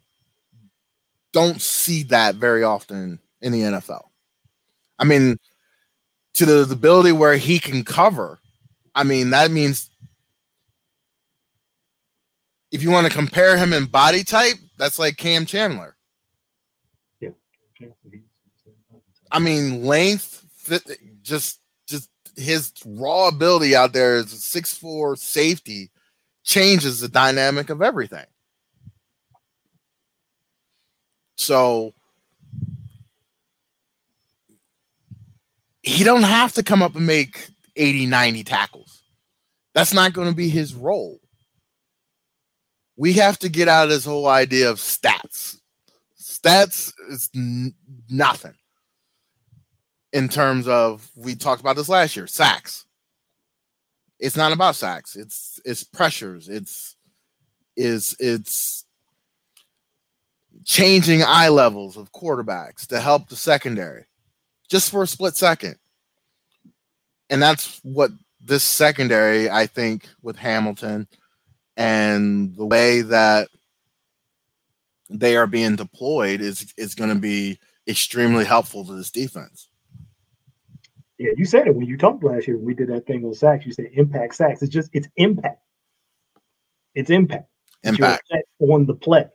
don't 1.33 1.61
see 1.61 2.01
that 2.05 2.33
very 2.35 2.63
often 2.63 3.19
in 3.41 3.51
the 3.51 3.61
NFL. 3.61 4.05
I 4.99 5.05
mean, 5.05 5.37
to 6.35 6.45
the, 6.45 6.65
the 6.65 6.73
ability 6.73 7.11
where 7.11 7.35
he 7.35 7.59
can 7.59 7.83
cover, 7.83 8.39
I 8.95 9.03
mean, 9.03 9.31
that 9.31 9.51
means 9.51 9.89
if 12.71 12.81
you 12.81 12.89
want 12.89 13.07
to 13.07 13.13
compare 13.13 13.57
him 13.57 13.71
in 13.71 13.85
body 13.85 14.23
type, 14.23 14.55
that's 14.77 14.97
like 14.97 15.17
Kam 15.17 15.45
Chancellor. 15.45 15.95
Yeah. 17.19 17.29
I 19.31 19.39
mean, 19.39 19.83
length, 19.83 20.45
just 21.21 21.59
just 21.87 22.09
his 22.35 22.73
raw 22.85 23.27
ability 23.27 23.75
out 23.75 23.93
there 23.93 24.17
is 24.17 24.43
six 24.43 24.73
four 24.73 25.15
safety 25.15 25.91
changes 26.43 26.99
the 26.99 27.09
dynamic 27.09 27.69
of 27.69 27.81
everything. 27.81 28.25
So 31.37 31.93
he 35.83 36.03
don't 36.03 36.23
have 36.23 36.53
to 36.53 36.63
come 36.63 36.81
up 36.81 36.95
and 36.95 37.05
make 37.05 37.49
80, 37.75 38.07
90 38.07 38.43
tackles. 38.43 39.03
That's 39.75 39.93
not 39.93 40.13
going 40.13 40.29
to 40.29 40.35
be 40.35 40.49
his 40.49 40.73
role. 40.73 41.19
We 42.95 43.13
have 43.13 43.37
to 43.39 43.49
get 43.49 43.67
out 43.67 43.85
of 43.85 43.89
this 43.89 44.05
whole 44.05 44.27
idea 44.27 44.69
of 44.69 44.77
stats. 44.77 45.57
Stats 46.19 46.93
is 47.09 47.29
n- 47.35 47.73
nothing 48.09 48.53
in 50.13 50.29
terms 50.29 50.67
of 50.67 51.09
we 51.15 51.35
talked 51.35 51.59
about 51.59 51.75
this 51.75 51.89
last 51.89 52.15
year 52.15 52.27
sacks 52.27 52.85
it's 54.19 54.37
not 54.37 54.53
about 54.53 54.75
sacks 54.75 55.15
it's 55.15 55.59
it's 55.65 55.83
pressures 55.83 56.47
it's 56.47 56.95
is 57.75 58.15
it's 58.19 58.85
changing 60.63 61.23
eye 61.23 61.49
levels 61.49 61.97
of 61.97 62.11
quarterbacks 62.11 62.85
to 62.87 62.99
help 62.99 63.27
the 63.27 63.35
secondary 63.35 64.05
just 64.73 64.89
for 64.89 65.03
a 65.03 65.07
split 65.07 65.37
second 65.37 65.75
and 67.29 67.39
that's 67.39 67.79
what 67.83 68.09
this 68.41 68.63
secondary 68.63 69.47
i 69.47 69.67
think 69.67 70.09
with 70.23 70.35
hamilton 70.35 71.07
and 71.77 72.55
the 72.55 72.65
way 72.65 73.01
that 73.01 73.47
they 75.11 75.37
are 75.37 75.45
being 75.45 75.75
deployed 75.75 76.41
is 76.41 76.73
is 76.75 76.95
going 76.95 77.11
to 77.11 77.19
be 77.19 77.59
extremely 77.87 78.45
helpful 78.45 78.83
to 78.83 78.95
this 78.95 79.11
defense 79.11 79.69
yeah, 81.19 81.29
you 81.37 81.45
said 81.45 81.67
it 81.67 81.75
when 81.75 81.85
you 81.85 81.95
talked 81.95 82.23
last 82.23 82.47
year. 82.47 82.57
We 82.57 82.73
did 82.73 82.89
that 82.89 83.05
thing 83.05 83.23
on 83.23 83.35
sacks. 83.35 83.67
You 83.67 83.71
said 83.71 83.89
impact 83.93 84.33
sacks. 84.33 84.63
It's 84.63 84.73
just 84.73 84.89
it's 84.93 85.07
impact. 85.15 85.61
It's 86.95 87.11
impact. 87.11 87.47
It's 87.83 87.97
impact 87.97 88.23
on 88.59 88.87
the 88.87 88.95
play. 88.95 89.27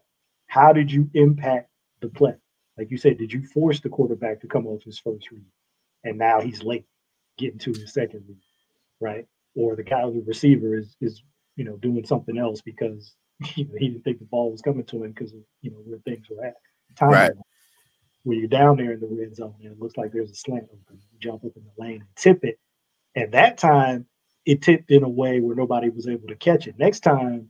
How 0.49 0.73
did 0.73 0.91
you 0.91 1.09
impact 1.15 1.71
the 2.01 2.09
play? 2.09 2.35
Like 2.79 2.91
you 2.91 2.97
said, 2.97 3.19
did 3.19 3.33
you 3.33 3.45
force 3.47 3.81
the 3.81 3.89
quarterback 3.89 4.41
to 4.41 4.47
come 4.47 4.67
off 4.67 4.85
his 4.85 4.99
first 4.99 5.31
read, 5.31 5.45
and 6.05 6.17
now 6.17 6.41
he's 6.41 6.63
late 6.63 6.87
getting 7.37 7.59
to 7.59 7.73
his 7.73 7.93
second 7.93 8.25
read, 8.29 8.39
right? 9.01 9.27
Or 9.55 9.77
the 9.77 9.83
guy, 9.83 10.03
the 10.03 10.23
receiver, 10.27 10.77
is 10.77 10.97
is 11.01 11.23
you 11.57 11.65
know 11.65 11.77
doing 11.77 12.07
something 12.07 12.39
else 12.39 12.61
because 12.61 13.15
you 13.57 13.65
know, 13.65 13.75
he 13.79 13.89
didn't 13.89 14.05
think 14.05 14.19
the 14.19 14.25
ball 14.27 14.51
was 14.53 14.63
coming 14.63 14.85
to 14.85 15.05
him 15.05 15.13
because 15.13 15.33
of 15.33 15.41
you 15.63 15.71
know 15.71 15.79
where 15.79 15.99
things 16.01 16.27
were 16.31 16.45
at. 16.45 16.55
Time 16.97 17.11
right 17.11 17.33
where 18.29 18.37
you're 18.37 18.49
down 18.49 18.77
there 18.77 18.93
in 18.93 19.01
the 19.01 19.07
red 19.07 19.35
zone 19.35 19.55
and 19.63 19.73
it 19.73 19.81
looks 19.81 19.97
like 19.97 20.13
there's 20.13 20.31
a 20.31 20.35
slant 20.35 20.65
open, 20.65 21.01
you 21.13 21.19
jump 21.19 21.45
up 21.45 21.53
in 21.57 21.63
the 21.65 21.83
lane 21.83 22.01
and 22.01 22.17
tip 22.17 22.45
it. 22.45 22.59
And 23.15 23.33
that 23.33 23.57
time 23.57 24.07
it 24.45 24.61
tipped 24.61 24.91
in 24.91 25.03
a 25.03 25.09
way 25.09 25.41
where 25.41 25.57
nobody 25.57 25.89
was 25.89 26.07
able 26.07 26.29
to 26.29 26.35
catch 26.35 26.67
it. 26.67 26.79
Next 26.79 27.01
time 27.01 27.49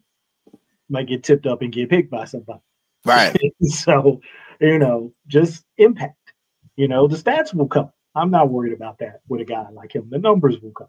might 0.88 1.08
get 1.08 1.24
tipped 1.24 1.46
up 1.46 1.62
and 1.62 1.72
get 1.72 1.90
picked 1.90 2.10
by 2.10 2.24
somebody. 2.26 2.60
Right. 3.04 3.36
so, 3.62 4.20
you 4.60 4.78
know, 4.78 5.12
just 5.26 5.64
impact. 5.76 6.32
You 6.76 6.88
know, 6.88 7.08
the 7.08 7.16
stats 7.16 7.54
will 7.54 7.68
come. 7.68 7.90
I'm 8.14 8.30
not 8.30 8.50
worried 8.50 8.72
about 8.72 8.98
that 8.98 9.20
with 9.28 9.40
a 9.40 9.44
guy 9.44 9.68
like 9.70 9.94
him. 9.94 10.08
The 10.10 10.18
numbers 10.18 10.60
will 10.60 10.72
come. 10.72 10.88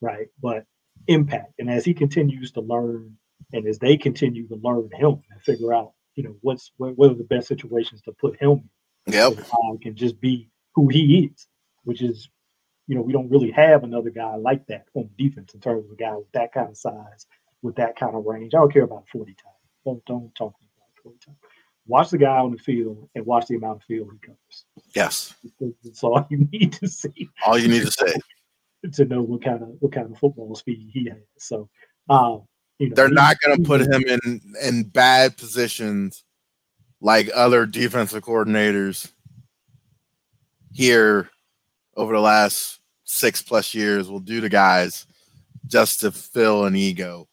Right. 0.00 0.28
But 0.40 0.64
impact. 1.06 1.54
And 1.58 1.70
as 1.70 1.84
he 1.84 1.94
continues 1.94 2.52
to 2.52 2.60
learn 2.60 3.16
and 3.52 3.66
as 3.66 3.78
they 3.78 3.96
continue 3.96 4.46
to 4.48 4.56
learn 4.56 4.90
him 4.92 5.22
and 5.30 5.42
figure 5.42 5.72
out, 5.72 5.92
you 6.14 6.24
know, 6.24 6.36
what's 6.40 6.72
what, 6.76 6.96
what 6.96 7.10
are 7.10 7.14
the 7.14 7.24
best 7.24 7.48
situations 7.48 8.02
to 8.02 8.12
put 8.12 8.40
him 8.40 8.68
in 9.06 9.14
Yep. 9.14 9.38
can 9.82 9.94
just 9.94 10.20
be 10.20 10.50
who 10.74 10.88
he 10.88 11.30
is, 11.32 11.46
which 11.84 12.02
is, 12.02 12.28
you 12.86 12.94
know, 12.94 13.02
we 13.02 13.12
don't 13.12 13.30
really 13.30 13.50
have 13.50 13.84
another 13.84 14.10
guy 14.10 14.34
like 14.36 14.66
that 14.66 14.86
on 14.94 15.08
defense 15.16 15.54
in 15.54 15.60
terms 15.60 15.84
of 15.86 15.92
a 15.92 15.96
guy 15.96 16.14
with 16.14 16.30
that 16.32 16.52
kind 16.52 16.68
of 16.68 16.76
size, 16.76 17.26
with 17.62 17.76
that 17.76 17.96
kind 17.96 18.14
of 18.14 18.24
range. 18.24 18.54
I 18.54 18.58
don't 18.58 18.72
care 18.72 18.82
about 18.82 19.08
40 19.08 19.32
times. 19.32 19.54
Don't, 19.84 20.04
don't 20.04 20.34
talk 20.34 20.54
about 20.58 21.02
40 21.02 21.18
times. 21.24 21.38
Watch 21.88 22.10
the 22.10 22.18
guy 22.18 22.36
on 22.36 22.52
the 22.52 22.58
field 22.58 23.08
and 23.14 23.26
watch 23.26 23.46
the 23.46 23.56
amount 23.56 23.78
of 23.78 23.82
field 23.84 24.10
he 24.12 24.18
covers. 24.18 24.64
Yes. 24.94 25.34
That's 25.82 26.04
all 26.04 26.24
you 26.30 26.46
need 26.52 26.74
to 26.74 26.86
see. 26.86 27.28
All 27.44 27.58
you 27.58 27.68
need 27.68 27.86
to 27.86 27.90
see 27.90 28.12
to 28.92 29.04
know 29.06 29.22
what 29.22 29.42
kind 29.42 29.62
of 29.62 29.70
what 29.80 29.92
kind 29.92 30.10
of 30.10 30.18
football 30.18 30.54
speed 30.54 30.90
he 30.92 31.08
has. 31.08 31.18
So 31.38 31.68
um, 32.10 32.42
you 32.78 32.90
know, 32.90 32.94
they're 32.94 33.08
not 33.08 33.36
going 33.40 33.56
to 33.56 33.62
put 33.62 33.80
him 33.80 34.04
in 34.06 34.40
in 34.62 34.84
bad 34.84 35.36
positions 35.36 36.24
like 37.00 37.30
other 37.34 37.66
defensive 37.66 38.22
coordinators 38.22 39.10
here 40.72 41.30
over 41.96 42.12
the 42.12 42.20
last 42.20 42.80
six 43.04 43.42
plus 43.42 43.74
years 43.74 44.08
will 44.08 44.20
do 44.20 44.40
to 44.40 44.48
guys 44.48 45.06
just 45.66 46.00
to 46.00 46.12
fill 46.12 46.66
an 46.66 46.76
ego. 46.76 47.28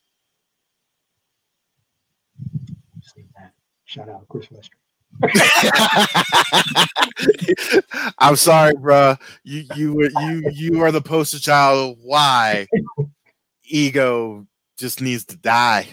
Shout 3.95 4.09
out 4.09 4.27
Chris 4.27 4.47
Westry. 4.47 4.75
I'm 8.19 8.35
sorry, 8.35 8.73
bro. 8.73 9.15
You 9.45 9.63
you 9.77 10.09
you 10.19 10.49
you 10.51 10.81
are 10.81 10.91
the 10.91 10.99
poster 10.99 11.39
child 11.39 11.91
of 11.91 12.03
why 12.03 12.67
ego 13.63 14.45
just 14.77 14.99
needs 14.99 15.23
to 15.27 15.37
die, 15.37 15.87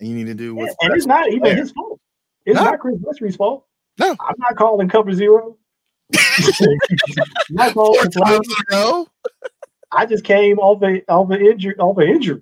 and 0.00 0.08
you 0.08 0.14
need 0.14 0.28
to 0.28 0.34
do 0.34 0.54
what's. 0.54 0.74
And 0.80 0.94
it's 0.94 1.04
not 1.04 1.30
even 1.30 1.54
his 1.54 1.70
fault. 1.70 2.00
It's 2.46 2.56
no. 2.56 2.64
not 2.64 2.80
Chris 2.80 2.96
Westry's 2.96 3.36
fault. 3.36 3.66
No, 3.98 4.16
I'm 4.20 4.34
not 4.38 4.56
calling 4.56 4.88
cover 4.88 5.12
zero. 5.12 5.58
not 7.50 7.74
calling 7.74 8.08
no. 8.70 9.06
I 9.92 10.06
just 10.06 10.24
came 10.24 10.58
off 10.60 10.82
a 10.82 11.04
off 11.12 11.28
an 11.28 11.44
injury 11.44 11.76
off 11.76 11.96
the 11.96 12.06
injury. 12.06 12.40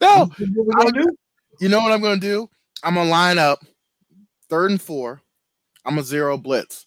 No, 0.00 0.30
you 0.38 1.68
know 1.68 1.80
what 1.80 1.92
I'm 1.92 2.00
going 2.00 2.18
to 2.18 2.26
do? 2.26 2.48
I'm 2.82 2.94
going 2.94 3.08
to 3.08 3.10
line 3.10 3.36
up 3.36 3.62
third 4.50 4.70
and 4.70 4.82
four. 4.82 5.22
I'm 5.84 5.98
a 5.98 6.02
zero 6.02 6.36
blitz. 6.36 6.86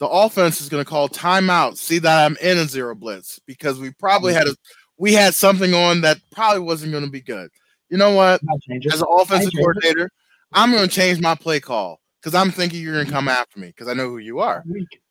The 0.00 0.08
offense 0.08 0.60
is 0.60 0.68
going 0.68 0.84
to 0.84 0.90
call 0.90 1.08
timeout. 1.08 1.78
See 1.78 1.98
that 2.00 2.26
I'm 2.26 2.36
in 2.42 2.58
a 2.58 2.66
zero 2.66 2.94
blitz 2.94 3.40
because 3.46 3.78
we 3.78 3.92
probably 3.92 4.34
had 4.34 4.48
a 4.48 4.54
we 4.98 5.12
had 5.12 5.34
something 5.34 5.72
on 5.72 6.02
that 6.02 6.18
probably 6.30 6.60
wasn't 6.60 6.92
going 6.92 7.04
to 7.04 7.10
be 7.10 7.20
good. 7.20 7.50
You 7.88 7.96
know 7.96 8.14
what? 8.14 8.40
As 8.92 9.00
an 9.00 9.06
offensive 9.08 9.52
coordinator, 9.56 10.10
I'm 10.52 10.70
going 10.70 10.88
to 10.88 10.94
change 10.94 11.20
my 11.20 11.34
play 11.34 11.60
call 11.60 12.00
because 12.20 12.34
I'm 12.34 12.50
thinking 12.50 12.82
you're 12.82 12.94
going 12.94 13.06
to 13.06 13.12
come 13.12 13.28
after 13.28 13.58
me 13.58 13.68
because 13.68 13.88
I 13.88 13.94
know 13.94 14.08
who 14.08 14.18
you 14.18 14.40
are. 14.40 14.64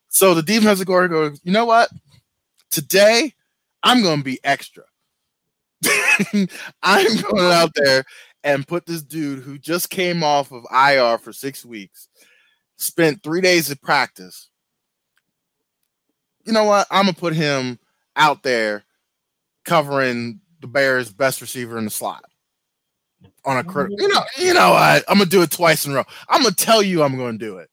So 0.10 0.34
the 0.34 0.42
defensive 0.42 0.88
coordinator 0.88 1.30
goes, 1.30 1.42
you 1.44 1.52
know 1.52 1.66
what? 1.66 1.90
Today, 2.72 3.34
I'm 3.84 4.02
going 4.02 4.20
to 4.20 4.24
be 4.24 4.40
extra. 4.44 4.84
I'm 6.84 7.22
going 7.22 7.52
out 7.52 7.72
there 7.76 8.04
and 8.44 8.68
put 8.68 8.86
this 8.86 9.02
dude 9.02 9.40
who 9.40 9.58
just 9.58 9.90
came 9.90 10.24
off 10.24 10.52
of 10.52 10.66
IR 10.72 11.18
for 11.18 11.32
six 11.32 11.66
weeks, 11.66 12.10
spent 12.78 13.24
three 13.24 13.42
days 13.42 13.72
of 13.72 13.82
practice. 13.82 14.50
You 16.46 16.54
know 16.54 16.66
what? 16.66 16.88
I'm 16.92 17.06
to 17.06 17.14
put 17.14 17.34
him 17.34 17.80
out 18.16 18.44
there 18.44 18.84
covering 19.64 20.42
the 20.60 20.68
Bears' 20.68 21.12
best 21.12 21.42
receiver 21.42 21.78
in 21.78 21.86
the 21.86 21.90
slot 21.90 22.24
on 23.46 23.58
a 23.58 23.64
critical. 23.64 23.98
You 24.00 24.08
know, 24.10 24.22
you 24.38 24.54
know 24.54 24.72
what? 24.72 25.04
I'm 25.08 25.18
gonna 25.18 25.30
do 25.30 25.42
it 25.42 25.52
twice 25.52 25.86
in 25.86 25.94
a 25.94 25.96
row. 25.96 26.04
I'm 26.28 26.44
gonna 26.44 26.56
tell 26.56 26.84
you 26.84 27.04
I'm 27.04 27.18
gonna 27.18 27.38
do 27.38 27.58
it. 27.58 27.70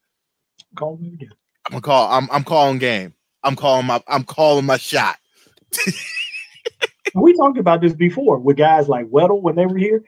Call 0.77 0.97
me 0.97 1.09
again. 1.14 1.31
I'm 1.66 1.73
gonna 1.73 1.83
call. 1.83 2.11
I'm 2.12 2.29
I'm 2.31 2.45
calling 2.45 2.79
game. 2.79 3.14
I'm 3.43 3.57
calling 3.57 3.87
my. 3.87 4.03
I'm 4.07 4.25
calling 4.25 4.66
my 4.66 4.77
shot. 4.77 5.16
we 7.14 7.37
talked 7.37 7.59
about 7.59 7.81
this 7.81 7.95
before 7.95 8.39
with 8.39 8.57
guys 8.57 8.89
like 8.89 9.07
Weddle 9.07 9.43
when 9.43 9.57
they 9.57 9.66
were 9.66 9.79
here. 9.79 10.05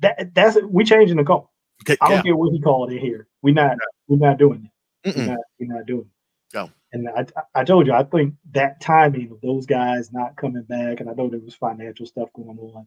That 0.00 0.34
that's 0.34 0.58
we 0.62 0.84
changing 0.84 1.16
the 1.16 1.24
call. 1.24 1.52
Okay, 1.82 1.96
I 2.00 2.08
don't 2.08 2.16
yeah. 2.18 2.22
care 2.22 2.36
what 2.36 2.52
he 2.52 2.60
called 2.60 2.92
it 2.92 3.00
here. 3.00 3.28
We're 3.42 3.54
not 3.54 3.76
we're 4.08 4.18
not 4.18 4.38
doing 4.38 4.70
it. 5.04 5.16
We're 5.16 5.26
not, 5.26 5.38
we're 5.60 5.74
not 5.74 5.86
doing 5.86 6.06
it. 6.06 6.52
Go. 6.52 6.70
And 6.92 7.08
I, 7.08 7.26
I 7.54 7.64
told 7.64 7.86
you, 7.86 7.92
I 7.92 8.02
think 8.04 8.34
that 8.52 8.80
timing 8.80 9.30
of 9.30 9.40
those 9.40 9.66
guys 9.66 10.12
not 10.12 10.36
coming 10.36 10.62
back, 10.62 11.00
and 11.00 11.10
I 11.10 11.12
know 11.12 11.28
there 11.28 11.40
was 11.40 11.54
financial 11.54 12.06
stuff 12.06 12.32
going 12.32 12.58
on. 12.58 12.86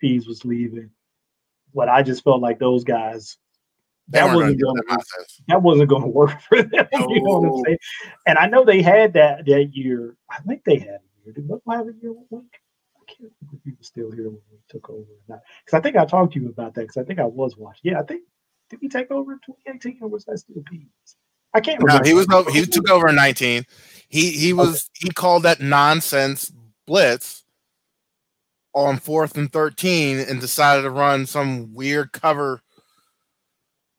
Pees 0.00 0.26
was 0.26 0.44
leaving, 0.44 0.90
but 1.74 1.88
I 1.88 2.02
just 2.02 2.24
felt 2.24 2.40
like 2.40 2.58
those 2.58 2.84
guys 2.84 3.36
that 4.08 4.26
gonna 4.26 4.36
wasn't 4.36 4.60
going 4.60 4.82
that 5.48 5.62
wasn't 5.62 5.88
going 5.88 6.02
to 6.06 6.08
work 6.08 6.40
for 6.42 6.62
them. 6.62 6.88
You 6.92 7.22
know 7.22 7.40
what 7.40 7.48
I'm 7.48 7.64
saying? 7.64 7.78
And 8.26 8.38
I 8.38 8.46
know 8.46 8.64
they 8.64 8.82
had 8.82 9.12
that 9.14 9.44
that 9.46 9.70
year. 9.72 10.16
I 10.30 10.40
think 10.40 10.64
they 10.64 10.78
had 10.78 11.00
a 11.00 11.24
year. 11.24 11.34
Did 11.34 11.48
have 11.48 11.88
a 11.88 11.92
year 12.00 12.12
with 12.12 12.26
Wink? 12.30 12.52
I 13.20 13.22
can't 13.22 13.32
remember 13.42 13.56
if 13.56 13.64
he 13.64 13.72
was 13.78 13.86
still 13.86 14.10
here 14.10 14.24
when 14.24 14.40
we 14.50 14.58
took 14.68 14.88
over 14.90 15.00
or 15.00 15.04
not. 15.28 15.40
Because 15.64 15.78
I 15.78 15.82
think 15.82 15.96
I 15.96 16.04
talked 16.04 16.32
to 16.34 16.40
you 16.40 16.48
about 16.48 16.74
that. 16.74 16.82
Because 16.82 16.96
I 16.96 17.04
think 17.04 17.18
I 17.18 17.24
was 17.24 17.56
watching. 17.56 17.92
Yeah, 17.92 18.00
I 18.00 18.02
think 18.02 18.22
did 18.70 18.80
we 18.80 18.88
take 18.88 19.10
over 19.10 19.32
in 19.32 19.38
2018 19.44 19.98
or 20.02 20.08
was 20.08 20.24
that 20.24 20.38
still 20.38 20.62
Pees? 20.70 20.86
I 21.52 21.60
can't 21.60 21.82
remember. 21.82 22.04
No, 22.04 22.08
he 22.08 22.14
was 22.14 22.28
over, 22.32 22.50
he 22.50 22.64
took 22.64 22.88
over 22.88 23.08
in 23.08 23.16
19. 23.16 23.66
He 24.08 24.30
he 24.30 24.52
was 24.52 24.88
he 24.94 25.10
called 25.10 25.42
that 25.42 25.60
nonsense 25.60 26.52
blitz 26.86 27.44
on 28.72 28.98
fourth 28.98 29.36
and 29.36 29.52
13 29.52 30.20
and 30.20 30.40
decided 30.40 30.82
to 30.82 30.90
run 30.90 31.26
some 31.26 31.74
weird 31.74 32.12
cover 32.12 32.60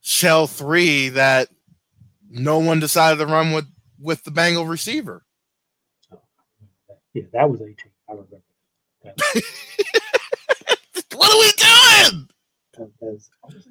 shell 0.01 0.47
three 0.47 1.09
that 1.09 1.49
no 2.29 2.59
one 2.59 2.79
decided 2.79 3.17
to 3.17 3.25
run 3.25 3.51
with 3.51 3.65
with 3.99 4.23
the 4.23 4.31
Bengal 4.31 4.65
receiver. 4.65 5.23
Oh, 6.11 6.19
yeah, 7.13 7.23
that 7.33 7.49
was 7.49 7.61
18. 7.61 7.75
I 8.09 8.13
remember. 8.13 8.41
That, 9.03 9.15
What 11.15 11.29
are 11.31 11.39
we 11.39 11.51
doing? 11.51 12.29
that, 12.77 12.91
that's, 13.01 13.29
what 13.41 13.53
was 13.55 13.65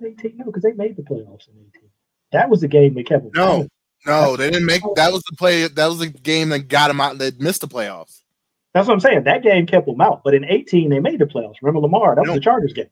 that 0.00 0.04
18? 0.04 0.36
No, 0.36 0.44
because 0.46 0.62
they 0.62 0.72
made 0.72 0.96
the 0.96 1.02
playoffs 1.02 1.48
in 1.48 1.54
18. 1.76 1.88
That 2.32 2.48
was 2.50 2.60
the 2.60 2.68
game 2.68 2.94
they 2.94 3.02
kept. 3.02 3.34
No, 3.34 3.66
no, 4.06 4.36
they 4.36 4.50
didn't 4.50 4.66
make 4.66 4.82
that 4.94 5.12
was 5.12 5.22
the 5.30 5.36
play 5.36 5.66
that 5.68 5.86
was 5.86 5.98
the 5.98 6.08
game 6.08 6.48
that 6.50 6.68
got 6.68 6.88
them 6.88 7.00
out 7.00 7.18
that 7.18 7.40
missed 7.40 7.60
the 7.60 7.68
playoffs. 7.68 8.20
That's 8.74 8.86
what 8.88 8.94
I'm 8.94 9.00
saying. 9.00 9.24
That 9.24 9.42
game 9.42 9.66
kept 9.66 9.86
them 9.86 10.00
out. 10.00 10.22
But 10.24 10.34
in 10.34 10.44
18, 10.44 10.90
they 10.90 11.00
made 11.00 11.18
the 11.18 11.24
playoffs. 11.24 11.54
Remember 11.62 11.80
Lamar? 11.80 12.14
That 12.14 12.22
was 12.22 12.28
No. 12.28 12.34
the 12.34 12.40
Chargers 12.40 12.72
game. 12.74 12.90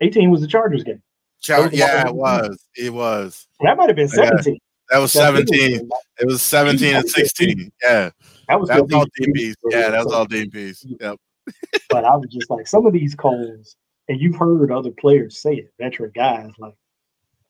18 0.00 0.30
was 0.30 0.40
the 0.40 0.48
Chargers 0.48 0.82
game. 0.82 1.00
Char- 1.40 1.70
yeah, 1.72 2.08
it 2.08 2.14
was. 2.14 2.64
It 2.76 2.92
was. 2.92 3.46
That 3.60 3.76
might 3.76 3.88
have 3.88 3.96
been 3.96 4.08
Yeah. 4.08 4.30
17. 4.30 4.58
That 4.92 4.98
was 4.98 5.12
17. 5.12 5.88
It 6.20 6.26
was 6.26 6.42
17 6.42 6.94
and 6.94 7.08
16. 7.08 7.72
Yeah. 7.82 8.10
That 8.48 8.60
was, 8.60 8.68
That 8.68 8.82
was 8.84 8.92
all. 8.92 9.06
DPs. 9.18 9.54
Yeah, 9.70 9.88
that 9.90 10.04
was 10.04 10.12
all 10.12 10.26
DPs. 10.26 10.84
Yep. 11.00 11.18
But 11.88 12.04
I 12.04 12.14
was 12.14 12.26
just 12.30 12.48
like, 12.50 12.66
some 12.66 12.86
of 12.86 12.92
these 12.92 13.14
calls, 13.14 13.76
and 14.08 14.20
you've 14.20 14.36
heard 14.36 14.70
other 14.70 14.90
players 14.90 15.38
say 15.38 15.54
it, 15.54 15.72
veteran 15.78 16.12
guys, 16.14 16.50
like 16.58 16.74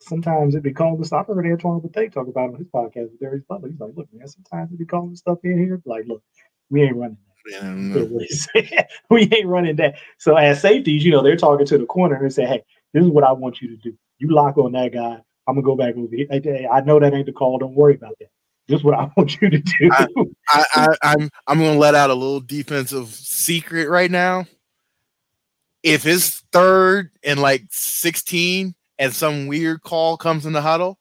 sometimes 0.01 0.55
it'd 0.55 0.64
be 0.64 0.72
calling 0.72 0.99
this. 0.99 1.12
I've 1.12 1.26
heard 1.26 1.47
Antoine 1.47 1.80
Bethea 1.80 2.11
talk 2.11 2.26
about 2.28 2.51
it 2.51 2.55
on 2.55 2.59
his 2.59 2.68
podcast 2.68 3.11
with 3.11 3.20
Darius 3.20 3.45
Butler. 3.49 3.68
He's 3.68 3.80
like, 3.80 3.93
look, 3.97 4.09
man, 4.12 4.26
sometimes 4.26 4.70
it'd 4.70 4.78
be 4.78 4.84
calling 4.84 5.14
stuff 5.16 5.38
in 5.45 5.59
here. 5.59 5.80
Like, 5.84 6.05
look, 6.07 6.22
we 6.70 6.82
ain't 6.82 6.97
running 6.97 7.18
that. 7.51 7.62
And, 7.62 7.95
That's 7.95 8.09
what 8.11 8.22
he 8.22 8.34
said. 8.68 8.88
we 9.11 9.22
ain't 9.32 9.47
running 9.47 9.76
that. 9.76 9.97
So 10.18 10.36
as 10.36 10.61
safeties, 10.61 11.05
you 11.05 11.11
know, 11.11 11.22
they're 11.22 11.36
talking 11.36 11.66
to 11.66 11.78
the 11.78 11.86
corner 11.86 12.16
and 12.16 12.24
they 12.24 12.30
say, 12.30 12.47
hey, 12.47 12.62
this 12.95 13.05
is 13.05 13.11
what 13.11 13.24
I 13.24 13.32
want 13.32 13.61
you 13.61 13.68
to 13.68 13.76
do. 13.76 13.97
You 14.18 14.30
lock 14.32 14.59
on 14.59 14.72
that 14.72 14.93
guy. 14.93 15.18
I'm 15.47 15.55
gonna 15.55 15.64
go 15.64 15.76
back 15.76 15.97
over 15.97 16.14
here. 16.14 16.26
Hey, 16.30 16.68
I 16.70 16.80
know 16.80 17.01
that 17.01 17.14
ain't 17.14 17.26
the 17.26 17.32
call. 17.32 17.59
Don't 17.59 17.74
worry 17.74 17.95
about 17.95 18.14
that. 18.20 18.28
This 18.68 18.78
is 18.78 18.84
what 18.84 18.95
I 18.95 19.11
want 19.16 19.40
you 19.40 19.51
to 19.51 19.59
do. 19.59 19.90
I, 19.90 20.64
I, 20.74 20.86
I'm 21.03 21.30
I'm 21.47 21.59
gonna 21.59 21.78
let 21.78 21.95
out 21.95 22.11
a 22.11 22.14
little 22.14 22.40
defensive 22.40 23.09
secret 23.09 23.88
right 23.88 24.11
now. 24.11 24.47
If 25.82 26.07
it's 26.07 26.40
third 26.53 27.11
and 27.24 27.40
like 27.40 27.64
16 27.70 28.74
and 28.99 29.12
some 29.12 29.49
weird 29.49 29.82
call 29.82 30.16
comes 30.16 30.47
in 30.47 30.53
the 30.53 30.62
huddle, 30.62 30.99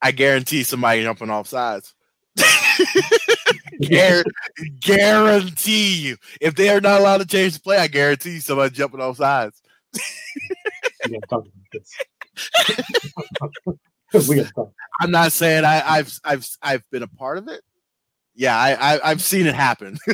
I 0.00 0.12
guarantee 0.12 0.62
somebody 0.62 1.02
jumping 1.02 1.30
off 1.30 1.48
sides. 1.48 1.94
Guar- 3.82 4.24
guarantee 4.80 5.96
you. 5.96 6.16
If 6.40 6.54
they 6.54 6.68
are 6.68 6.80
not 6.80 7.00
allowed 7.00 7.18
to 7.18 7.26
change 7.26 7.54
the 7.54 7.60
play, 7.60 7.78
I 7.78 7.88
guarantee 7.88 8.38
somebody 8.38 8.72
jumping 8.72 9.00
off 9.00 9.16
sides. 9.16 9.60
we 11.10 11.18
gotta 12.66 13.28
talk 13.38 13.52
about 13.66 13.78
this. 14.12 14.28
we 14.28 14.36
gotta 14.36 14.52
talk. 14.52 14.72
I'm 15.00 15.10
not 15.10 15.32
saying 15.32 15.64
I, 15.64 15.82
I've 15.86 16.18
I've 16.24 16.48
I've 16.62 16.82
been 16.90 17.02
a 17.02 17.08
part 17.08 17.38
of 17.38 17.48
it. 17.48 17.60
Yeah, 18.34 18.56
I, 18.56 18.94
I 18.94 19.10
I've 19.10 19.22
seen 19.22 19.46
it 19.46 19.54
happen. 19.54 19.98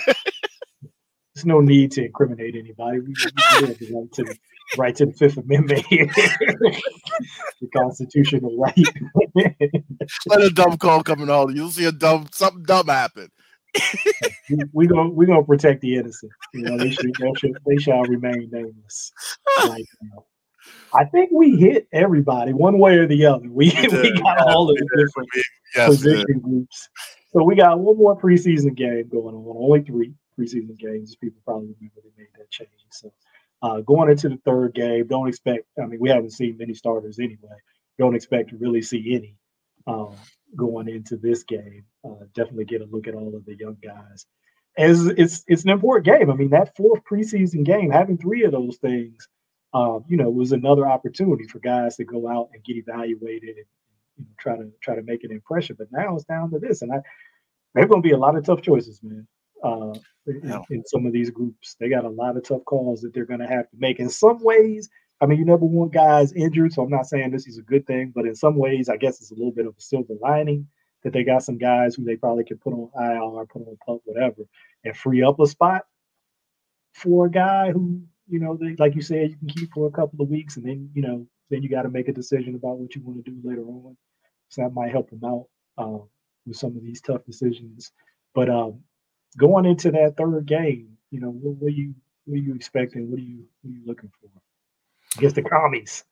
There's 1.34 1.46
no 1.46 1.60
need 1.60 1.92
to 1.92 2.04
incriminate 2.04 2.56
anybody. 2.56 3.00
We, 3.00 3.06
we 3.06 3.66
have 3.68 3.78
the 3.78 3.92
right 3.94 4.12
to 4.12 4.24
the 4.24 4.36
right 4.76 4.96
to 4.96 5.06
the 5.06 5.12
Fifth 5.12 5.36
Amendment 5.36 5.86
here, 5.86 6.06
the 6.16 7.68
constitutional 7.74 8.56
right. 8.58 8.76
Let 10.26 10.42
a 10.42 10.50
dumb 10.50 10.76
call 10.76 11.02
come 11.02 11.22
in 11.22 11.30
all. 11.30 11.54
You'll 11.54 11.70
see 11.70 11.84
a 11.84 11.92
dumb 11.92 12.26
something 12.32 12.64
dumb 12.64 12.88
happen. 12.88 13.30
we 14.50 14.58
we 14.72 14.86
gonna 14.86 15.10
we 15.10 15.26
gonna 15.26 15.44
protect 15.44 15.80
the 15.80 15.96
innocent. 15.96 16.32
You 16.52 16.62
know, 16.62 16.76
they 16.76 16.90
should, 16.90 17.12
they, 17.20 17.32
should, 17.36 17.56
they 17.64 17.76
shall 17.76 18.02
remain 18.02 18.48
nameless. 18.50 19.12
Right 19.64 19.84
now. 20.02 20.24
I 20.94 21.04
think 21.04 21.30
we 21.32 21.56
hit 21.56 21.88
everybody 21.92 22.52
one 22.52 22.78
way 22.78 22.98
or 22.98 23.06
the 23.06 23.26
other. 23.26 23.48
We, 23.48 23.70
We 23.70 23.88
we 23.88 24.12
got 24.12 24.38
yeah, 24.38 24.52
all 24.52 24.70
of 24.70 24.76
the 24.76 24.88
different 24.96 25.28
Yes, 25.74 25.88
position 25.88 26.40
groups. 26.40 26.88
So 27.32 27.44
we 27.44 27.54
got 27.54 27.78
one 27.78 27.96
more 27.96 28.18
preseason 28.18 28.74
game 28.74 29.08
going 29.08 29.34
on. 29.34 29.44
Only 29.46 29.82
three 29.82 30.14
preseason 30.38 30.76
games. 30.78 31.14
People 31.16 31.40
probably 31.44 31.74
remember 31.80 32.00
they 32.02 32.22
made 32.22 32.28
that 32.36 32.50
change. 32.50 32.70
So 32.90 33.12
uh, 33.62 33.80
going 33.80 34.10
into 34.10 34.28
the 34.28 34.40
third 34.44 34.74
game, 34.74 35.06
don't 35.06 35.28
expect. 35.28 35.66
I 35.80 35.86
mean, 35.86 36.00
we 36.00 36.08
haven't 36.08 36.32
seen 36.32 36.56
many 36.58 36.74
starters 36.74 37.18
anyway. 37.18 37.56
Don't 37.98 38.16
expect 38.16 38.50
to 38.50 38.56
really 38.56 38.82
see 38.82 39.14
any 39.14 39.36
um, 39.86 40.16
going 40.56 40.88
into 40.88 41.16
this 41.16 41.44
game. 41.44 41.84
Uh, 42.04 42.24
definitely 42.34 42.64
get 42.64 42.80
a 42.80 42.86
look 42.86 43.06
at 43.06 43.14
all 43.14 43.34
of 43.36 43.44
the 43.44 43.56
young 43.56 43.76
guys. 43.82 44.26
As 44.76 45.06
it's 45.06 45.44
it's 45.46 45.64
an 45.64 45.70
important 45.70 46.06
game. 46.06 46.30
I 46.30 46.34
mean, 46.34 46.50
that 46.50 46.76
fourth 46.76 47.02
preseason 47.08 47.64
game, 47.64 47.90
having 47.90 48.18
three 48.18 48.44
of 48.44 48.52
those 48.52 48.76
things, 48.78 49.28
uh, 49.72 50.00
you 50.08 50.16
know, 50.16 50.28
it 50.28 50.34
was 50.34 50.52
another 50.52 50.88
opportunity 50.88 51.44
for 51.44 51.58
guys 51.60 51.96
to 51.96 52.04
go 52.04 52.28
out 52.28 52.50
and 52.52 52.64
get 52.64 52.76
evaluated 52.76 53.56
and 53.56 53.66
you 54.16 54.24
know, 54.24 54.30
try 54.38 54.56
to 54.56 54.70
try 54.82 54.94
to 54.94 55.02
make 55.02 55.24
an 55.24 55.32
impression. 55.32 55.76
But 55.78 55.88
now 55.92 56.16
it's 56.16 56.24
down 56.24 56.50
to 56.50 56.58
this, 56.58 56.82
and 56.82 56.92
I 56.92 57.00
there 57.74 57.84
are 57.84 57.88
going 57.88 58.02
to 58.02 58.08
be 58.08 58.14
a 58.14 58.18
lot 58.18 58.36
of 58.36 58.44
tough 58.44 58.62
choices, 58.62 59.00
man. 59.02 59.26
Uh, 59.62 59.92
in, 60.26 60.64
in 60.70 60.86
some 60.86 61.06
of 61.06 61.12
these 61.12 61.30
groups, 61.30 61.76
they 61.78 61.88
got 61.88 62.04
a 62.04 62.08
lot 62.08 62.36
of 62.36 62.42
tough 62.42 62.64
calls 62.64 63.00
that 63.00 63.14
they're 63.14 63.24
going 63.24 63.40
to 63.40 63.46
have 63.46 63.68
to 63.70 63.76
make. 63.78 64.00
In 64.00 64.08
some 64.08 64.42
ways, 64.42 64.88
I 65.20 65.26
mean, 65.26 65.38
you 65.38 65.44
never 65.44 65.66
want 65.66 65.92
guys 65.92 66.32
injured, 66.32 66.72
so 66.72 66.82
I'm 66.82 66.90
not 66.90 67.06
saying 67.06 67.30
this 67.30 67.46
is 67.46 67.58
a 67.58 67.62
good 67.62 67.86
thing, 67.86 68.12
but 68.14 68.26
in 68.26 68.34
some 68.34 68.56
ways, 68.56 68.88
I 68.88 68.96
guess 68.96 69.20
it's 69.20 69.30
a 69.30 69.34
little 69.34 69.52
bit 69.52 69.66
of 69.66 69.74
a 69.76 69.80
silver 69.80 70.14
lining 70.20 70.66
that 71.02 71.12
they 71.12 71.24
got 71.24 71.42
some 71.42 71.58
guys 71.58 71.94
who 71.94 72.04
they 72.04 72.16
probably 72.16 72.44
could 72.44 72.60
put 72.60 72.72
on 72.72 72.90
IR, 72.96 73.46
put 73.46 73.66
on 73.66 73.76
pup, 73.86 74.00
whatever, 74.04 74.42
and 74.84 74.96
free 74.96 75.22
up 75.22 75.38
a 75.40 75.46
spot 75.46 75.82
for 76.94 77.26
a 77.26 77.30
guy 77.30 77.70
who, 77.70 78.02
you 78.30 78.38
know, 78.38 78.56
they, 78.56 78.76
like 78.78 78.94
you 78.94 79.02
said, 79.02 79.30
you 79.30 79.36
can 79.36 79.48
keep 79.48 79.72
for 79.72 79.88
a 79.88 79.90
couple 79.90 80.22
of 80.22 80.28
weeks, 80.28 80.56
and 80.56 80.66
then 80.66 80.90
you 80.94 81.02
know, 81.02 81.26
then 81.50 81.62
you 81.62 81.68
got 81.68 81.82
to 81.82 81.90
make 81.90 82.08
a 82.08 82.12
decision 82.12 82.54
about 82.54 82.78
what 82.78 82.94
you 82.94 83.02
want 83.02 83.24
to 83.24 83.30
do 83.30 83.36
later 83.42 83.62
on. 83.62 83.96
So 84.48 84.62
that 84.62 84.74
might 84.74 84.92
help 84.92 85.10
them 85.10 85.24
out 85.24 85.46
um, 85.78 86.08
with 86.46 86.56
some 86.56 86.76
of 86.76 86.82
these 86.82 87.00
tough 87.00 87.24
decisions. 87.24 87.92
But 88.34 88.48
um, 88.48 88.80
going 89.36 89.66
into 89.66 89.90
that 89.92 90.16
third 90.16 90.46
game, 90.46 90.96
you 91.10 91.20
know, 91.20 91.30
what, 91.30 91.56
what 91.56 91.68
are 91.68 91.70
you 91.70 91.94
what 92.24 92.36
are 92.36 92.42
you 92.42 92.54
expecting? 92.54 93.10
What 93.10 93.18
are 93.18 93.22
you 93.22 93.44
what 93.62 93.70
are 93.70 93.74
you 93.74 93.82
looking 93.86 94.10
for? 94.20 94.30
Against 95.18 95.36
the 95.36 95.42
commies. 95.42 96.04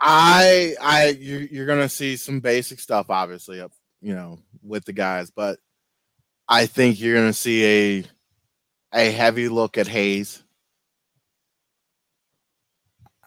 I 0.00 0.74
I 0.80 1.08
you're, 1.18 1.42
you're 1.42 1.66
gonna 1.66 1.88
see 1.88 2.16
some 2.16 2.40
basic 2.40 2.80
stuff, 2.80 3.06
obviously, 3.08 3.60
up 3.60 3.72
you 4.00 4.14
know, 4.14 4.38
with 4.62 4.84
the 4.84 4.92
guys, 4.92 5.30
but 5.30 5.58
I 6.48 6.66
think 6.66 7.00
you're 7.00 7.16
gonna 7.16 7.32
see 7.32 7.64
a 7.64 8.04
a 8.92 9.10
heavy 9.10 9.48
look 9.48 9.78
at 9.78 9.88
Hayes. 9.88 10.42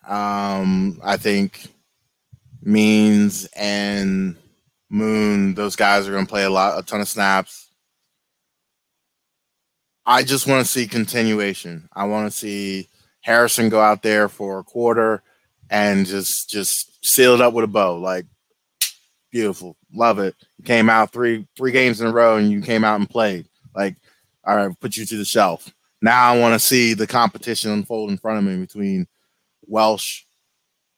Um, 0.08 1.00
I 1.04 1.18
think 1.18 1.68
Means 2.62 3.48
and 3.56 4.36
Moon, 4.90 5.54
those 5.54 5.76
guys 5.76 6.08
are 6.08 6.12
gonna 6.12 6.26
play 6.26 6.44
a 6.44 6.50
lot, 6.50 6.80
a 6.80 6.84
ton 6.84 7.02
of 7.02 7.08
snaps. 7.08 7.70
I 10.06 10.24
just 10.24 10.48
want 10.48 10.66
to 10.66 10.72
see 10.72 10.88
continuation. 10.88 11.88
I 11.94 12.06
want 12.06 12.32
to 12.32 12.36
see 12.36 12.90
Harrison 13.22 13.70
go 13.70 13.80
out 13.80 14.02
there 14.02 14.28
for 14.28 14.58
a 14.58 14.64
quarter 14.64 15.22
and 15.70 16.08
just 16.08 16.50
just 16.50 17.06
seal 17.06 17.36
it 17.36 17.42
up 17.42 17.54
with 17.54 17.66
a 17.66 17.68
bow. 17.68 17.98
Like 17.98 18.26
beautiful, 19.32 19.78
love 19.94 20.18
it. 20.18 20.36
Came 20.66 20.90
out 20.90 21.14
three 21.14 21.48
three 21.56 21.72
games 21.72 22.02
in 22.02 22.08
a 22.08 22.12
row 22.12 22.38
and 22.38 22.50
you 22.50 22.62
came 22.62 22.84
out 22.84 23.00
and 23.00 23.08
played. 23.08 23.48
Like, 23.76 23.98
all 24.50 24.56
right, 24.56 24.80
put 24.80 24.98
you 24.98 25.06
to 25.06 25.18
the 25.18 25.26
shelf. 25.26 25.72
Now 26.02 26.34
I 26.34 26.40
want 26.40 26.54
to 26.54 26.60
see 26.60 26.94
the 26.94 27.06
competition 27.06 27.72
unfold 27.72 28.10
in 28.10 28.18
front 28.18 28.40
of 28.40 28.44
me 28.44 28.60
between 28.60 29.08
Welch, 29.68 30.26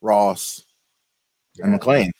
Ross, 0.00 0.64
and 1.58 1.78
McClain. 1.78 2.10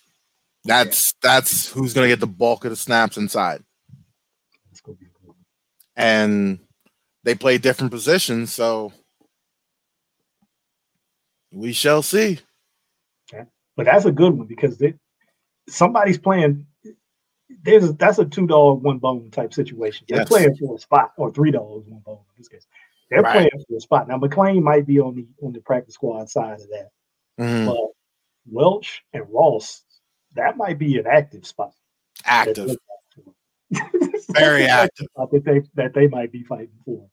That's 0.64 1.14
that's 1.22 1.68
who's 1.68 1.95
gonna 1.95 2.09
get 2.09 2.20
the 2.20 2.26
bulk 2.26 2.64
of 2.64 2.70
the 2.70 2.76
snaps 2.76 3.16
inside. 3.16 3.62
It's 4.70 4.80
gonna 4.80 4.99
be 4.99 5.07
good. 5.24 5.35
And 5.97 6.59
they 7.24 7.35
play 7.35 7.57
different 7.57 7.93
positions, 7.93 8.53
so 8.53 8.93
we 11.51 11.72
shall 11.72 12.03
see. 12.03 12.41
Yeah. 13.33 13.45
But 13.76 13.87
that's 13.87 14.05
a 14.05 14.12
good 14.12 14.37
one 14.37 14.47
because 14.47 14.76
they, 14.78 14.95
somebody's 15.68 16.18
playing. 16.18 16.66
There's 17.63 17.93
that's 17.95 18.19
a 18.19 18.25
two 18.25 18.47
dog 18.47 18.83
one 18.83 18.99
bone 18.99 19.31
type 19.31 19.55
situation. 19.55 20.07
They're 20.09 20.19
Yes. 20.21 20.29
playing 20.29 20.57
for 20.57 20.75
a 20.77 20.79
spot, 20.79 21.13
or 21.17 21.31
three 21.31 21.51
dogs 21.51 21.87
one 21.89 22.01
bone 22.01 22.19
in 22.19 22.35
this 22.39 22.49
case. 22.49 22.67
They're 23.11 23.23
Right. 23.23 23.33
playing 23.33 23.65
for 23.69 23.77
a 23.77 23.81
spot. 23.81 24.09
Now 24.09 24.19
McClain 24.19 24.63
might 24.63 24.87
be 24.87 24.99
on 25.01 25.15
the 25.15 25.27
on 25.45 25.53
the 25.53 25.61
practice 25.61 25.95
squad 25.95 26.29
side 26.29 26.61
of 26.61 26.69
that, 26.71 26.91
Mhm. 27.39 27.67
but 27.67 27.91
Welch 28.51 29.05
and 29.13 29.25
Ross, 29.31 29.85
that 30.35 30.57
might 30.57 30.79
be 30.79 30.99
an 30.99 31.07
active 31.07 31.47
spot. 31.47 31.75
Active, 32.25 32.77
very 34.31 34.67
active. 34.67 35.07
that 35.17 35.43
they 35.45 35.61
that 35.75 35.95
they 35.95 36.09
might 36.09 36.33
be 36.33 36.43
fighting 36.43 36.79
for. 36.85 37.09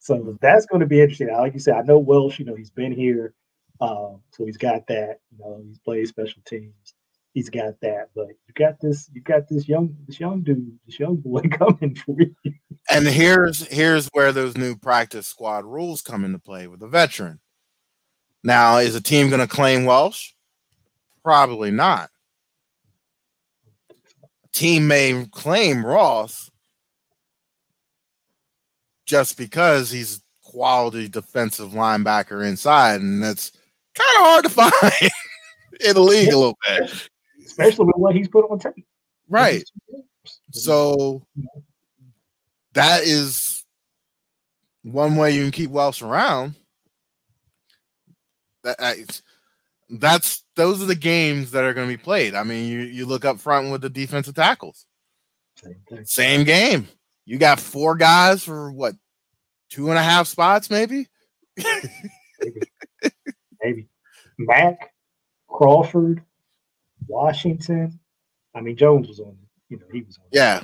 So 0.00 0.16
Mm-hmm. 0.18 0.32
that's 0.40 0.66
going 0.66 0.80
to 0.80 0.86
be 0.86 1.00
interesting. 1.00 1.28
Like 1.28 1.54
you 1.54 1.60
said, 1.60 1.74
I 1.76 1.82
know 1.82 1.98
Welch. 1.98 2.38
You 2.38 2.44
know, 2.44 2.54
he's 2.54 2.70
been 2.70 2.92
here, 2.92 3.34
um, 3.80 4.22
so 4.32 4.44
he's 4.44 4.56
got 4.56 4.86
that. 4.88 5.20
You 5.32 5.38
know, 5.38 5.62
he's 5.66 5.78
played 5.78 6.06
special 6.08 6.42
teams. 6.44 6.94
He's 7.34 7.50
got 7.50 7.80
that. 7.82 8.08
But 8.14 8.28
you 8.28 8.54
got 8.54 8.80
this. 8.80 9.10
You 9.12 9.20
got 9.20 9.48
this 9.48 9.68
young 9.68 9.96
this 10.06 10.18
young 10.18 10.42
dude, 10.42 10.78
this 10.86 10.98
young 10.98 11.16
boy 11.16 11.42
coming 11.50 11.94
for 11.94 12.16
you. 12.18 12.34
And 12.90 13.06
here's 13.06 13.66
here's 13.68 14.08
where 14.08 14.32
those 14.32 14.56
new 14.56 14.76
practice 14.76 15.26
squad 15.26 15.64
rules 15.64 16.02
come 16.02 16.24
into 16.24 16.38
play 16.38 16.66
with 16.66 16.82
a 16.82 16.88
veteran. 16.88 17.40
Now, 18.44 18.78
is 18.78 18.94
a 18.94 19.00
team 19.00 19.28
going 19.28 19.40
to 19.40 19.48
claim 19.48 19.84
Welch? 19.84 20.34
Probably 21.24 21.70
not. 21.70 22.10
A 23.90 24.48
team 24.52 24.86
may 24.86 25.26
claim 25.32 25.84
Ross 25.84 26.50
just 29.06 29.36
because 29.36 29.90
he's 29.90 30.22
quality 30.42 31.08
defensive 31.08 31.70
linebacker 31.70 32.46
inside, 32.46 33.00
and 33.00 33.22
that's 33.22 33.52
kind 33.94 34.16
of 34.16 34.24
hard 34.24 34.44
to 34.44 34.50
find 34.50 35.10
in 35.80 35.94
the 35.94 36.00
league 36.00 36.32
a 36.32 36.36
little 36.36 36.58
bit. 36.66 37.08
Especially 37.48 37.86
with 37.86 37.96
what 37.96 38.14
he's 38.14 38.28
put 38.28 38.50
on 38.50 38.58
tape. 38.58 38.86
Right. 39.28 39.64
So 40.52 41.26
that 42.74 43.02
is 43.02 43.64
one 44.82 45.16
way 45.16 45.34
you 45.34 45.42
can 45.42 45.50
keep 45.50 45.70
Welch 45.70 46.02
around. 46.02 46.54
That, 48.64 48.78
that's 49.88 50.44
those 50.56 50.82
are 50.82 50.86
the 50.86 50.94
games 50.94 51.52
that 51.52 51.64
are 51.64 51.72
going 51.72 51.88
to 51.88 51.96
be 51.96 52.02
played. 52.02 52.34
I 52.34 52.42
mean, 52.42 52.68
you 52.68 52.80
you 52.80 53.06
look 53.06 53.24
up 53.24 53.40
front 53.40 53.72
with 53.72 53.80
the 53.80 53.88
defensive 53.88 54.34
tackles, 54.34 54.84
Same 55.56 56.04
same 56.04 56.44
game. 56.44 56.88
You 57.24 57.38
got 57.38 57.60
four 57.60 57.96
guys 57.96 58.44
for 58.44 58.70
what 58.70 58.94
two 59.70 59.88
and 59.88 59.98
a 59.98 60.02
half 60.02 60.26
spots, 60.26 60.70
maybe. 60.70 61.06
Maybe. 61.56 62.60
Maybe. 63.62 63.88
Mack, 64.38 64.92
Crawford, 65.48 66.22
Washington. 67.08 67.98
I 68.54 68.60
mean, 68.60 68.76
Jones 68.76 69.08
was 69.08 69.20
on. 69.20 69.36
You 69.68 69.78
know, 69.78 69.86
he 69.92 70.02
was 70.02 70.18
on. 70.18 70.24
Yeah, 70.32 70.62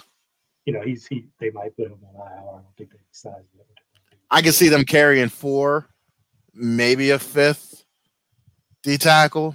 You 0.65 0.73
know, 0.73 0.81
he's 0.83 1.07
he. 1.07 1.27
They 1.41 1.51
might 1.51 1.77
put 1.77 1.87
him 1.87 1.99
on 2.15 2.15
IR. 2.17 2.39
I 2.39 2.53
don't 2.53 2.65
think 2.77 2.91
they 2.93 2.99
decided 3.13 3.45
yet. 3.55 3.65
what 3.67 3.67
they're 3.77 3.85
gonna 4.11 4.11
do. 4.11 4.17
I 4.31 4.43
can 4.43 4.53
see 4.53 4.69
them 4.69 4.85
carrying 4.85 5.29
four, 5.29 5.89
maybe 6.55 7.11
a 7.11 7.19
fifth 7.19 7.85
D 8.83 8.97
tackle. 8.99 9.55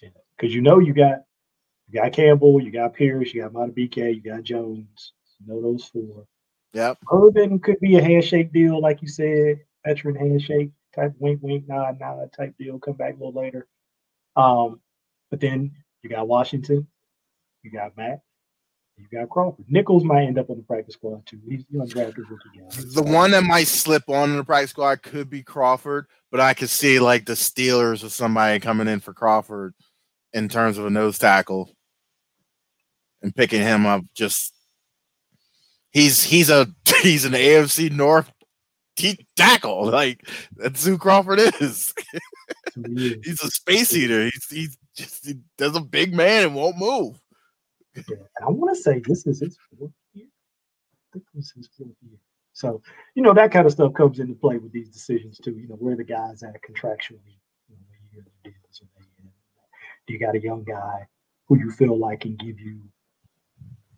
because 0.00 0.54
you 0.54 0.62
know 0.62 0.78
you 0.78 0.92
got 0.94 1.24
you 1.88 2.00
got 2.00 2.12
Campbell, 2.12 2.62
you 2.62 2.70
got 2.70 2.94
Pierce, 2.94 3.34
you 3.34 3.42
got 3.42 3.52
Madubuike, 3.52 4.14
you 4.14 4.20
got 4.20 4.42
Jones. 4.42 5.12
You 5.40 5.52
know 5.52 5.62
those 5.62 5.84
four. 5.84 6.26
Yep. 6.72 6.98
Urban 7.12 7.58
could 7.58 7.80
be 7.80 7.96
a 7.96 8.02
handshake 8.02 8.52
deal, 8.52 8.80
like 8.80 9.02
you 9.02 9.08
said, 9.08 9.60
veteran 9.84 10.14
handshake 10.14 10.70
type, 10.94 11.12
wink, 11.18 11.40
wink, 11.42 11.66
nod, 11.68 11.98
nod 11.98 12.32
type 12.32 12.54
deal. 12.58 12.78
Come 12.78 12.94
back 12.94 13.14
a 13.14 13.24
little 13.24 13.40
later. 13.40 13.66
Um, 14.36 14.80
but 15.30 15.40
then 15.40 15.72
you 16.02 16.10
got 16.10 16.28
Washington, 16.28 16.86
you 17.62 17.70
got 17.70 17.96
Matt, 17.96 18.20
you 18.96 19.18
got 19.18 19.28
Crawford. 19.30 19.64
Nichols 19.68 20.04
might 20.04 20.24
end 20.24 20.38
up 20.38 20.50
on 20.50 20.56
the 20.56 20.62
practice 20.62 20.94
squad 20.94 21.24
too. 21.26 21.40
He's 21.48 21.64
the 21.70 21.78
undrafted 21.78 22.24
rookie. 22.28 22.92
The 22.94 23.02
one 23.02 23.30
that 23.30 23.44
might 23.44 23.66
slip 23.66 24.08
on 24.08 24.30
in 24.30 24.36
the 24.36 24.44
practice 24.44 24.70
squad 24.70 25.02
could 25.02 25.30
be 25.30 25.42
Crawford, 25.42 26.06
but 26.30 26.40
I 26.40 26.54
could 26.54 26.70
see 26.70 27.00
like 27.00 27.26
the 27.26 27.32
Steelers 27.34 28.04
or 28.04 28.08
somebody 28.08 28.60
coming 28.60 28.88
in 28.88 29.00
for 29.00 29.14
Crawford 29.14 29.74
in 30.32 30.48
terms 30.48 30.78
of 30.78 30.86
a 30.86 30.90
nose 30.90 31.18
tackle 31.18 31.74
and 33.22 33.34
picking 33.34 33.62
him 33.62 33.86
up. 33.86 34.02
Just 34.14 34.54
he's 35.90 36.22
he's 36.22 36.50
a 36.50 36.66
he's 37.02 37.24
an 37.24 37.32
AFC 37.32 37.90
North 37.90 38.30
t- 38.96 39.26
tackle. 39.36 39.86
Like 39.86 40.28
that's 40.56 40.84
who 40.84 40.98
Crawford 40.98 41.38
is. 41.38 41.94
Is. 42.76 43.16
He's 43.24 43.42
a 43.42 43.50
space 43.50 43.94
eater. 43.94 44.24
He's 44.24 44.46
he's 44.48 44.78
just 45.00 45.26
he, 45.26 45.34
there's 45.58 45.76
a 45.76 45.80
big 45.80 46.14
man 46.14 46.44
and 46.44 46.54
won't 46.54 46.78
move. 46.78 47.20
Yeah, 47.94 48.16
I 48.42 48.50
want 48.50 48.74
to 48.74 48.80
say 48.80 49.00
this 49.04 49.26
is 49.26 49.40
his 49.40 49.56
fourth 49.70 49.92
year. 50.12 50.26
I 50.26 51.06
think 51.12 51.24
it 51.34 51.36
was 51.36 51.52
his 51.56 51.68
fourth 51.76 51.96
year. 52.02 52.18
So, 52.52 52.82
you 53.14 53.22
know, 53.22 53.34
that 53.34 53.52
kind 53.52 53.66
of 53.66 53.72
stuff 53.72 53.94
comes 53.94 54.20
into 54.20 54.34
play 54.34 54.58
with 54.58 54.72
these 54.72 54.90
decisions 54.90 55.38
too. 55.38 55.52
You 55.52 55.68
know, 55.68 55.76
where 55.76 55.96
the 55.96 56.04
guys 56.04 56.42
at 56.42 56.60
contractually, 56.62 57.38
you 57.68 57.76
know, 57.76 57.86
you 58.12 58.22
the 58.22 58.50
deals 58.50 58.82
are 58.82 58.88
they 58.98 59.06
in. 59.24 59.30
Do 60.06 60.12
you 60.12 60.20
got 60.20 60.36
a 60.36 60.40
young 60.40 60.64
guy 60.64 61.06
who 61.46 61.58
you 61.58 61.70
feel 61.70 61.98
like 61.98 62.20
can 62.20 62.36
give 62.36 62.60
you 62.60 62.80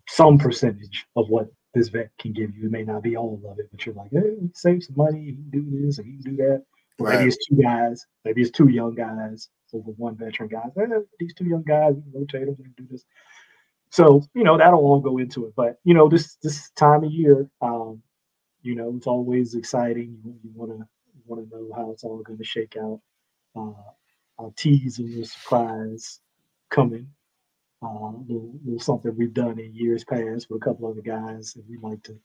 some 0.08 0.38
percentage 0.38 1.06
of 1.16 1.28
what 1.28 1.48
this 1.74 1.88
vet 1.88 2.10
can 2.18 2.32
give 2.32 2.56
you? 2.56 2.66
It 2.66 2.72
may 2.72 2.84
not 2.84 3.02
be 3.02 3.16
all 3.16 3.40
of 3.44 3.58
it, 3.58 3.68
but 3.70 3.84
you're 3.84 3.94
like, 3.94 4.10
hey, 4.12 4.36
save 4.54 4.84
some 4.84 4.96
money, 4.96 5.24
he 5.24 5.32
can 5.32 5.50
do 5.50 5.84
this, 5.84 5.98
or 5.98 6.04
he 6.04 6.12
can 6.22 6.36
do 6.36 6.36
that. 6.36 6.62
Or 6.98 7.08
Maybe 7.08 7.28
it's 7.28 7.46
two 7.48 7.56
guys, 7.56 8.06
maybe 8.24 8.42
it's 8.42 8.50
two 8.50 8.68
young 8.68 8.94
guys 8.94 9.48
over 9.72 9.90
one 9.92 10.16
veteran 10.16 10.48
guy. 10.48 10.64
Eh, 10.80 10.86
these 11.18 11.34
two 11.34 11.46
young 11.46 11.62
guys, 11.62 11.94
we 11.94 12.20
rotate 12.20 12.46
them, 12.46 12.74
do 12.76 12.86
this. 12.90 13.04
So 13.90 14.22
you 14.34 14.42
know 14.42 14.56
that'll 14.56 14.80
all 14.80 15.00
go 15.00 15.18
into 15.18 15.46
it. 15.46 15.54
But 15.54 15.76
you 15.84 15.94
know 15.94 16.08
this 16.08 16.36
this 16.42 16.70
time 16.70 17.04
of 17.04 17.12
year, 17.12 17.48
um, 17.60 18.02
you 18.62 18.74
know 18.74 18.94
it's 18.96 19.06
always 19.06 19.54
exciting. 19.54 20.18
You, 20.24 20.50
want 20.54 20.70
to 20.72 20.86
want 21.26 21.48
to 21.48 21.56
know 21.56 21.70
how 21.76 21.90
it's 21.90 22.02
all 22.02 22.22
going 22.22 22.38
to 22.38 22.44
shake 22.44 22.76
out. 22.76 23.00
Uh, 23.54 23.72
I'll 24.38 24.54
tease 24.56 24.98
a 24.98 25.02
little 25.02 25.24
surprise 25.24 26.20
coming. 26.70 27.08
Uh, 27.82 28.12
little, 28.28 28.54
little 28.64 28.80
something 28.80 29.14
we've 29.16 29.34
done 29.34 29.58
in 29.58 29.74
years 29.74 30.04
past 30.04 30.48
with 30.48 30.62
a 30.62 30.64
couple 30.64 30.88
other 30.88 31.02
guys 31.02 31.52
that 31.52 31.64
we 31.68 31.76
like 31.78 32.02
to 32.04 32.16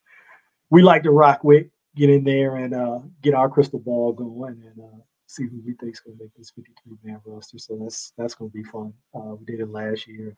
we 0.69 0.81
like 0.81 1.03
to 1.03 1.11
rock 1.11 1.43
with. 1.43 1.67
Get 1.95 2.11
in 2.11 2.23
there 2.23 2.55
and 2.55 2.75
uh, 2.75 2.99
get 3.21 3.33
our 3.33 3.49
crystal 3.49 3.79
ball 3.79 4.13
going 4.13 4.61
and 4.63 4.79
uh, 4.79 5.01
see 5.27 5.43
who 5.43 5.61
we 5.65 5.73
think's 5.73 5.99
going 5.99 6.17
to 6.17 6.23
make 6.23 6.33
this 6.35 6.51
53 6.51 6.97
man 7.03 7.21
roster. 7.25 7.59
So 7.59 7.77
that's 7.81 8.13
that's 8.17 8.33
going 8.33 8.49
to 8.51 8.57
be 8.57 8.63
fun. 8.63 8.93
Uh, 9.13 9.35
we 9.35 9.45
did 9.45 9.59
it 9.59 9.69
last 9.69 10.07
year. 10.07 10.35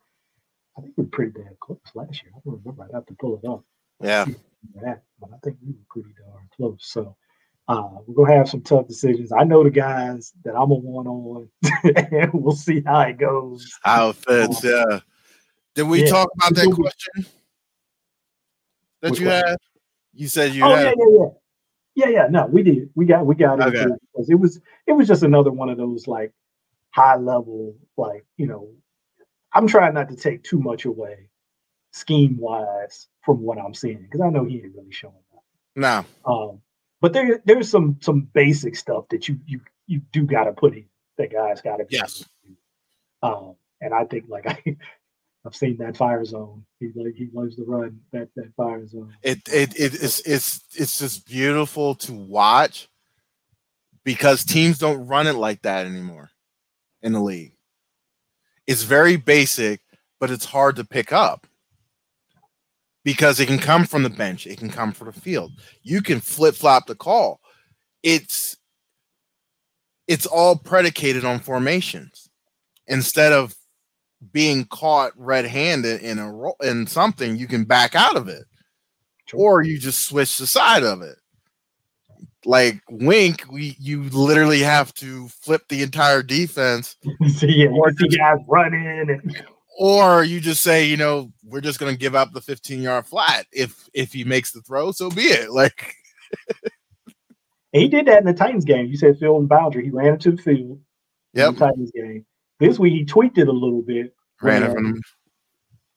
I 0.77 0.81
think 0.81 0.93
we 0.97 1.03
were 1.03 1.09
pretty 1.09 1.31
damn 1.31 1.55
close 1.59 1.79
last 1.95 2.21
year. 2.23 2.31
I 2.35 2.39
don't 2.45 2.59
remember. 2.63 2.83
I'd 2.83 2.93
have 2.95 3.05
to 3.07 3.15
pull 3.19 3.39
it 3.41 3.47
up. 3.47 3.63
Yeah. 4.01 4.25
That, 4.81 5.03
but 5.19 5.29
I 5.33 5.37
think 5.43 5.57
we 5.65 5.73
were 5.73 5.79
pretty 5.89 6.15
darn 6.19 6.49
close. 6.55 6.79
So 6.81 7.15
uh, 7.67 7.89
we're 8.05 8.25
gonna 8.25 8.37
have 8.37 8.49
some 8.49 8.61
tough 8.61 8.87
decisions. 8.87 9.31
I 9.31 9.43
know 9.43 9.63
the 9.63 9.69
guys 9.69 10.33
that 10.43 10.55
I'm 10.55 10.71
a 10.71 10.75
one 10.75 11.07
on, 11.07 11.49
and 12.11 12.33
we'll 12.33 12.55
see 12.55 12.81
how 12.85 13.01
it 13.01 13.17
goes. 13.17 13.71
How 13.83 14.09
it 14.09 14.15
fits, 14.17 14.63
yeah. 14.63 14.99
Did 15.75 15.83
we 15.83 16.03
Yeah. 16.03 16.09
talk 16.09 16.29
about 16.35 16.55
that 16.55 16.73
question 16.73 17.31
that 19.01 19.11
Which 19.11 19.19
you 19.19 19.29
had? 19.29 19.57
You 20.13 20.27
said 20.27 20.53
you 20.53 20.65
Oh 20.65 20.75
had. 20.75 20.85
yeah, 20.85 20.91
yeah, 20.97 21.05
yeah, 21.19 21.27
yeah, 21.95 22.09
yeah. 22.09 22.27
No, 22.29 22.47
we 22.47 22.63
did. 22.63 22.89
We 22.95 23.05
got 23.05 23.25
we 23.25 23.35
got 23.35 23.59
it 23.59 23.67
Okay. 23.67 23.95
Because 24.20 24.32
it 24.32 24.36
was 24.39 24.61
it 24.88 24.93
was 24.93 25.07
just 25.07 25.24
another 25.24 25.51
one 25.51 25.70
of 25.70 25.78
those 25.78 26.07
like 26.07 26.34
high 26.91 27.17
level 27.17 27.76
like 27.97 28.26
you 28.38 28.47
know. 28.47 28.70
I'm 29.53 29.67
trying 29.67 29.95
not 29.95 30.09
to 30.09 30.17
take 30.17 30.43
too 30.43 30.59
much 30.59 30.86
away 30.86 31.30
scheme 31.91 32.38
wise 32.39 33.07
from 33.24 33.41
what 33.41 33.57
I'm 33.59 33.74
seeing 33.74 34.03
because 34.03 34.22
I 34.22 34.30
know 34.30 34.45
he 34.45 34.57
ain't 34.57 34.76
really 34.76 34.91
showing 34.91 35.15
up. 35.36 35.43
No, 35.76 36.05
Um, 36.26 36.61
but 37.01 37.13
there 37.13 37.41
there's 37.45 37.70
some 37.70 37.97
some 38.01 38.30
basic 38.34 38.76
stuff 38.76 39.05
that 39.11 39.30
you 39.30 39.39
you 39.47 39.61
you 39.88 40.01
do 40.13 40.26
got 40.26 40.45
to 40.45 40.53
put 40.53 40.76
in. 40.76 40.86
That 41.17 41.32
guys 41.34 41.61
got 41.61 41.78
to. 41.78 41.86
Yes. 41.89 42.24
able 42.24 42.30
to 42.43 42.47
do. 42.47 42.57
Um, 43.49 43.55
and 43.82 43.93
I 43.93 44.05
think 44.05 44.26
like 44.30 44.47
I, 44.67 44.78
I've 45.45 45.55
seen 45.55 45.78
that 45.80 45.97
fire 45.97 46.26
zone. 46.26 46.65
He 46.80 46.91
like 46.95 47.15
he 47.15 47.30
loves 47.34 47.55
to 47.57 47.65
run 47.65 48.01
that 48.13 48.30
that 48.36 48.53
fire 48.57 48.86
zone. 48.88 49.15
it 49.24 49.41
it 49.47 49.80
it 49.80 49.95
is 49.95 50.22
it's 50.26 50.63
it's 50.76 50.99
just 50.99 51.28
beautiful 51.28 51.95
to 51.95 52.13
watch 52.13 52.88
because 54.04 54.43
teams 54.43 54.78
don't 54.78 55.08
run 55.08 55.28
it 55.28 55.36
like 55.36 55.62
that 55.64 55.86
anymore 55.86 56.30
in 57.02 57.14
the 57.14 57.20
league. 57.20 57.54
It's 58.68 58.84
very 58.84 59.16
basic, 59.16 59.82
but 60.20 60.32
it's 60.32 60.45
hard 60.45 60.76
to 60.78 60.84
pick 60.84 61.12
up 61.12 61.47
because 63.04 63.39
it 63.39 63.47
can 63.47 63.60
come 63.60 63.86
from 63.86 64.04
the 64.04 64.10
bench, 64.10 64.45
it 64.45 64.60
can 64.60 64.70
come 64.70 64.91
from 64.91 65.08
the 65.08 65.20
field. 65.20 65.52
You 65.82 66.02
can 66.02 66.20
flip 66.20 66.56
flop 66.56 66.86
the 66.86 66.95
call. 66.95 67.39
It's 68.04 68.58
it's 70.08 70.26
all 70.26 70.56
predicated 70.56 71.24
on 71.24 71.39
formations 71.39 72.30
instead 72.88 73.32
of 73.32 73.56
being 74.32 74.66
caught 74.66 75.12
red-handed 75.16 76.02
in 76.02 76.20
a 76.20 76.32
ro- 76.32 76.56
in 76.62 76.88
something 76.88 77.36
you 77.36 77.47
can 77.47 77.64
back 77.64 77.95
out 77.95 78.18
of 78.18 78.28
it 78.28 78.43
or 79.34 79.62
you 79.62 79.78
just 79.78 80.08
switch 80.08 80.38
the 80.38 80.47
side 80.47 80.84
of 80.84 81.02
it 81.02 81.18
like 82.45 82.81
Wink, 82.89 83.43
we 83.51 83.75
you 83.79 84.03
literally 84.03 84.59
have 84.59 84.93
to 84.95 85.27
flip 85.29 85.63
the 85.69 85.81
entire 85.81 86.23
defense. 86.23 86.95
yeah, 87.41 87.67
or 87.67 87.91
see 87.93 88.07
guys 88.09 88.37
running 88.47 89.09
and 89.09 89.43
or 89.77 90.23
you 90.23 90.41
just 90.41 90.61
say, 90.61 90.85
you 90.85 90.97
know, 90.97 91.31
we're 91.43 91.61
just 91.61 91.79
gonna 91.79 91.95
give 91.95 92.15
up 92.15 92.33
the 92.33 92.41
15 92.41 92.81
yard 92.81 93.05
flat. 93.05 93.45
If 93.51 93.89
if 93.93 94.13
he 94.13 94.23
makes 94.23 94.51
the 94.51 94.61
throw, 94.61 94.91
so 94.91 95.09
be 95.09 95.23
it. 95.23 95.49
Like 95.53 95.95
he 97.71 97.87
did 97.87 98.07
that 98.07 98.19
in 98.19 98.25
the 98.25 98.33
Titans 98.33 98.65
game. 98.65 98.87
You 98.87 98.97
said 98.97 99.19
field 99.19 99.41
and 99.41 99.49
boundary. 99.49 99.85
He 99.85 99.91
ran 99.91 100.13
into 100.13 100.31
the 100.31 100.41
field. 100.41 100.79
Yep. 101.33 101.53
The 101.53 101.59
Titans 101.59 101.91
game. 101.91 102.25
This 102.59 102.79
week 102.79 102.93
he 102.93 103.05
tweaked 103.05 103.37
it 103.37 103.47
a 103.47 103.51
little 103.51 103.81
bit. 103.81 104.15
Ran 104.41 104.63
it 104.63 104.69
um, 104.69 104.75
from 104.75 105.01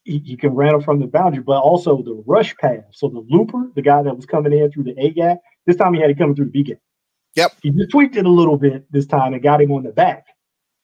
he 0.05 0.36
can 0.36 0.55
run 0.55 0.74
it 0.74 0.84
from 0.84 0.99
the 0.99 1.07
boundary, 1.07 1.43
but 1.43 1.61
also 1.61 2.03
the 2.03 2.22
rush 2.26 2.57
pass. 2.57 2.82
So 2.90 3.09
the 3.09 3.24
looper, 3.28 3.70
the 3.74 3.82
guy 3.82 4.03
that 4.03 4.16
was 4.16 4.26
coming 4.26 4.53
in 4.53 4.70
through 4.70 4.84
the 4.84 4.99
A 4.99 5.11
gap, 5.11 5.38
this 5.67 5.77
time 5.77 5.95
he 5.95 6.01
had 6.01 6.11
it 6.11 6.19
coming 6.19 6.35
through 6.35 6.47
the 6.47 6.51
B 6.51 6.63
gap. 6.63 6.79
Yep. 7.37 7.53
He 7.63 7.71
just 7.71 7.91
tweaked 7.91 8.17
it 8.17 8.27
a 8.27 8.31
little 8.31 8.57
bit 8.59 8.91
this 8.93 9.07
time 9.07 9.33
and 9.33 9.43
got 9.43 9.61
him 9.63 9.73
on 9.73 9.83
the 9.85 9.93
back 9.93 10.27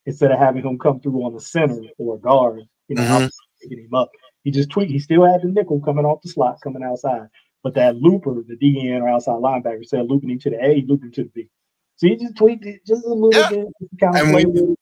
instead 0.07 0.31
of 0.33 0.39
having 0.39 0.63
him 0.65 0.79
come 0.79 1.01
through 1.01 1.23
on 1.25 1.35
the 1.35 1.41
center 1.41 1.81
or 1.99 2.19
guard, 2.19 2.63
you 2.89 2.97
know, 2.97 3.03
Mhm. 3.03 3.31
picking 3.61 3.85
him 3.85 3.95
up. 3.95 4.09
He 4.45 4.51
just 4.51 4.71
tweaked. 4.71 4.91
He 4.91 4.99
still 4.99 5.25
had 5.25 5.43
the 5.43 5.49
nickel 5.49 5.81
coming 5.81 6.07
off 6.07 6.23
the 6.23 6.29
slot, 6.31 6.61
coming 6.63 6.83
outside. 6.83 7.29
But 7.63 7.75
that 7.75 7.97
looper, 7.97 8.43
the 8.47 8.57
DN 8.57 9.03
or 9.03 9.09
outside 9.09 9.33
linebacker, 9.35 9.85
said 9.85 10.09
looping 10.09 10.31
him 10.31 10.39
to 10.41 10.51
the 10.51 10.65
A, 10.65 10.77
he 10.77 10.87
looped 10.87 11.05
him 11.05 11.13
to 11.13 11.25
the 11.25 11.31
B. 11.35 11.51
So 11.97 12.07
he 12.07 12.17
just 12.17 12.37
tweaked 12.37 12.65
it 12.65 12.87
just 12.87 13.05
a 13.05 13.13
little 13.13 13.33
Yeah. 13.39 13.51
bit. 13.51 13.67
Kind 14.01 14.17
of 14.17 14.27
And 14.27 14.35
we- 14.55 14.61
it. 14.73 14.79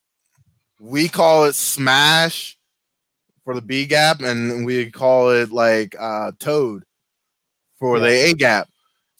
we 0.78 1.08
call 1.08 1.44
it 1.46 1.54
smash 1.54 2.58
for 3.42 3.54
the 3.54 3.62
B 3.62 3.86
gap, 3.86 4.20
and 4.20 4.64
we 4.66 4.90
call 4.90 5.30
it 5.30 5.50
like 5.50 5.96
uh 5.98 6.32
toad 6.38 6.84
for 7.78 7.98
the 7.98 8.08
A 8.08 8.34
gap. 8.34 8.68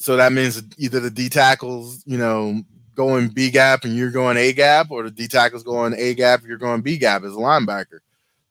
So 0.07 0.15
that 0.15 0.33
means 0.33 0.63
either 0.79 1.01
the 1.01 1.11
D 1.11 1.29
tackles, 1.29 2.05
you 2.07 2.17
know, 2.17 2.63
going 2.95 3.27
B 3.27 3.51
gap 3.51 3.83
and 3.83 3.97
you're 3.97 4.13
going 4.13 4.37
A 4.37 4.53
gap, 4.53 4.93
or 4.93 5.03
the 5.03 5.11
D 5.11 5.27
tackles 5.27 5.65
going 5.65 5.95
A 5.95 6.15
gap, 6.15 6.43
you're 6.47 6.59
going 6.59 6.81
B 6.81 6.97
gap 6.97 7.25
as 7.25 7.33
a 7.33 7.39
linebacker. 7.39 7.99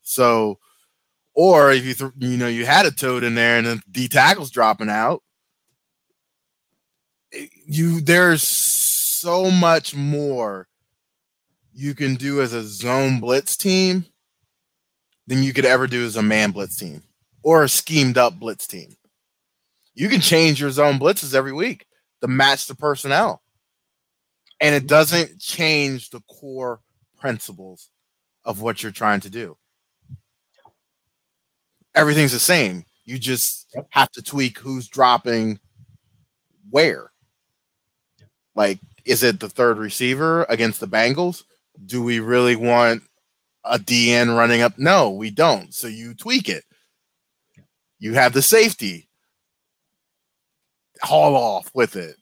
So, 0.02 0.58
or 1.32 1.72
if 1.72 1.82
you 1.86 1.94
th- 1.94 2.12
you 2.18 2.36
know 2.36 2.46
you 2.46 2.66
had 2.66 2.84
a 2.84 2.90
toad 2.90 3.24
in 3.24 3.36
there 3.36 3.56
and 3.56 3.66
then 3.66 3.80
D 3.90 4.06
tackles 4.06 4.50
dropping 4.50 4.90
out, 4.90 5.22
eh, 7.32 7.46
you 7.64 8.02
there's 8.02 8.42
so 8.42 9.50
much 9.50 9.94
more 9.94 10.68
you 11.72 11.94
can 11.94 12.16
do 12.16 12.42
as 12.42 12.52
a 12.52 12.64
zone 12.64 13.18
blitz 13.18 13.56
team 13.56 14.04
than 15.26 15.42
you 15.42 15.54
could 15.54 15.64
ever 15.64 15.86
do 15.86 16.04
as 16.04 16.16
a 16.16 16.22
man 16.22 16.50
blitz 16.50 16.76
team 16.76 17.02
or 17.42 17.64
a 17.64 17.68
schemed 17.70 18.18
up 18.18 18.38
blitz 18.38 18.66
team. 18.66 18.94
You 19.96 20.10
can 20.10 20.20
change 20.20 20.60
your 20.60 20.70
zone 20.70 20.98
blitzes 20.98 21.34
every 21.34 21.54
week 21.54 21.86
to 22.20 22.28
match 22.28 22.66
the 22.66 22.74
personnel. 22.74 23.42
And 24.60 24.74
it 24.74 24.86
doesn't 24.86 25.40
change 25.40 26.10
the 26.10 26.20
core 26.20 26.80
principles 27.18 27.90
of 28.44 28.60
what 28.60 28.82
you're 28.82 28.92
trying 28.92 29.20
to 29.20 29.30
do. 29.30 29.56
Everything's 31.94 32.32
the 32.32 32.38
same. 32.38 32.84
You 33.04 33.18
just 33.18 33.74
have 33.90 34.10
to 34.12 34.22
tweak 34.22 34.58
who's 34.58 34.86
dropping 34.86 35.60
where. 36.70 37.10
Like, 38.54 38.78
is 39.06 39.22
it 39.22 39.40
the 39.40 39.48
third 39.48 39.78
receiver 39.78 40.44
against 40.50 40.80
the 40.80 40.88
Bengals? 40.88 41.44
Do 41.86 42.02
we 42.02 42.20
really 42.20 42.56
want 42.56 43.02
a 43.64 43.78
DN 43.78 44.36
running 44.36 44.60
up? 44.60 44.78
No, 44.78 45.10
we 45.10 45.30
don't. 45.30 45.72
So 45.72 45.86
you 45.86 46.12
tweak 46.12 46.50
it. 46.50 46.64
You 47.98 48.12
have 48.14 48.34
the 48.34 48.42
safety. 48.42 49.08
Haul 51.02 51.36
off 51.36 51.70
with 51.74 51.96
it. 51.96 52.16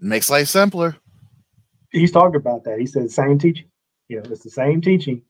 Makes 0.00 0.28
life 0.28 0.48
simpler. 0.48 0.96
he's 1.90 2.12
talking 2.12 2.36
about 2.36 2.64
that. 2.64 2.78
He 2.78 2.86
said 2.86 3.10
same 3.10 3.38
teaching. 3.38 3.70
You 4.08 4.16
know, 4.16 4.30
it's 4.30 4.42
the 4.42 4.50
same 4.50 4.80
teaching. 4.80 5.22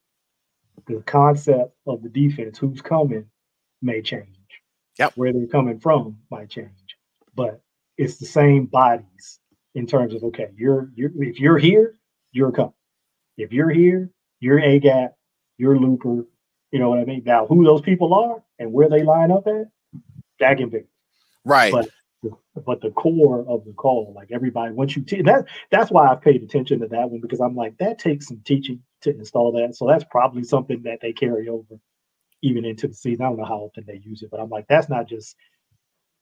The 0.86 1.02
concept 1.06 1.72
of 1.86 2.02
the 2.02 2.08
defense, 2.08 2.58
who's 2.58 2.80
coming, 2.80 3.26
may 3.80 4.02
change. 4.02 4.28
Yep. 4.98 5.12
Where 5.16 5.32
they're 5.32 5.46
coming 5.46 5.78
from 5.78 6.18
might 6.30 6.50
change, 6.50 6.96
but 7.34 7.60
it's 7.96 8.16
the 8.16 8.26
same 8.26 8.66
bodies 8.66 9.40
in 9.74 9.86
terms 9.86 10.14
of 10.14 10.22
okay, 10.24 10.50
you're 10.56 10.90
you're 10.94 11.10
if 11.16 11.40
you're 11.40 11.58
here, 11.58 11.96
you're 12.32 12.52
coming. 12.52 12.72
If 13.36 13.52
you're 13.52 13.70
here, 13.70 14.10
you're 14.40 14.60
a 14.60 14.78
gap, 14.78 15.14
you're 15.58 15.78
looper. 15.78 16.26
You 16.70 16.78
know 16.78 16.90
what 16.90 16.98
I 16.98 17.04
mean? 17.04 17.22
Now, 17.24 17.46
who 17.46 17.64
those 17.64 17.80
people 17.80 18.14
are 18.14 18.42
and 18.58 18.72
where 18.72 18.88
they 18.88 19.02
line 19.02 19.30
up 19.30 19.46
at, 19.46 19.68
that 20.40 20.58
can 20.58 20.68
be 20.68 20.84
Right. 21.44 21.72
But- 21.72 21.88
but 22.64 22.80
the 22.80 22.90
core 22.92 23.44
of 23.46 23.66
the 23.66 23.72
call, 23.74 24.14
like 24.16 24.30
everybody, 24.32 24.72
once 24.72 24.96
you 24.96 25.02
te- 25.02 25.20
that, 25.22 25.44
that's 25.70 25.90
why 25.90 26.06
I 26.08 26.14
paid 26.14 26.42
attention 26.42 26.80
to 26.80 26.86
that 26.88 27.10
one 27.10 27.20
because 27.20 27.40
I'm 27.40 27.54
like, 27.54 27.76
that 27.78 27.98
takes 27.98 28.28
some 28.28 28.40
teaching 28.46 28.82
to 29.02 29.10
install 29.10 29.52
that. 29.52 29.74
So 29.76 29.86
that's 29.86 30.04
probably 30.10 30.42
something 30.42 30.82
that 30.84 31.00
they 31.02 31.12
carry 31.12 31.50
over 31.50 31.78
even 32.40 32.64
into 32.64 32.88
the 32.88 32.94
season. 32.94 33.26
I 33.26 33.28
don't 33.28 33.38
know 33.38 33.44
how 33.44 33.58
often 33.58 33.84
they 33.86 34.00
use 34.02 34.22
it, 34.22 34.30
but 34.30 34.40
I'm 34.40 34.48
like, 34.48 34.66
that's 34.68 34.88
not 34.88 35.06
just, 35.06 35.36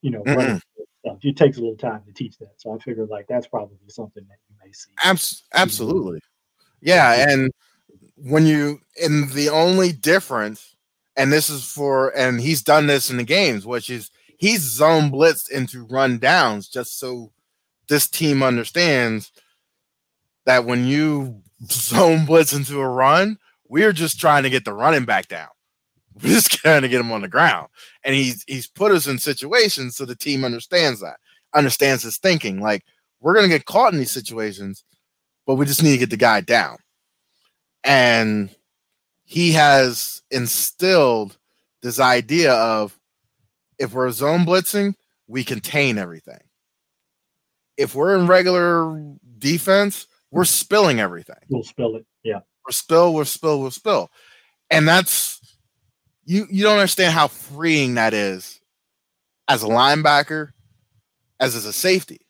you 0.01 0.11
know, 0.11 0.23
running 0.25 0.61
stuff. 1.05 1.19
It 1.23 1.37
takes 1.37 1.59
a 1.59 1.61
little 1.61 1.77
time 1.77 2.03
to 2.07 2.13
teach 2.13 2.37
that. 2.39 2.55
So 2.57 2.75
I 2.75 2.79
figured 2.79 3.09
like 3.09 3.27
that's 3.29 3.47
probably 3.47 3.77
something 3.89 4.25
that 4.29 4.39
you 4.49 4.57
may 4.65 4.73
see. 4.73 4.91
Abs- 5.05 5.45
absolutely. 5.55 6.21
Yeah, 6.81 7.27
and 7.29 7.53
when 8.17 8.47
you 8.47 8.81
and 9.01 9.31
the 9.31 9.51
only 9.51 9.93
difference, 9.93 10.75
and 11.17 11.33
this 11.33 11.49
is 11.49 11.65
for 11.65 12.09
and 12.17 12.41
he's 12.41 12.63
done 12.63 12.89
this 12.89 13.11
in 13.11 13.19
the 13.19 13.25
games, 13.25 13.65
which 13.65 13.89
is 13.89 14.11
he's 14.43 14.63
zone 14.63 15.09
blitzed 15.09 15.51
into 15.51 15.85
run 15.85 16.19
downs 16.19 16.69
just 16.69 16.99
so 16.99 17.31
this 17.89 18.09
team 18.09 18.43
understands 18.43 19.31
that 20.47 20.65
when 20.65 20.85
you 20.85 21.41
zone 21.71 22.27
blitz 22.27 22.53
into 22.53 22.81
a 22.81 22.89
run, 22.89 23.39
we're 23.69 23.93
just 23.93 24.19
trying 24.19 24.43
to 24.43 24.51
get 24.51 24.65
the 24.65 24.73
running 24.73 25.05
back 25.05 25.29
down. 25.29 25.49
We're 26.23 26.35
just 26.35 26.51
trying 26.51 26.83
to 26.83 26.89
get 26.89 27.01
him 27.01 27.11
on 27.11 27.23
the 27.23 27.29
ground. 27.29 27.69
And 28.05 28.15
he's 28.15 28.45
he's 28.47 28.67
put 28.67 28.93
us 28.93 29.07
in 29.07 29.19
situations 29.19 29.97
so 29.97 30.05
the 30.05 30.15
team 30.15 30.45
understands 30.45 31.01
that, 31.01 31.17
understands 31.55 32.03
his 32.03 32.19
thinking. 32.19 32.61
Like 32.61 32.85
we're 33.21 33.35
gonna 33.35 33.49
get 33.49 33.65
caught 33.65 33.95
in 33.95 33.99
these 33.99 34.11
situations, 34.11 34.85
but 35.47 35.55
we 35.55 35.65
just 35.65 35.83
need 35.83 35.93
to 35.93 35.99
get 35.99 36.11
the 36.11 36.19
guy 36.19 36.43
down. 36.43 36.77
And 37.83 38.51
he 39.25 39.53
has 39.53 40.21
instilled 40.31 41.39
this 41.81 41.99
idea 41.99 42.53
of 42.53 42.99
if 43.83 43.93
we're 43.93 44.11
zone 44.13 44.47
blitzing, 44.47 44.95
we 45.27 45.43
contain 45.43 45.99
everything. 45.99 46.39
If 47.77 47.97
we're 47.97 48.17
in 48.17 48.29
regular 48.29 49.17
defense, 49.39 50.07
we're 50.31 50.45
spilling 50.45 51.01
everything. 51.01 51.37
We'll 51.49 51.65
spill 51.65 51.97
it. 51.97 52.07
Yeah. 52.23 52.41
We're 52.65 52.73
spill, 52.73 53.13
we're 53.13 53.25
spill, 53.25 53.61
we're 53.61 53.71
spill. 53.71 54.11
And 54.71 54.87
that's 54.87 55.41
you 56.25 56.47
you 56.49 56.63
don't 56.63 56.79
understand 56.79 57.13
how 57.13 57.27
freeing 57.27 57.95
that 57.95 58.15
is 58.15 58.61
as 59.49 59.65
a 59.65 59.67
linebacker, 59.67 60.53
as 61.41 61.57
as 61.57 61.67
a 61.67 61.73
safety. 61.73 62.21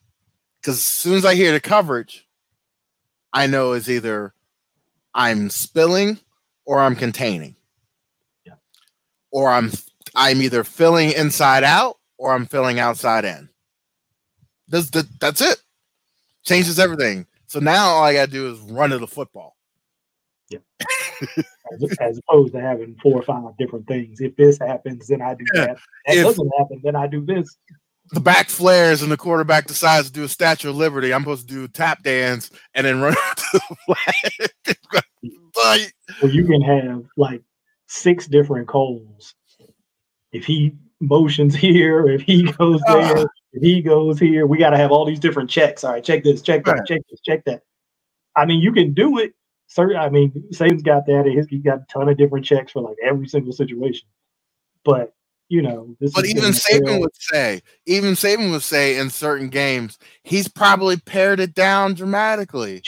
Because 0.61 0.77
as 0.77 0.85
soon 0.85 1.15
as 1.15 1.27
I 1.27 1.35
hear 1.35 1.53
the 1.53 1.61
coverage, 1.61 2.27
I 3.33 3.47
know 3.47 3.73
it's 3.73 3.91
either 3.91 4.33
I'm 5.15 5.51
spilling 5.51 6.19
or 6.65 6.81
I'm 6.81 6.97
containing. 6.97 7.57
Yeah. 8.47 8.55
Or 9.31 9.51
I'm 9.51 9.71
I'm 10.15 10.43
either 10.43 10.65
filling 10.65 11.13
inside 11.13 11.65
out 11.65 11.97
or 12.19 12.35
I'm 12.35 12.47
filling 12.47 12.79
outside 12.79 13.25
in. 13.25 13.49
That's 14.69 14.91
that, 14.91 15.07
that's 15.21 15.41
it. 15.41 15.61
Changes 16.45 16.79
everything. 16.79 17.27
So 17.47 17.61
now 17.61 17.87
all 17.89 18.05
I 18.05 18.15
gotta 18.15 18.31
do 18.31 18.51
is 18.53 18.59
run 18.61 18.91
to 18.91 18.99
the 18.99 19.07
football. 19.07 19.57
As, 21.73 21.97
as 22.01 22.19
opposed 22.29 22.53
to 22.53 22.61
having 22.61 22.97
four 23.03 23.15
or 23.19 23.23
five 23.23 23.57
different 23.59 23.87
things. 23.87 24.21
If 24.21 24.37
this 24.37 24.59
happens, 24.59 25.07
then 25.07 25.23
I 25.23 25.35
do 25.35 25.45
Yeah. 25.55 25.67
that. 25.67 25.77
That 26.07 26.17
If- 26.17 26.25
doesn't 26.25 26.51
happen, 26.59 26.81
then 26.83 26.97
I 26.97 27.07
do 27.07 27.25
this. 27.25 27.57
the 28.11 28.21
back 28.21 28.49
flares 28.51 29.01
and 29.03 29.11
the 29.11 29.17
quarterback 29.17 29.67
decides 29.67 30.09
to 30.09 30.13
do 30.13 30.25
a 30.25 30.29
Statue 30.29 30.71
of 30.71 30.77
Liberty, 30.77 31.15
I'm 31.15 31.23
supposed 31.23 31.49
to 31.49 31.55
do 31.55 31.69
tap 31.69 32.03
dance 32.03 32.51
and 32.75 32.85
then 32.87 33.01
run 33.01 33.15
to 33.37 33.45
the 33.53 33.77
flag. 33.87 34.51
Like, 35.65 35.95
Or 36.23 36.29
you 36.29 36.45
can 36.47 36.61
have 36.63 37.05
like 37.17 37.43
six 37.87 38.27
different 38.27 38.67
calls. 38.69 39.35
If 40.33 40.45
he 40.47 40.75
motions 41.01 41.55
here, 41.55 42.09
if 42.09 42.23
he 42.23 42.43
goes 42.53 42.81
Ah. 42.89 43.15
there, 43.15 43.27
if 43.53 43.63
he 43.63 43.83
goes 43.83 44.19
here, 44.19 44.47
we 44.47 44.59
got 44.59 44.71
to 44.71 44.77
have 44.77 44.91
all 44.93 45.05
these 45.05 45.21
different 45.21 45.51
checks. 45.51 45.85
All 45.85 45.93
right, 45.93 46.03
check 46.05 46.25
this, 46.25 46.43
check 46.43 46.65
that, 46.65 46.73
Right. 46.79 46.87
check 46.87 47.01
this, 47.11 47.21
check 47.21 47.45
that. 47.45 47.63
I 48.37 48.47
mean, 48.47 48.61
you 48.61 48.73
can 48.73 48.95
do 48.95 49.19
it. 49.19 49.35
Sir, 49.67 49.97
I 49.97 50.09
mean, 50.11 50.31
Saban's 50.53 50.83
got 50.83 51.07
that. 51.07 51.27
and 51.27 51.33
He's 51.33 51.47
he 51.49 51.59
got 51.59 51.79
a 51.81 51.87
ton 51.91 52.09
of 52.09 52.17
different 52.17 52.45
checks 52.45 52.73
for 52.73 52.83
like 52.83 52.97
every 53.03 53.27
single 53.29 53.53
situation. 53.53 54.07
But 54.85 55.15
you 55.49 55.61
know, 55.61 55.95
this 56.01 56.13
but 56.15 56.25
even 56.25 56.45
Saban 56.53 57.01
would 57.01 57.15
say, 57.15 57.61
even 57.85 58.13
Saban 58.13 58.53
would 58.53 58.63
say 58.63 58.97
in 58.97 59.11
certain 59.11 59.51
games, 59.51 59.99
he's 60.23 60.49
probably 60.49 60.97
pared 60.97 61.41
it 61.41 61.55
down 61.55 61.93
dramatically. 61.95 62.83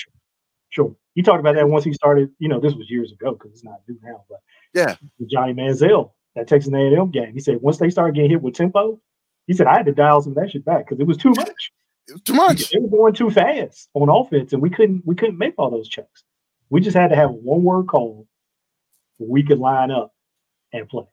Sure. 0.70 0.94
He 1.14 1.22
talked 1.22 1.40
about 1.40 1.56
that 1.56 1.68
once 1.68 1.84
he 1.84 1.92
started, 1.92 2.30
you 2.38 2.48
know, 2.48 2.60
this 2.60 2.74
was 2.74 2.90
years 2.90 3.12
ago 3.12 3.32
because 3.32 3.50
it's 3.52 3.64
not 3.64 3.80
new 3.86 3.98
now, 4.02 4.24
but 4.30 4.40
Yeah. 4.74 4.96
Johnny 5.26 5.52
Manziel, 5.52 6.12
that 6.34 6.48
Texas 6.48 6.72
A&M 6.72 7.10
game, 7.10 7.32
he 7.32 7.40
said 7.40 7.60
once 7.60 7.78
they 7.78 7.90
started 7.90 8.14
getting 8.14 8.30
hit 8.30 8.42
with 8.42 8.54
tempo, 8.54 9.00
he 9.46 9.52
said 9.52 9.66
I 9.66 9.76
had 9.76 9.86
to 9.86 9.92
dial 9.92 10.22
some 10.22 10.32
of 10.32 10.36
that 10.36 10.50
shit 10.50 10.64
back 10.64 10.86
because 10.86 11.00
it 11.00 11.06
was 11.06 11.16
too 11.16 11.30
much. 11.30 11.72
It 12.08 12.14
was 12.14 12.22
too 12.22 12.34
much. 12.34 12.70
They 12.70 12.80
were 12.80 12.88
going 12.88 13.14
too 13.14 13.30
fast 13.30 13.88
on 13.94 14.08
offense, 14.08 14.52
and 14.52 14.60
we 14.60 14.70
couldn't 14.70 15.02
we 15.06 15.14
couldn't 15.14 15.38
make 15.38 15.54
all 15.58 15.70
those 15.70 15.88
checks. 15.88 16.24
We 16.70 16.80
just 16.80 16.96
had 16.96 17.08
to 17.08 17.16
have 17.16 17.30
one 17.30 17.62
word 17.62 17.86
call 17.86 18.26
we 19.18 19.42
could 19.42 19.58
line 19.58 19.90
up 19.90 20.12
and 20.72 20.88
play. 20.88 21.06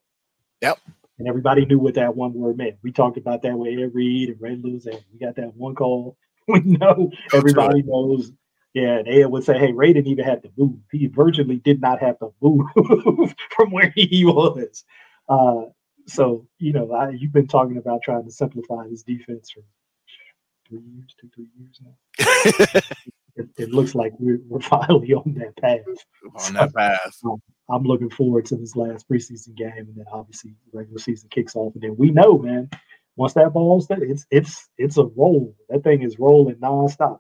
Yep. 0.62 0.80
And 1.20 1.28
everybody 1.28 1.66
knew 1.66 1.80
what 1.80 1.96
that 1.96 2.16
one 2.16 2.34
word 2.34 2.58
meant. 2.58 2.78
We 2.84 2.92
talked 2.92 3.18
about 3.18 3.42
that 3.44 3.58
with 3.58 3.78
Ed 3.78 3.92
Reed 3.94 4.30
and 4.30 4.42
Ray 4.42 4.56
Lewis. 4.56 4.86
And 4.86 5.00
we 5.12 5.20
got 5.20 5.36
that 5.36 5.56
one 5.56 5.76
call. 5.76 6.18
We 6.48 6.60
know 6.62 7.12
everybody 7.34 7.84
knows. 7.84 8.32
Yeah, 8.74 8.98
and 8.98 9.08
Ed 9.08 9.28
would 9.28 9.44
say, 9.44 9.58
"Hey, 9.60 9.72
Ray 9.72 9.94
didn't 9.94 10.12
even 10.12 10.26
have 10.26 10.42
to 10.42 10.50
move. 10.58 10.80
He 10.92 11.06
virtually 11.06 11.58
did 11.58 11.80
not 11.80 12.02
have 12.02 12.18
to 12.18 12.34
move 12.42 12.66
from 13.56 13.72
where 13.72 13.94
he 13.96 14.26
was." 14.26 14.84
Uh, 15.32 15.70
so 16.08 16.46
you 16.60 16.74
know, 16.74 16.92
I, 16.92 17.12
you've 17.12 17.32
been 17.32 17.48
talking 17.48 17.78
about 17.78 18.02
trying 18.04 18.26
to 18.26 18.32
simplify 18.32 18.88
this 18.90 19.04
defense 19.04 19.52
for 19.52 19.62
three 20.68 20.82
years, 20.94 21.16
two, 21.20 21.30
three 21.34 21.48
years 21.58 21.80
now. 21.82 22.82
it, 23.38 23.50
it, 23.58 23.70
looks 23.72 23.96
like 23.96 24.12
we're, 24.20 24.42
we're 24.48 24.60
finally 24.60 25.14
on 25.14 25.34
that 25.36 25.56
path. 25.58 25.80
On 26.48 26.54
that 26.56 26.74
path. 26.76 27.16
Um, 27.24 27.42
I'm 27.70 27.84
looking 27.84 28.10
forward 28.10 28.46
to 28.48 28.58
this 28.58 28.76
last 28.76 29.08
preseason 29.08 29.56
game, 29.56 29.72
and 29.78 29.96
then 29.96 30.06
obviously 30.12 30.54
regular 30.74 31.00
season 31.00 31.30
kicks 31.30 31.56
off, 31.56 31.74
and 31.76 31.84
then 31.84 31.96
we 31.98 32.12
know, 32.12 32.38
man, 32.38 32.70
once 33.16 33.34
that 33.34 33.54
ball's 33.54 33.88
there, 33.88 34.04
it's 34.04 34.26
it's 34.32 34.68
it's 34.78 34.98
a 34.98 35.06
roll. 35.06 35.56
That 35.70 35.84
thing 35.84 36.02
is 36.02 36.20
rolling 36.20 36.56
nonstop. 36.56 37.20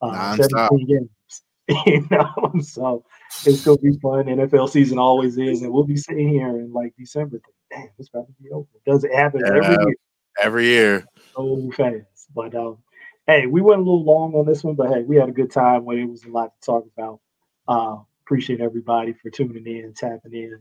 Uh, 0.00 0.36
nonstop. 0.36 0.68
17 0.68 0.86
games. 0.86 1.42
you 1.86 2.06
know, 2.10 2.52
so 2.62 3.04
it's 3.44 3.64
gonna 3.64 3.76
be 3.78 3.92
fun. 3.98 4.24
NFL 4.24 4.70
season 4.70 4.98
always 4.98 5.36
is, 5.36 5.60
and 5.62 5.70
we'll 5.70 5.84
be 5.84 5.96
sitting 5.96 6.28
here 6.28 6.48
in 6.48 6.72
like 6.72 6.94
December. 6.96 7.40
Damn, 7.70 7.90
it's 7.98 8.08
about 8.08 8.26
to 8.26 8.32
be 8.42 8.50
over. 8.50 8.66
Does 8.86 9.04
it 9.04 9.14
happen 9.14 9.42
yeah, 9.44 9.52
every 9.52 9.68
year? 9.68 9.94
Every 10.40 10.66
year. 10.66 11.04
So 11.36 11.70
fast, 11.76 12.28
but 12.34 12.54
um, 12.54 12.78
hey, 13.26 13.46
we 13.46 13.60
went 13.60 13.80
a 13.80 13.84
little 13.84 14.02
long 14.02 14.34
on 14.34 14.46
this 14.46 14.64
one, 14.64 14.76
but 14.76 14.88
hey, 14.88 15.02
we 15.02 15.16
had 15.16 15.28
a 15.28 15.32
good 15.32 15.50
time 15.50 15.84
when 15.84 15.98
it 15.98 16.08
was 16.08 16.24
a 16.24 16.30
lot 16.30 16.52
to 16.58 16.66
talk 16.66 16.86
about. 16.96 17.20
Uh, 17.68 17.98
appreciate 18.22 18.60
everybody 18.60 19.12
for 19.12 19.28
tuning 19.28 19.66
in, 19.66 19.92
tapping 19.94 20.32
in. 20.32 20.58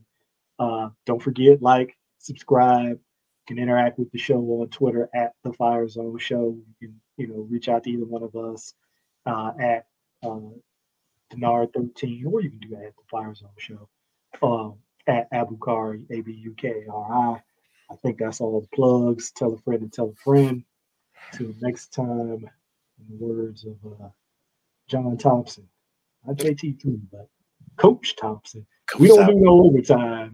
Uh, 0.59 0.89
don't 1.05 1.21
forget, 1.21 1.61
like, 1.61 1.95
subscribe. 2.17 2.91
You 2.91 3.55
can 3.55 3.59
interact 3.59 3.97
with 3.97 4.11
the 4.11 4.17
show 4.17 4.39
on 4.39 4.67
Twitter 4.69 5.09
at 5.15 5.31
the 5.43 5.53
Fire 5.53 5.87
Zone 5.87 6.17
Show. 6.17 6.57
You 6.81 6.87
can, 6.87 7.01
you 7.15 7.27
know, 7.27 7.47
reach 7.49 7.69
out 7.69 7.85
to 7.85 7.89
either 7.89 8.05
one 8.05 8.23
of 8.23 8.35
us 8.35 8.73
uh, 9.25 9.51
at 9.61 9.85
uh, 11.31 11.35
Denard13, 11.35 12.25
or 12.25 12.41
you 12.41 12.49
can 12.51 12.59
do 12.59 12.69
that 12.69 12.85
at 12.85 12.95
the 12.95 13.03
Fire 13.09 13.33
Zone 13.35 13.49
Show 13.57 13.89
um, 14.41 14.75
at 15.07 15.31
Abukari, 15.31 16.03
A 16.11 16.21
B 16.21 16.33
U 16.33 16.53
K 16.57 16.83
R 16.91 17.33
I. 17.37 17.41
I 17.91 17.95
think 17.97 18.19
that's 18.19 18.41
all 18.41 18.61
the 18.61 18.67
plugs. 18.75 19.31
Tell 19.31 19.53
a 19.53 19.57
friend 19.59 19.81
and 19.83 19.93
tell 19.93 20.09
a 20.09 20.15
friend. 20.23 20.63
Till 21.33 21.53
next 21.61 21.93
time, 21.93 22.49
in 22.99 23.07
the 23.09 23.15
words 23.25 23.65
of 23.65 23.77
uh, 24.01 24.09
John 24.89 25.17
Thompson, 25.17 25.67
not 26.25 26.37
JT3, 26.37 26.99
but 27.11 27.27
Coach 27.77 28.15
Thompson. 28.15 28.65
Coach 28.87 29.01
we 29.01 29.07
don't 29.09 29.27
Thompson. 29.27 29.35
do 29.37 29.41
no 29.45 29.65
overtime. 29.65 30.33